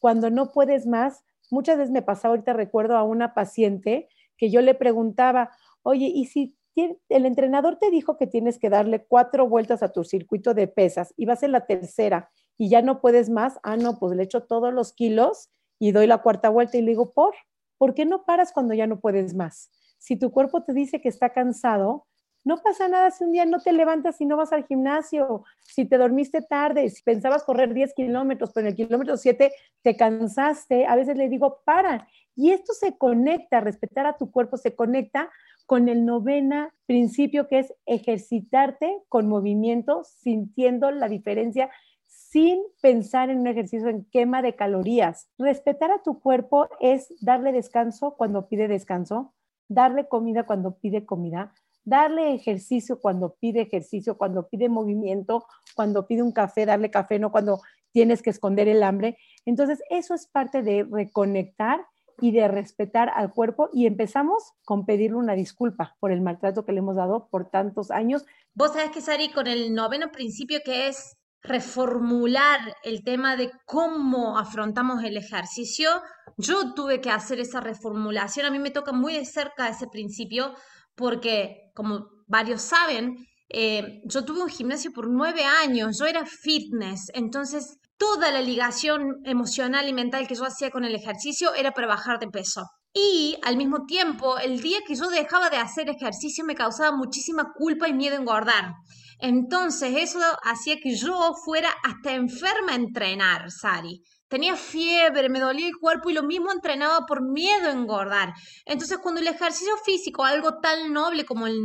Cuando 0.01 0.29
no 0.29 0.53
puedes 0.53 0.87
más, 0.87 1.25
muchas 1.51 1.79
veces 1.79 1.93
me 1.93 2.03
pasa, 2.03 2.29
ahorita 2.29 2.53
recuerdo 2.53 2.99
a 2.99 3.05
una 3.05 3.33
paciente 3.33 4.07
que 4.37 4.51
yo 4.51 4.61
le 4.61 4.75
preguntaba, 4.75 5.51
oye, 5.83 6.13
¿y 6.15 6.27
si 6.27 6.59
el 6.77 7.27
entrenador 7.27 7.79
te 7.79 7.91
dijo 7.91 8.17
que 8.17 8.27
tienes 8.27 8.59
que 8.59 8.71
darle 8.71 9.05
cuatro 9.07 9.49
vueltas 9.49 9.83
a 9.83 9.93
tu 9.93 10.05
circuito 10.05 10.55
de 10.55 10.67
pesas 10.67 11.15
y 11.17 11.27
vas 11.27 11.43
en 11.43 11.53
la 11.53 11.67
tercera 11.67 12.31
y 12.57 12.69
ya 12.69 12.83
no 12.83 13.01
puedes 13.01 13.31
más, 13.31 13.59
ah, 13.63 13.77
no, 13.77 13.99
pues 13.99 14.17
le 14.17 14.25
echo 14.25 14.43
todos 14.43 14.73
los 14.73 14.93
kilos 14.93 15.51
y 15.79 15.93
doy 15.93 16.07
la 16.07 16.19
cuarta 16.19 16.49
vuelta 16.49 16.77
y 16.77 16.83
le 16.83 16.93
digo, 16.93 17.13
¿por? 17.13 17.35
¿Por 17.79 17.95
qué 17.95 18.05
no 18.05 18.25
paras 18.25 18.53
cuando 18.53 18.75
ya 18.75 18.87
no 18.87 19.01
puedes 19.01 19.35
más? 19.35 19.71
Si 19.99 20.17
tu 20.17 20.31
cuerpo 20.31 20.63
te 20.63 20.73
dice 20.73 21.01
que 21.01 21.09
está 21.09 21.31
cansado, 21.31 22.07
no 22.45 22.59
pasa 22.59 22.89
nada 22.89 23.11
si 23.11 23.25
un 23.25 23.33
día 23.33 23.47
no 23.47 23.59
te 23.61 23.73
levantas 23.73 24.21
y 24.21 24.27
no 24.27 24.37
vas 24.37 24.53
al 24.53 24.67
gimnasio, 24.67 25.45
si 25.63 25.87
te 25.87 25.97
dormiste 25.97 26.43
tarde, 26.43 26.91
si 26.91 27.03
pensabas 27.03 27.43
correr 27.43 27.73
10 27.73 27.95
kilómetros, 27.95 28.53
pero 28.53 28.67
en 28.67 28.73
el 28.73 28.77
kilómetro 28.77 29.17
7 29.17 29.51
te 29.83 29.97
cansaste, 29.97 30.87
a 30.87 30.95
veces 30.95 31.17
le 31.17 31.29
digo, 31.31 31.63
para. 31.65 32.07
Y 32.37 32.51
esto 32.51 32.75
se 32.75 32.99
conecta, 32.99 33.61
respetar 33.61 34.07
a 34.07 34.19
tu 34.19 34.31
cuerpo 34.31 34.59
se 34.59 34.75
conecta 34.75 35.31
con 35.67 35.89
el 35.89 36.05
novena 36.05 36.75
principio 36.87 37.49
que 37.49 37.61
es 37.61 37.75
ejercitarte 37.87 39.03
con 39.09 39.29
movimiento, 39.29 40.05
sintiendo 40.05 40.91
la 40.91 41.09
diferencia 41.09 41.71
sin 42.07 42.63
pensar 42.81 43.31
en 43.31 43.41
un 43.41 43.47
ejercicio 43.47 43.89
en 43.89 44.05
quema 44.07 44.43
de 44.43 44.55
calorías. 44.55 45.29
Respetar 45.39 45.91
a 45.91 46.03
tu 46.03 46.21
cuerpo 46.21 46.69
es 46.81 47.15
darle 47.21 47.53
descanso 47.53 48.15
cuando 48.17 48.49
pide 48.49 48.69
descanso, 48.69 49.35
darle 49.69 50.09
comida 50.09 50.45
cuando 50.45 50.77
pide 50.79 51.07
comida, 51.07 51.53
darle 51.85 52.35
ejercicio 52.35 53.01
cuando 53.01 53.35
pide 53.35 53.63
ejercicio, 53.63 54.17
cuando 54.17 54.49
pide 54.49 54.69
movimiento, 54.69 55.47
cuando 55.75 56.07
pide 56.07 56.23
un 56.23 56.33
café, 56.33 56.67
darle 56.67 56.91
café, 56.91 57.19
no 57.19 57.31
cuando 57.31 57.61
tienes 57.93 58.23
que 58.23 58.31
esconder 58.31 58.69
el 58.69 58.83
hambre. 58.83 59.17
Entonces, 59.45 59.81
eso 59.89 60.15
es 60.15 60.27
parte 60.27 60.63
de 60.63 60.87
reconectar 60.91 61.87
y 62.21 62.33
de 62.33 62.49
respetar 62.49 63.11
al 63.15 63.33
cuerpo 63.33 63.71
y 63.73 63.87
empezamos 63.87 64.53
con 64.65 64.87
pedirle 64.87 65.17
una 65.17 65.35
disculpa 65.35 65.97
por 66.01 66.13
el 66.13 66.21
maltrato 66.21 66.65
que 66.65 66.73
le 66.73 66.79
hemos 66.79 66.97
dado 66.97 67.29
por 67.31 67.51
tantos 67.51 67.91
años. 67.91 68.25
Vos 68.55 68.73
sabés 68.73 68.91
que, 68.91 69.01
Sari, 69.01 69.31
con 69.31 69.47
el 69.47 69.75
noveno 69.75 70.11
principio 70.13 70.61
que 70.65 70.89
es 70.89 71.17
reformular 71.43 72.75
el 72.83 73.05
tema 73.05 73.37
de 73.37 73.51
cómo 73.67 74.39
afrontamos 74.39 75.05
el 75.05 75.17
ejercicio, 75.17 75.91
yo 76.39 76.73
tuve 76.75 77.01
que 77.01 77.11
hacer 77.11 77.39
esa 77.39 77.61
reformulación. 77.61 78.47
A 78.47 78.51
mí 78.51 78.59
me 78.59 78.71
toca 78.71 78.93
muy 78.93 79.13
de 79.15 79.27
cerca 79.27 79.69
ese 79.69 79.87
principio 79.87 80.55
porque, 80.95 81.71
como 81.75 82.09
varios 82.27 82.63
saben, 82.63 83.27
eh, 83.51 84.01
yo 84.05 84.25
tuve 84.25 84.43
un 84.43 84.49
gimnasio 84.49 84.91
por 84.93 85.09
nueve 85.09 85.45
años, 85.45 85.99
yo 85.99 86.07
era 86.07 86.25
fitness, 86.25 87.11
entonces 87.15 87.79
toda 87.97 88.31
la 88.31 88.43
ligación 88.43 89.21
emocional 89.25 89.89
y 89.89 89.93
mental 89.93 90.27
que 90.27 90.35
yo 90.35 90.45
hacía 90.45 90.71
con 90.71 90.85
el 90.85 90.95
ejercicio 90.95 91.55
era 91.55 91.73
para 91.73 91.87
bajar 91.87 92.19
de 92.19 92.29
peso. 92.29 92.63
Y 92.93 93.37
al 93.43 93.57
mismo 93.57 93.87
tiempo, 93.87 94.39
el 94.39 94.61
día 94.61 94.79
que 94.87 94.95
yo 94.95 95.09
dejaba 95.09 95.51
de 95.51 95.57
hacer 95.57 95.89
ejercicio 95.89 96.45
me 96.45 96.55
causaba 96.55 96.97
muchísima 96.97 97.53
culpa 97.53 97.89
y 97.89 97.93
miedo 97.93 98.15
a 98.17 98.21
engordar. 98.21 98.73
Entonces 99.19 99.95
eso 99.97 100.21
hacía 100.45 100.77
que 100.81 100.97
yo 100.97 101.33
fuera 101.45 101.71
hasta 101.83 102.15
enferma 102.15 102.73
a 102.73 102.77
entrenar, 102.77 103.51
Sari. 103.51 104.01
Tenía 104.35 104.57
fiebre, 104.57 105.29
me 105.29 105.39
dolía 105.39 105.69
el 105.69 105.77
cuerpo 105.77 106.11
y 106.11 106.13
lo 106.13 106.25
mismo 106.25 106.51
entrenaba 106.51 107.07
por 107.07 107.23
miedo 107.23 107.69
a 107.69 107.71
engordar. 107.71 108.35
Entonces, 108.65 108.99
cuando 108.99 109.21
el 109.21 109.29
ejercicio 109.29 109.77
físico, 109.85 110.25
algo 110.25 110.59
tan 110.59 110.93
noble 110.93 111.25
como 111.25 111.47
el, 111.47 111.63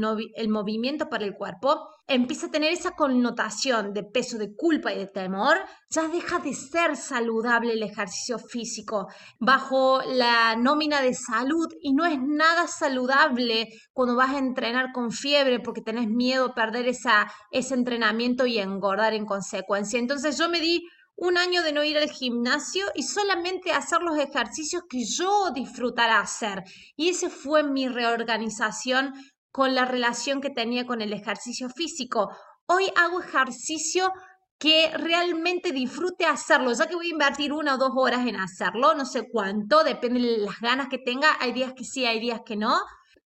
movimiento 0.50 1.10
para 1.10 1.26
el 1.26 1.34
cuerpo, 1.34 1.90
empieza 2.08 2.46
a 2.46 2.52
tener 2.52 2.72
esa 2.72 2.92
connotación 2.92 3.92
de 3.92 4.04
peso, 4.04 4.38
de 4.38 4.56
culpa 4.56 4.94
y 4.94 5.00
de 5.00 5.08
temor, 5.08 5.58
ya 5.90 6.10
deja 6.10 6.38
de 6.38 6.54
ser 6.54 6.96
saludable 6.96 7.74
el 7.74 7.82
ejercicio 7.82 8.38
físico 8.38 9.08
bajo 9.40 10.04
la 10.06 10.56
nómina 10.56 11.02
de 11.02 11.16
salud 11.16 11.70
y 11.82 11.94
no 11.94 12.06
es 12.06 12.20
nada 12.22 12.68
saludable 12.68 13.70
cuando 13.94 14.16
vas 14.16 14.36
a 14.36 14.38
entrenar 14.38 14.92
con 14.94 15.12
fiebre 15.12 15.60
porque 15.60 15.82
tenés 15.82 16.08
miedo 16.08 16.46
a 16.46 16.54
perder 16.54 16.86
ese 16.86 17.74
entrenamiento 17.74 18.46
y 18.46 18.60
engordar 18.60 19.16
en 19.16 19.26
consecuencia. 19.26 19.98
Entonces 19.98 20.38
yo 20.38 20.50
me 20.50 20.60
di 20.60 20.88
un 21.20 21.38
año 21.38 21.62
de 21.64 21.74
no 21.74 21.84
ir 21.84 21.98
al 21.98 22.10
gimnasio 22.10 22.86
y 22.96 23.04
solamente 23.04 23.72
hacer 23.72 24.02
los 24.02 24.18
ejercicios 24.18 24.84
que 24.90 25.04
yo 25.04 25.52
disfrutara 25.54 26.20
hacer. 26.20 26.64
Y 26.96 27.10
ese 27.10 27.30
fue 27.30 27.64
mi 27.64 27.90
reorganización 27.90 29.14
con 29.52 29.76
la 29.76 29.86
relación 29.86 30.40
que 30.40 30.50
tenía 30.50 30.86
con 30.86 31.02
el 31.02 31.12
ejercicio 31.12 31.70
físico. 31.70 32.30
Hoy 32.68 32.86
hago 32.96 33.20
ejercicio 33.20 34.14
que 34.58 34.92
realmente 34.94 35.72
disfrute 35.72 36.26
hacerlo, 36.26 36.72
ya 36.74 36.88
que 36.88 36.96
voy 36.96 37.08
a 37.08 37.12
invertir 37.12 37.52
una 37.52 37.76
o 37.76 37.78
dos 37.78 37.92
horas 37.96 38.26
en 38.26 38.38
hacerlo, 38.38 38.94
no 38.94 39.06
sé 39.06 39.28
cuánto, 39.30 39.84
depende 39.84 40.20
de 40.20 40.38
las 40.40 40.60
ganas 40.60 40.88
que 40.90 40.98
tenga, 40.98 41.38
hay 41.40 41.54
días 41.54 41.74
que 41.74 41.86
sí, 41.86 42.06
hay 42.06 42.20
días 42.20 42.42
que 42.46 42.58
no, 42.58 42.78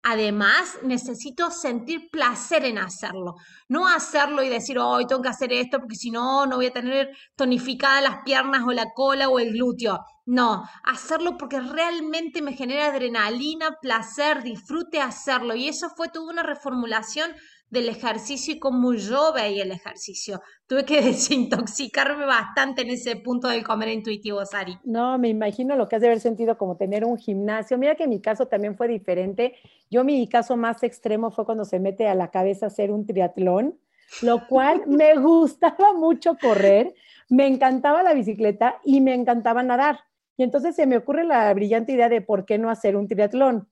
Además, 0.04 0.80
necesito 0.82 1.52
sentir 1.52 2.10
placer 2.12 2.66
en 2.66 2.80
hacerlo. 2.80 3.36
No 3.68 3.88
hacerlo 3.88 4.42
y 4.42 4.50
decir, 4.50 4.80
hoy 4.80 5.06
tengo 5.06 5.22
que 5.22 5.30
hacer 5.30 5.54
esto 5.54 5.78
porque 5.80 5.96
si 5.96 6.10
no, 6.10 6.48
no 6.48 6.56
voy 6.56 6.68
a 6.68 6.74
tener 6.74 7.16
tonificadas 7.36 8.02
las 8.02 8.18
piernas 8.26 8.64
o 8.66 8.72
la 8.72 8.88
cola 8.96 9.30
o 9.30 9.38
el 9.38 9.52
glúteo. 9.54 10.04
No, 10.26 10.64
hacerlo 10.84 11.38
porque 11.38 11.60
realmente 11.60 12.42
me 12.42 12.54
genera 12.54 12.88
adrenalina, 12.88 13.78
placer, 13.80 14.42
disfrute 14.42 15.02
hacerlo. 15.02 15.56
Y 15.56 15.68
eso 15.68 15.90
fue 15.96 16.10
toda 16.10 16.32
una 16.32 16.44
reformulación 16.44 17.32
del 17.72 17.88
ejercicio 17.88 18.54
y 18.54 18.60
cómo 18.60 18.94
yo 18.94 19.34
veía 19.34 19.64
el 19.64 19.72
ejercicio. 19.72 20.42
Tuve 20.68 20.86
que 20.86 21.02
desintoxicarme 21.02 22.26
bastante 22.26 22.84
en 22.84 22.90
ese 22.92 23.16
punto 23.16 23.48
del 23.48 23.64
comer 23.64 23.90
intuitivo, 23.90 24.46
Sari. 24.46 24.78
No, 24.84 25.18
me 25.18 25.30
imagino 25.30 25.76
lo 25.76 25.88
que 25.88 25.96
has 25.96 26.02
de 26.02 26.10
haber 26.10 26.20
sentido 26.20 26.58
como 26.58 26.76
tener 26.76 27.06
un 27.06 27.18
gimnasio. 27.18 27.78
Mira 27.78 27.96
que 27.96 28.08
mi 28.08 28.22
caso 28.22 28.48
también 28.48 28.76
fue 28.76 28.90
diferente. 28.90 29.56
Yo 29.90 30.04
mi 30.04 30.28
caso 30.28 30.58
más 30.58 30.84
extremo 30.84 31.32
fue 31.32 31.46
cuando 31.46 31.66
se 31.66 31.80
mete 31.80 32.08
a 32.08 32.14
la 32.14 32.30
cabeza 32.30 32.68
hacer 32.68 32.92
un 32.92 33.06
triatlón, 33.06 33.80
lo 34.22 34.48
cual 34.48 34.84
me 34.88 35.16
gustaba 35.16 35.94
mucho 35.94 36.38
correr, 36.40 36.94
me 37.30 37.48
encantaba 37.48 38.04
la 38.04 38.14
bicicleta 38.14 38.80
y 38.84 39.00
me 39.00 39.14
encantaba 39.14 39.64
nadar. 39.64 40.02
Y 40.36 40.44
entonces 40.44 40.76
se 40.76 40.88
me 40.88 40.98
ocurre 40.98 41.24
la 41.24 41.54
brillante 41.54 41.94
idea 41.94 42.10
de 42.10 42.22
por 42.22 42.46
qué 42.46 42.58
no 42.58 42.70
hacer 42.70 42.98
un 42.98 43.08
triatlón. 43.08 43.70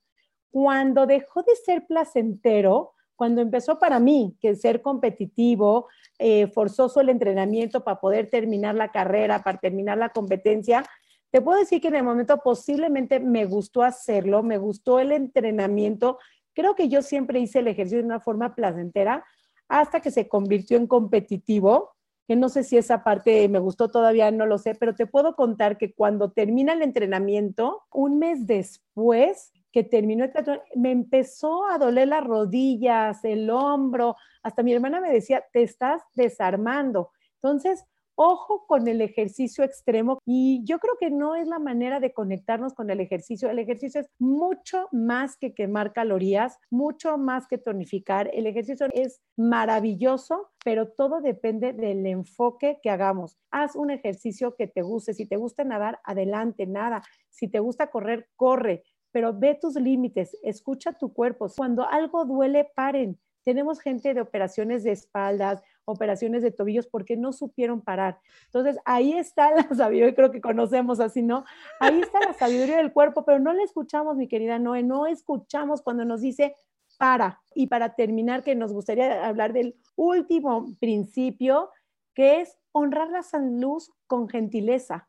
Cuando 0.52 1.06
dejó 1.06 1.44
de 1.44 1.56
ser 1.56 1.86
placentero, 1.86 2.94
cuando 3.20 3.42
empezó 3.42 3.78
para 3.80 4.00
mí 4.00 4.38
que 4.40 4.56
ser 4.56 4.82
competitivo, 4.82 5.90
eh, 6.20 6.48
forzoso 6.48 7.02
el 7.02 7.10
entrenamiento 7.10 7.84
para 7.84 8.00
poder 8.00 8.30
terminar 8.30 8.76
la 8.76 8.94
carrera, 8.94 9.44
para 9.44 9.58
terminar 9.58 9.98
la 9.98 10.08
competencia, 10.08 10.86
te 11.30 11.42
puedo 11.42 11.60
decir 11.60 11.82
que 11.82 11.90
en 11.90 11.96
el 11.96 12.04
momento 12.04 12.38
posiblemente 12.38 13.20
me 13.20 13.44
gustó 13.44 13.84
hacerlo, 13.84 14.42
me 14.42 14.58
gustó 14.58 15.02
el 15.02 15.12
entrenamiento. 15.12 16.18
Creo 16.54 16.76
que 16.76 16.88
yo 16.88 17.02
siempre 17.02 17.42
hice 17.42 17.60
el 17.60 17.68
ejercicio 17.68 18.00
de 18.00 18.06
una 18.06 18.22
forma 18.22 18.56
placentera 18.56 19.26
hasta 19.68 20.00
que 20.00 20.12
se 20.12 20.30
convirtió 20.30 20.78
en 20.78 20.88
competitivo, 20.88 21.92
que 22.26 22.38
no 22.38 22.48
sé 22.48 22.64
si 22.64 22.78
esa 22.78 23.04
parte 23.04 23.50
me 23.50 23.60
gustó 23.60 23.90
todavía, 23.90 24.32
no 24.32 24.46
lo 24.46 24.60
sé, 24.60 24.76
pero 24.76 24.96
te 24.96 25.08
puedo 25.08 25.36
contar 25.36 25.78
que 25.78 25.94
cuando 25.94 26.32
termina 26.32 26.72
el 26.72 26.84
entrenamiento, 26.84 27.82
un 27.92 28.18
mes 28.18 28.48
después, 28.48 29.52
que 29.72 29.84
terminó 29.84 30.26
el 30.26 30.32
teatro, 30.32 30.62
me 30.76 30.92
empezó 30.92 31.68
a 31.68 31.78
doler 31.78 32.08
las 32.08 32.24
rodillas, 32.24 33.24
el 33.24 33.50
hombro, 33.50 34.16
hasta 34.44 34.64
mi 34.64 34.74
hermana 34.74 35.02
me 35.02 35.12
decía, 35.12 35.44
te 35.54 35.64
estás 35.64 36.02
desarmando. 36.16 37.12
Entonces, 37.36 37.86
ojo 38.22 38.66
con 38.68 38.90
el 38.90 39.00
ejercicio 39.00 39.64
extremo 39.64 40.20
y 40.26 40.62
yo 40.66 40.80
creo 40.80 40.96
que 41.00 41.10
no 41.10 41.36
es 41.36 41.48
la 41.48 41.58
manera 41.58 42.02
de 42.02 42.12
conectarnos 42.12 42.74
con 42.74 42.90
el 42.90 43.00
ejercicio. 43.00 43.50
El 43.50 43.60
ejercicio 43.60 44.02
es 44.02 44.10
mucho 44.20 44.90
más 44.92 45.38
que 45.38 45.54
quemar 45.54 45.94
calorías, 45.94 46.58
mucho 46.70 47.18
más 47.18 47.48
que 47.48 47.58
tonificar. 47.58 48.30
El 48.34 48.46
ejercicio 48.46 48.88
es 48.92 49.22
maravilloso, 49.38 50.50
pero 50.66 50.90
todo 50.90 51.22
depende 51.22 51.72
del 51.72 52.06
enfoque 52.06 52.80
que 52.84 52.90
hagamos. 52.90 53.38
Haz 53.52 53.78
un 53.78 53.90
ejercicio 53.90 54.54
que 54.58 54.68
te 54.68 54.82
guste. 54.82 55.14
Si 55.14 55.26
te 55.26 55.38
gusta 55.38 55.64
nadar, 55.64 56.02
adelante, 56.04 56.68
nada. 56.68 57.02
Si 57.30 57.48
te 57.48 57.60
gusta 57.60 57.90
correr, 57.90 58.28
corre 58.36 58.84
pero 59.12 59.38
ve 59.38 59.56
tus 59.56 59.76
límites, 59.76 60.38
escucha 60.44 60.94
tu 60.94 61.14
cuerpo. 61.14 61.48
Cuando 61.56 61.88
algo 61.88 62.26
duele, 62.26 62.70
paren. 62.76 63.20
Tenemos 63.44 63.80
gente 63.80 64.14
de 64.14 64.22
operaciones 64.22 64.84
de 64.84 64.92
espaldas, 64.92 65.62
operaciones 65.86 66.44
de 66.44 66.52
tobillos 66.52 66.88
porque 66.88 67.18
no 67.18 67.34
supieron 67.34 67.82
parar. 67.82 68.20
Entonces, 68.46 68.78
ahí 68.86 69.14
está 69.14 69.52
la 69.56 69.76
sabiduría, 69.76 70.14
creo 70.14 70.32
que 70.32 70.42
conocemos 70.42 71.00
así, 71.00 71.22
¿no? 71.22 71.46
Ahí 71.80 72.02
está 72.02 72.20
la 72.20 72.34
sabiduría 72.34 72.78
del 72.78 72.94
cuerpo, 72.94 73.26
pero 73.26 73.40
no 73.40 73.54
la 73.54 73.64
escuchamos, 73.64 74.18
mi 74.18 74.28
querida 74.28 74.60
Noé, 74.60 74.84
no 74.84 75.08
escuchamos 75.08 75.82
cuando 75.82 76.06
nos 76.06 76.22
dice 76.22 76.56
para. 76.98 77.42
Y 77.56 77.68
para 77.68 77.96
terminar, 77.96 78.44
que 78.44 78.56
nos 78.56 78.74
gustaría 78.74 79.26
hablar 79.26 79.54
del 79.54 79.76
último 79.96 80.76
principio, 80.80 81.70
que 82.14 82.42
es 82.42 82.58
honrar 82.72 83.10
la 83.10 83.24
salud 83.24 83.82
con 84.06 84.28
gentileza. 84.28 85.08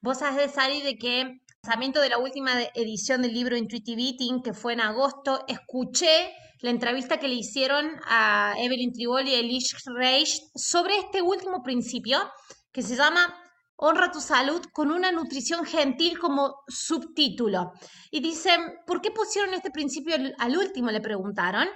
Vos 0.00 0.22
has 0.22 0.36
de 0.36 0.82
de 0.82 0.98
que 0.98 1.40
lanzamiento 1.62 2.00
de 2.00 2.08
la 2.08 2.18
última 2.18 2.52
edición 2.74 3.22
del 3.22 3.32
libro 3.32 3.56
Intuitive 3.56 4.00
Eating, 4.00 4.42
que 4.42 4.54
fue 4.54 4.74
en 4.74 4.80
agosto, 4.80 5.44
escuché 5.48 6.32
la 6.60 6.70
entrevista 6.70 7.18
que 7.18 7.28
le 7.28 7.34
hicieron 7.34 7.90
a 8.06 8.54
Evelyn 8.58 8.92
Triboli 8.92 9.30
y 9.30 9.34
Elish 9.34 9.74
Reich 9.86 10.40
sobre 10.54 10.96
este 10.96 11.20
último 11.20 11.62
principio, 11.62 12.18
que 12.72 12.82
se 12.82 12.96
llama 12.96 13.34
Honra 13.76 14.10
tu 14.10 14.20
salud 14.20 14.62
con 14.72 14.90
una 14.90 15.12
nutrición 15.12 15.64
gentil 15.64 16.18
como 16.18 16.54
subtítulo. 16.68 17.72
Y 18.10 18.20
dicen, 18.20 18.60
¿por 18.86 19.00
qué 19.00 19.10
pusieron 19.10 19.54
este 19.54 19.70
principio 19.70 20.14
al 20.38 20.56
último? 20.56 20.90
Le 20.90 21.00
preguntaron 21.00 21.68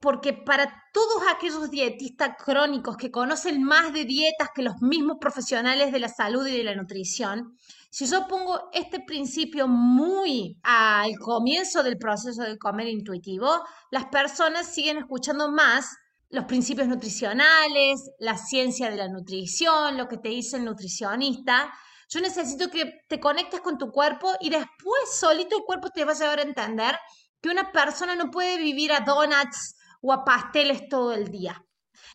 porque 0.00 0.32
para 0.32 0.84
todos 0.92 1.22
aquellos 1.30 1.70
dietistas 1.70 2.36
crónicos 2.42 2.96
que 2.96 3.10
conocen 3.10 3.62
más 3.62 3.92
de 3.92 4.04
dietas 4.04 4.50
que 4.54 4.62
los 4.62 4.80
mismos 4.80 5.16
profesionales 5.20 5.92
de 5.92 6.00
la 6.00 6.08
salud 6.08 6.46
y 6.46 6.56
de 6.56 6.64
la 6.64 6.74
nutrición, 6.74 7.56
si 7.90 8.06
yo 8.06 8.26
pongo 8.28 8.68
este 8.72 9.00
principio 9.00 9.68
muy 9.68 10.58
al 10.62 11.16
comienzo 11.18 11.82
del 11.82 11.96
proceso 11.96 12.42
de 12.42 12.58
comer 12.58 12.88
intuitivo, 12.88 13.48
las 13.90 14.06
personas 14.06 14.66
siguen 14.66 14.98
escuchando 14.98 15.50
más 15.50 15.96
los 16.28 16.44
principios 16.44 16.88
nutricionales, 16.88 18.10
la 18.18 18.36
ciencia 18.36 18.90
de 18.90 18.96
la 18.96 19.08
nutrición, 19.08 19.96
lo 19.96 20.08
que 20.08 20.18
te 20.18 20.28
dice 20.28 20.56
el 20.58 20.64
nutricionista. 20.64 21.72
Yo 22.08 22.20
necesito 22.20 22.68
que 22.68 23.00
te 23.08 23.18
conectes 23.18 23.60
con 23.60 23.78
tu 23.78 23.90
cuerpo 23.90 24.34
y 24.40 24.50
después 24.50 25.18
solito 25.18 25.56
el 25.56 25.64
cuerpo 25.64 25.88
te 25.90 26.04
va 26.04 26.12
a 26.12 26.16
llevar 26.16 26.40
a 26.40 26.42
entender 26.42 26.96
que 27.40 27.48
una 27.48 27.72
persona 27.72 28.14
no 28.14 28.30
puede 28.30 28.58
vivir 28.58 28.92
a 28.92 29.00
donuts 29.00 29.75
o 30.06 30.12
a 30.12 30.24
pasteles 30.24 30.88
todo 30.88 31.12
el 31.12 31.30
día. 31.32 31.64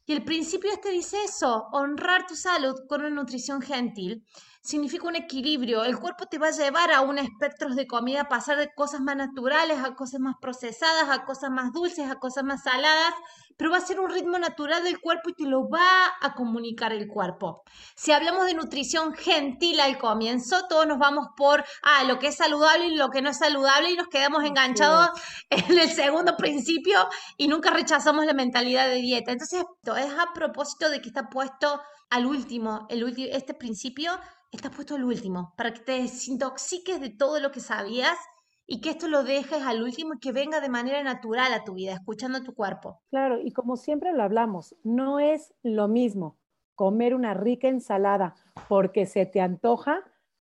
Y 0.06 0.14
el 0.14 0.24
principio 0.24 0.72
este 0.72 0.92
dice 0.92 1.18
eso, 1.26 1.68
honrar 1.74 2.26
tu 2.26 2.36
salud 2.36 2.74
con 2.88 3.02
una 3.02 3.10
nutrición 3.10 3.62
gentil 3.62 4.26
significa 4.62 5.08
un 5.08 5.16
equilibrio. 5.16 5.84
El 5.84 5.98
cuerpo 5.98 6.28
te 6.28 6.38
va 6.38 6.48
a 6.48 6.52
llevar 6.52 6.92
a 6.92 7.02
un 7.02 7.18
espectro 7.18 7.74
de 7.74 7.88
comida, 7.88 8.30
pasar 8.30 8.58
de 8.58 8.74
cosas 8.74 9.02
más 9.02 9.16
naturales 9.16 9.80
a 9.84 9.96
cosas 9.96 10.20
más 10.20 10.36
procesadas, 10.40 11.10
a 11.10 11.26
cosas 11.26 11.50
más 11.50 11.74
dulces, 11.74 12.10
a 12.10 12.16
cosas 12.16 12.44
más 12.44 12.64
saladas, 12.64 13.14
pero 13.58 13.72
va 13.72 13.78
a 13.78 13.82
ser 13.82 14.00
un 14.00 14.10
ritmo 14.10 14.38
natural 14.38 14.84
del 14.84 15.00
cuerpo 15.00 15.30
y 15.30 15.34
te 15.34 15.46
lo 15.46 15.68
va 15.68 15.82
a 16.22 16.34
comunicar 16.36 16.94
el 16.94 17.08
cuerpo. 17.08 17.64
Si 17.96 18.12
hablamos 18.12 18.46
de 18.46 18.54
nutrición 18.54 19.14
gentil 19.14 19.80
al 19.80 19.98
comienzo, 19.98 20.68
todos 20.68 20.86
nos 20.86 21.00
vamos 21.00 21.28
por 21.36 21.64
ah, 21.82 22.04
lo 22.04 22.20
que 22.20 22.28
es 22.28 22.36
saludable 22.36 22.88
y 22.88 22.96
lo 22.96 23.10
que 23.10 23.22
no 23.22 23.32
es 23.32 23.38
saludable 23.38 23.92
y 23.92 23.96
nos 23.96 24.08
quedamos 24.08 24.44
enganchados 24.44 25.10
en 25.50 25.78
el 25.78 25.90
segundo 25.90 26.38
principio 26.38 27.00
y 27.38 27.48
nunca 27.48 27.72
rechazamos 27.72 28.26
la 28.26 28.34
mentalidad 28.34 28.88
de 28.88 28.96
dieta. 28.96 29.32
Entonces, 29.32 29.64
esto 29.80 29.96
es 29.96 30.12
a 30.12 30.34
propósito 30.34 30.90
de 30.90 31.02
que 31.02 31.10
está 31.10 31.30
puesto 31.30 31.82
al 32.12 32.26
último, 32.26 32.86
el 32.90 33.04
último 33.04 33.30
este 33.32 33.54
principio 33.54 34.12
está 34.52 34.70
puesto 34.70 34.96
al 34.96 35.04
último, 35.04 35.54
para 35.58 35.74
que 35.74 35.82
te 35.82 35.92
desintoxiques 35.94 37.00
de 37.00 37.10
todo 37.10 37.40
lo 37.40 37.52
que 37.52 37.60
sabías 37.60 38.18
y 38.68 38.82
que 38.82 38.92
esto 38.92 39.08
lo 39.08 39.24
dejes 39.24 39.64
al 39.64 39.84
último 39.84 40.14
y 40.16 40.20
que 40.20 40.32
venga 40.32 40.62
de 40.62 40.70
manera 40.70 41.04
natural 41.04 41.54
a 41.54 41.64
tu 41.64 41.74
vida, 41.74 41.94
escuchando 41.94 42.44
tu 42.44 42.54
cuerpo. 42.54 43.02
Claro, 43.10 43.40
y 43.42 43.52
como 43.52 43.76
siempre 43.76 44.14
lo 44.14 44.24
hablamos, 44.24 44.76
no 44.84 45.20
es 45.20 45.54
lo 45.64 45.88
mismo 45.88 46.38
comer 46.76 47.14
una 47.14 47.34
rica 47.34 47.68
ensalada 47.68 48.36
porque 48.68 49.06
se 49.06 49.26
te 49.26 49.42
antoja 49.42 50.04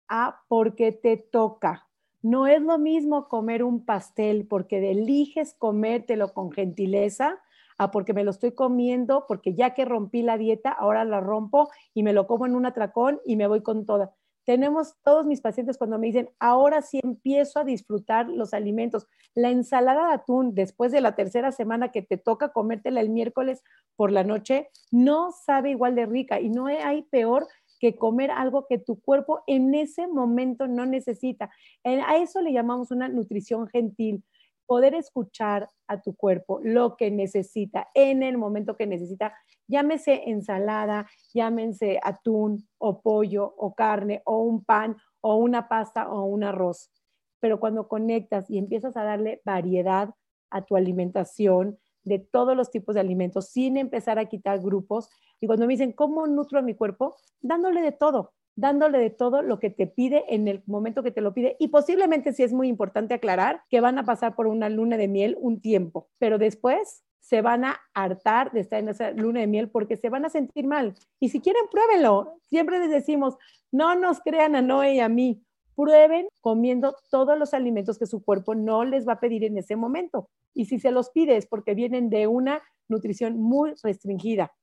a 0.07 0.43
porque 0.47 0.91
te 0.91 1.17
toca. 1.17 1.87
No 2.21 2.47
es 2.47 2.61
lo 2.61 2.77
mismo 2.77 3.27
comer 3.27 3.63
un 3.63 3.85
pastel 3.85 4.47
porque 4.47 4.91
eliges 4.91 5.53
comértelo 5.53 6.33
con 6.33 6.51
gentileza 6.51 7.39
a 7.77 7.91
porque 7.91 8.13
me 8.13 8.23
lo 8.23 8.31
estoy 8.31 8.53
comiendo, 8.53 9.25
porque 9.27 9.53
ya 9.53 9.73
que 9.73 9.85
rompí 9.85 10.21
la 10.21 10.37
dieta, 10.37 10.71
ahora 10.71 11.05
la 11.05 11.19
rompo 11.19 11.69
y 11.93 12.03
me 12.03 12.13
lo 12.13 12.27
como 12.27 12.45
en 12.45 12.55
un 12.55 12.65
atracón 12.65 13.19
y 13.25 13.35
me 13.35 13.47
voy 13.47 13.61
con 13.61 13.85
toda. 13.85 14.13
Tenemos 14.45 14.93
todos 15.03 15.25
mis 15.25 15.41
pacientes 15.41 15.77
cuando 15.77 15.97
me 15.97 16.05
dicen, 16.07 16.29
ahora 16.39 16.83
sí 16.83 16.99
empiezo 17.03 17.59
a 17.59 17.63
disfrutar 17.63 18.29
los 18.29 18.53
alimentos. 18.53 19.07
La 19.33 19.49
ensalada 19.49 20.09
de 20.09 20.13
atún, 20.13 20.53
después 20.53 20.91
de 20.91 21.01
la 21.01 21.15
tercera 21.15 21.51
semana 21.51 21.91
que 21.91 22.03
te 22.03 22.17
toca 22.17 22.49
comértela 22.49 23.01
el 23.01 23.09
miércoles 23.09 23.63
por 23.95 24.11
la 24.11 24.23
noche, 24.23 24.69
no 24.91 25.31
sabe 25.31 25.71
igual 25.71 25.95
de 25.95 26.05
rica 26.05 26.39
y 26.39 26.49
no 26.49 26.67
hay 26.67 27.01
peor 27.03 27.47
que 27.79 27.97
comer 27.97 28.31
algo 28.31 28.67
que 28.67 28.77
tu 28.77 28.99
cuerpo 29.01 29.41
en 29.47 29.73
ese 29.73 30.07
momento 30.07 30.67
no 30.67 30.85
necesita. 30.85 31.49
A 31.83 32.17
eso 32.17 32.41
le 32.41 32.53
llamamos 32.53 32.91
una 32.91 33.09
nutrición 33.09 33.67
gentil 33.67 34.23
poder 34.65 34.93
escuchar 34.95 35.69
a 35.87 36.01
tu 36.01 36.15
cuerpo 36.15 36.59
lo 36.63 36.95
que 36.97 37.11
necesita 37.11 37.89
en 37.93 38.23
el 38.23 38.37
momento 38.37 38.75
que 38.75 38.87
necesita, 38.87 39.33
llámese 39.67 40.29
ensalada, 40.29 41.07
llámense 41.33 41.99
atún 42.03 42.67
o 42.77 43.01
pollo 43.01 43.53
o 43.57 43.75
carne 43.75 44.21
o 44.25 44.39
un 44.39 44.63
pan 44.63 44.97
o 45.21 45.35
una 45.35 45.67
pasta 45.67 46.09
o 46.09 46.23
un 46.25 46.43
arroz. 46.43 46.91
Pero 47.39 47.59
cuando 47.59 47.87
conectas 47.87 48.49
y 48.49 48.57
empiezas 48.57 48.97
a 48.97 49.03
darle 49.03 49.41
variedad 49.45 50.09
a 50.49 50.63
tu 50.63 50.75
alimentación, 50.75 51.77
de 52.05 52.19
todos 52.19 52.55
los 52.55 52.71
tipos 52.71 52.95
de 52.95 53.01
alimentos, 53.01 53.49
sin 53.49 53.77
empezar 53.77 54.19
a 54.19 54.25
quitar 54.25 54.61
grupos, 54.61 55.09
y 55.41 55.47
cuando 55.47 55.65
me 55.65 55.73
dicen, 55.73 55.91
¿cómo 55.91 56.27
nutro 56.27 56.59
a 56.59 56.61
mi 56.61 56.75
cuerpo? 56.75 57.15
Dándole 57.41 57.81
de 57.81 57.91
todo, 57.91 58.33
dándole 58.55 58.99
de 58.99 59.09
todo 59.09 59.41
lo 59.41 59.59
que 59.59 59.69
te 59.69 59.87
pide 59.87 60.23
en 60.33 60.47
el 60.47 60.63
momento 60.65 61.03
que 61.03 61.11
te 61.11 61.21
lo 61.21 61.33
pide. 61.33 61.55
Y 61.59 61.67
posiblemente 61.69 62.33
sí 62.33 62.43
es 62.43 62.53
muy 62.53 62.67
importante 62.67 63.13
aclarar 63.13 63.61
que 63.69 63.81
van 63.81 63.97
a 63.97 64.05
pasar 64.05 64.35
por 64.35 64.47
una 64.47 64.69
luna 64.69 64.97
de 64.97 65.07
miel 65.07 65.37
un 65.39 65.61
tiempo, 65.61 66.09
pero 66.17 66.37
después 66.37 67.03
se 67.19 67.41
van 67.41 67.65
a 67.65 67.79
hartar 67.95 68.51
de 68.51 68.59
estar 68.59 68.79
en 68.79 68.89
esa 68.89 69.11
luna 69.11 69.39
de 69.39 69.47
miel 69.47 69.69
porque 69.69 69.97
se 69.97 70.09
van 70.09 70.25
a 70.25 70.29
sentir 70.29 70.67
mal. 70.67 70.93
Y 71.19 71.29
si 71.29 71.41
quieren, 71.41 71.63
pruébenlo. 71.71 72.37
Siempre 72.43 72.79
les 72.79 72.91
decimos, 72.91 73.35
no 73.71 73.95
nos 73.95 74.19
crean 74.19 74.55
a 74.55 74.61
Noé 74.61 74.95
y 74.95 74.99
a 74.99 75.09
mí. 75.09 75.41
prueben 75.75 76.27
comiendo 76.39 76.95
todos 77.11 77.37
los 77.37 77.53
alimentos 77.53 77.99
que 77.99 78.05
su 78.05 78.23
cuerpo 78.23 78.55
no 78.55 78.85
les 78.85 79.05
va 79.05 79.13
a 79.13 79.19
pedir 79.19 79.43
en 79.43 79.57
ese 79.57 79.75
momento. 79.75 80.29
Y 80.53 80.65
si 80.65 80.79
se 80.79 80.91
los 80.91 81.09
pide 81.09 81.35
es 81.35 81.47
porque 81.47 81.73
vienen 81.73 82.09
de 82.09 82.27
una 82.27 82.61
nutrición 82.87 83.37
muy 83.37 83.73
restringida. 83.83 84.53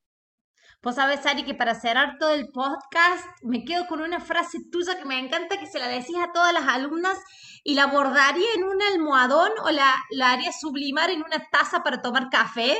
Pues 0.82 0.96
sabes, 0.96 1.24
Ari, 1.26 1.44
que 1.44 1.54
para 1.54 1.76
cerrar 1.76 2.18
todo 2.18 2.30
el 2.30 2.48
podcast 2.48 3.24
me 3.42 3.64
quedo 3.64 3.86
con 3.86 4.00
una 4.00 4.18
frase 4.18 4.58
tuya 4.68 4.98
que 4.98 5.04
me 5.04 5.16
encanta, 5.16 5.56
que 5.56 5.68
se 5.68 5.78
la 5.78 5.86
decís 5.86 6.16
a 6.20 6.32
todas 6.32 6.52
las 6.52 6.66
alumnas 6.66 7.16
y 7.62 7.74
la 7.76 7.86
bordaría 7.86 8.48
en 8.56 8.64
un 8.64 8.82
almohadón 8.82 9.52
o 9.64 9.70
la, 9.70 9.94
la 10.10 10.32
haría 10.32 10.50
sublimar 10.50 11.10
en 11.10 11.22
una 11.22 11.38
taza 11.52 11.84
para 11.84 12.02
tomar 12.02 12.30
café. 12.30 12.76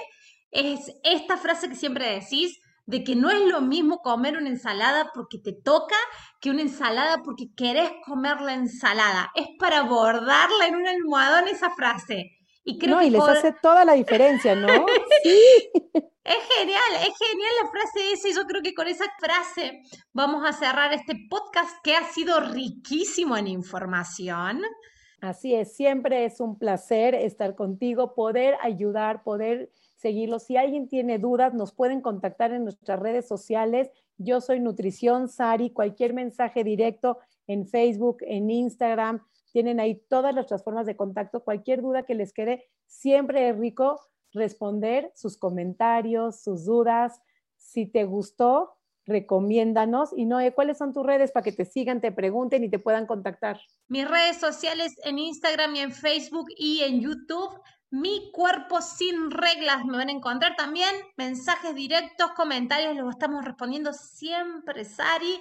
Es 0.51 0.93
esta 1.05 1.37
frase 1.37 1.69
que 1.69 1.77
siempre 1.77 2.19
decís, 2.19 2.59
de 2.87 3.05
que 3.05 3.15
no 3.15 3.31
es 3.31 3.41
lo 3.43 3.61
mismo 3.61 3.99
comer 3.99 4.37
una 4.37 4.49
ensalada 4.49 5.13
porque 5.15 5.39
te 5.39 5.53
toca 5.53 5.95
que 6.41 6.51
una 6.51 6.63
ensalada 6.63 7.19
porque 7.25 7.55
querés 7.57 7.93
comer 8.05 8.41
la 8.41 8.55
ensalada. 8.55 9.31
Es 9.37 9.47
para 9.61 9.83
bordarla 9.83 10.67
en 10.67 10.75
un 10.75 10.89
almohadón 10.89 11.47
esa 11.47 11.71
frase. 11.71 12.33
Y 12.65 12.79
creo 12.79 12.97
no, 12.97 13.03
y 13.03 13.11
les 13.11 13.23
hace 13.23 13.55
toda 13.63 13.85
la 13.85 13.93
diferencia, 13.93 14.57
¿no? 14.57 14.67
sí. 15.23 15.71
Es 16.25 16.37
genial, 16.57 16.81
es 17.01 17.15
genial 17.19 17.51
la 17.63 17.71
frase 17.71 18.13
esa 18.13 18.29
y 18.29 18.35
yo 18.35 18.45
creo 18.47 18.63
que 18.63 18.75
con 18.75 18.87
esa 18.87 19.07
frase 19.19 19.83
vamos 20.13 20.45
a 20.47 20.53
cerrar 20.53 20.93
este 20.93 21.17
podcast 21.29 21.77
que 21.83 21.97
ha 21.97 22.05
sido 22.05 22.39
riquísimo 22.39 23.37
en 23.37 23.49
información. 23.49 24.63
Así 25.21 25.55
es, 25.55 25.75
siempre 25.75 26.25
es 26.25 26.39
un 26.39 26.59
placer 26.59 27.17
estar 27.17 27.57
contigo, 27.57 28.15
poder 28.15 28.57
ayudar, 28.63 29.25
poder 29.25 29.73
seguirlo. 29.97 30.39
Si 30.39 30.57
alguien 30.57 30.89
tiene 30.89 31.19
dudas, 31.19 31.55
nos 31.55 31.73
pueden 31.73 32.01
contactar 32.01 32.53
en 32.53 32.65
nuestras 32.65 33.01
redes 33.01 33.27
sociales. 33.27 33.91
Yo 34.17 34.41
soy 34.41 34.61
Nutrición 34.61 35.29
Sari, 35.29 35.71
cualquier 35.71 36.13
mensaje 36.15 36.63
directo 36.63 37.19
en 37.49 37.67
Facebook, 37.67 38.19
en 38.21 38.49
Instagram, 38.49 39.25
tienen 39.53 39.81
ahí 39.81 40.03
todas 40.09 40.35
nuestras 40.35 40.65
formas 40.65 40.87
de 40.87 40.97
contacto. 40.97 41.45
Cualquier 41.45 41.83
duda 41.83 42.05
que 42.05 42.15
les 42.15 42.33
quede, 42.33 42.65
siempre 42.87 43.49
es 43.49 43.59
rico 43.59 44.01
responder 44.33 45.13
sus 45.15 45.37
comentarios, 45.37 46.43
sus 46.43 46.65
dudas. 46.65 47.21
Si 47.57 47.87
te 47.87 48.05
gustó, 48.05 48.77
recomiéndanos. 49.07 50.11
Y 50.17 50.27
Noé, 50.27 50.53
¿cuáles 50.53 50.79
son 50.79 50.93
tus 50.93 51.05
redes 51.05 51.33
para 51.33 51.45
que 51.45 51.53
te 51.53 51.65
sigan, 51.65 52.01
te 52.01 52.13
pregunten 52.13 52.65
y 52.65 52.71
te 52.71 52.79
puedan 52.79 53.07
contactar? 53.07 53.61
Mis 53.89 54.09
redes 54.09 54.39
sociales 54.39 54.95
en 55.05 55.19
Instagram 55.19 55.75
y 55.77 55.81
en 55.81 55.93
Facebook 55.93 56.47
y 56.57 56.83
en 56.83 57.01
YouTube. 57.01 57.61
Mi 57.91 58.31
cuerpo 58.33 58.81
sin 58.81 59.31
reglas 59.31 59.85
me 59.85 59.99
van 59.99 60.09
a 60.09 60.13
encontrar 60.13 60.57
también. 60.57 60.95
Mensajes 61.17 61.75
directos, 61.75 62.33
comentarios, 62.33 62.97
los 62.97 63.11
estamos 63.11 63.45
respondiendo 63.45 63.93
siempre, 63.93 64.85
Sari. 64.85 65.39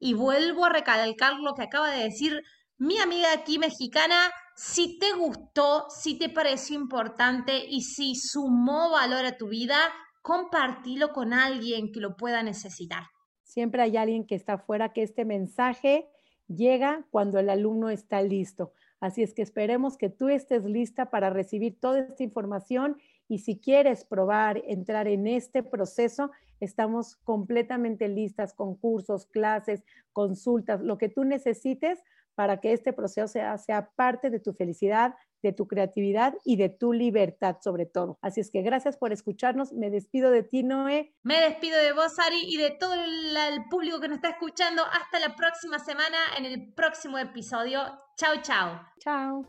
Y 0.00 0.14
vuelvo 0.14 0.64
a 0.64 0.70
recalcar 0.70 1.34
lo 1.38 1.54
que 1.54 1.62
acaba 1.62 1.90
de 1.92 2.02
decir 2.02 2.42
mi 2.78 2.98
amiga 2.98 3.32
aquí 3.32 3.58
mexicana. 3.58 4.30
Si 4.56 4.98
te 4.98 5.12
gustó, 5.12 5.86
si 5.90 6.18
te 6.18 6.28
pareció 6.28 6.76
importante 6.76 7.64
y 7.68 7.82
si 7.82 8.14
sumó 8.14 8.90
valor 8.90 9.24
a 9.24 9.36
tu 9.36 9.48
vida, 9.48 9.76
compartilo 10.22 11.12
con 11.12 11.32
alguien 11.32 11.92
que 11.92 12.00
lo 12.00 12.16
pueda 12.16 12.42
necesitar. 12.42 13.04
Siempre 13.42 13.82
hay 13.82 13.96
alguien 13.96 14.26
que 14.26 14.34
está 14.34 14.54
afuera 14.54 14.92
que 14.92 15.02
este 15.02 15.24
mensaje 15.24 16.08
llega 16.48 17.06
cuando 17.10 17.38
el 17.38 17.50
alumno 17.50 17.90
está 17.90 18.22
listo. 18.22 18.72
Así 19.00 19.22
es 19.22 19.34
que 19.34 19.42
esperemos 19.42 19.98
que 19.98 20.08
tú 20.08 20.28
estés 20.28 20.64
lista 20.64 21.10
para 21.10 21.30
recibir 21.30 21.78
toda 21.78 22.00
esta 22.00 22.22
información 22.22 22.96
y 23.28 23.38
si 23.38 23.58
quieres 23.58 24.04
probar, 24.04 24.62
entrar 24.66 25.08
en 25.08 25.26
este 25.26 25.62
proceso, 25.62 26.30
estamos 26.60 27.16
completamente 27.16 28.08
listas 28.08 28.54
con 28.54 28.76
cursos, 28.76 29.26
clases, 29.26 29.84
consultas, 30.12 30.80
lo 30.80 30.96
que 30.96 31.08
tú 31.08 31.24
necesites 31.24 32.02
para 32.34 32.60
que 32.60 32.72
este 32.72 32.92
proceso 32.92 33.28
sea, 33.28 33.58
sea 33.58 33.90
parte 33.96 34.30
de 34.30 34.40
tu 34.40 34.52
felicidad, 34.52 35.14
de 35.42 35.52
tu 35.52 35.68
creatividad 35.68 36.34
y 36.44 36.56
de 36.56 36.70
tu 36.70 36.92
libertad 36.92 37.56
sobre 37.62 37.86
todo. 37.86 38.18
Así 38.22 38.40
es 38.40 38.50
que 38.50 38.62
gracias 38.62 38.96
por 38.96 39.12
escucharnos. 39.12 39.72
Me 39.72 39.90
despido 39.90 40.30
de 40.30 40.42
ti, 40.42 40.62
Noé. 40.62 41.14
Me 41.22 41.40
despido 41.40 41.78
de 41.78 41.92
vos, 41.92 42.18
Ari, 42.18 42.42
y 42.46 42.56
de 42.56 42.70
todo 42.70 42.94
el, 42.94 43.64
público 43.70 44.00
que 44.00 44.08
nos 44.08 44.16
está 44.16 44.30
escuchando. 44.30 44.82
Hasta 44.84 45.18
la 45.20 45.36
próxima 45.36 45.78
semana 45.78 46.16
en 46.38 46.46
el 46.46 46.72
próximo 46.74 47.18
episodio. 47.18 47.80
Chao, 48.16 48.42
chao. 48.42 48.80
Chao. 48.98 49.44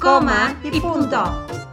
Coma 0.00 0.60
y 0.64 0.80
punto. 0.80 1.67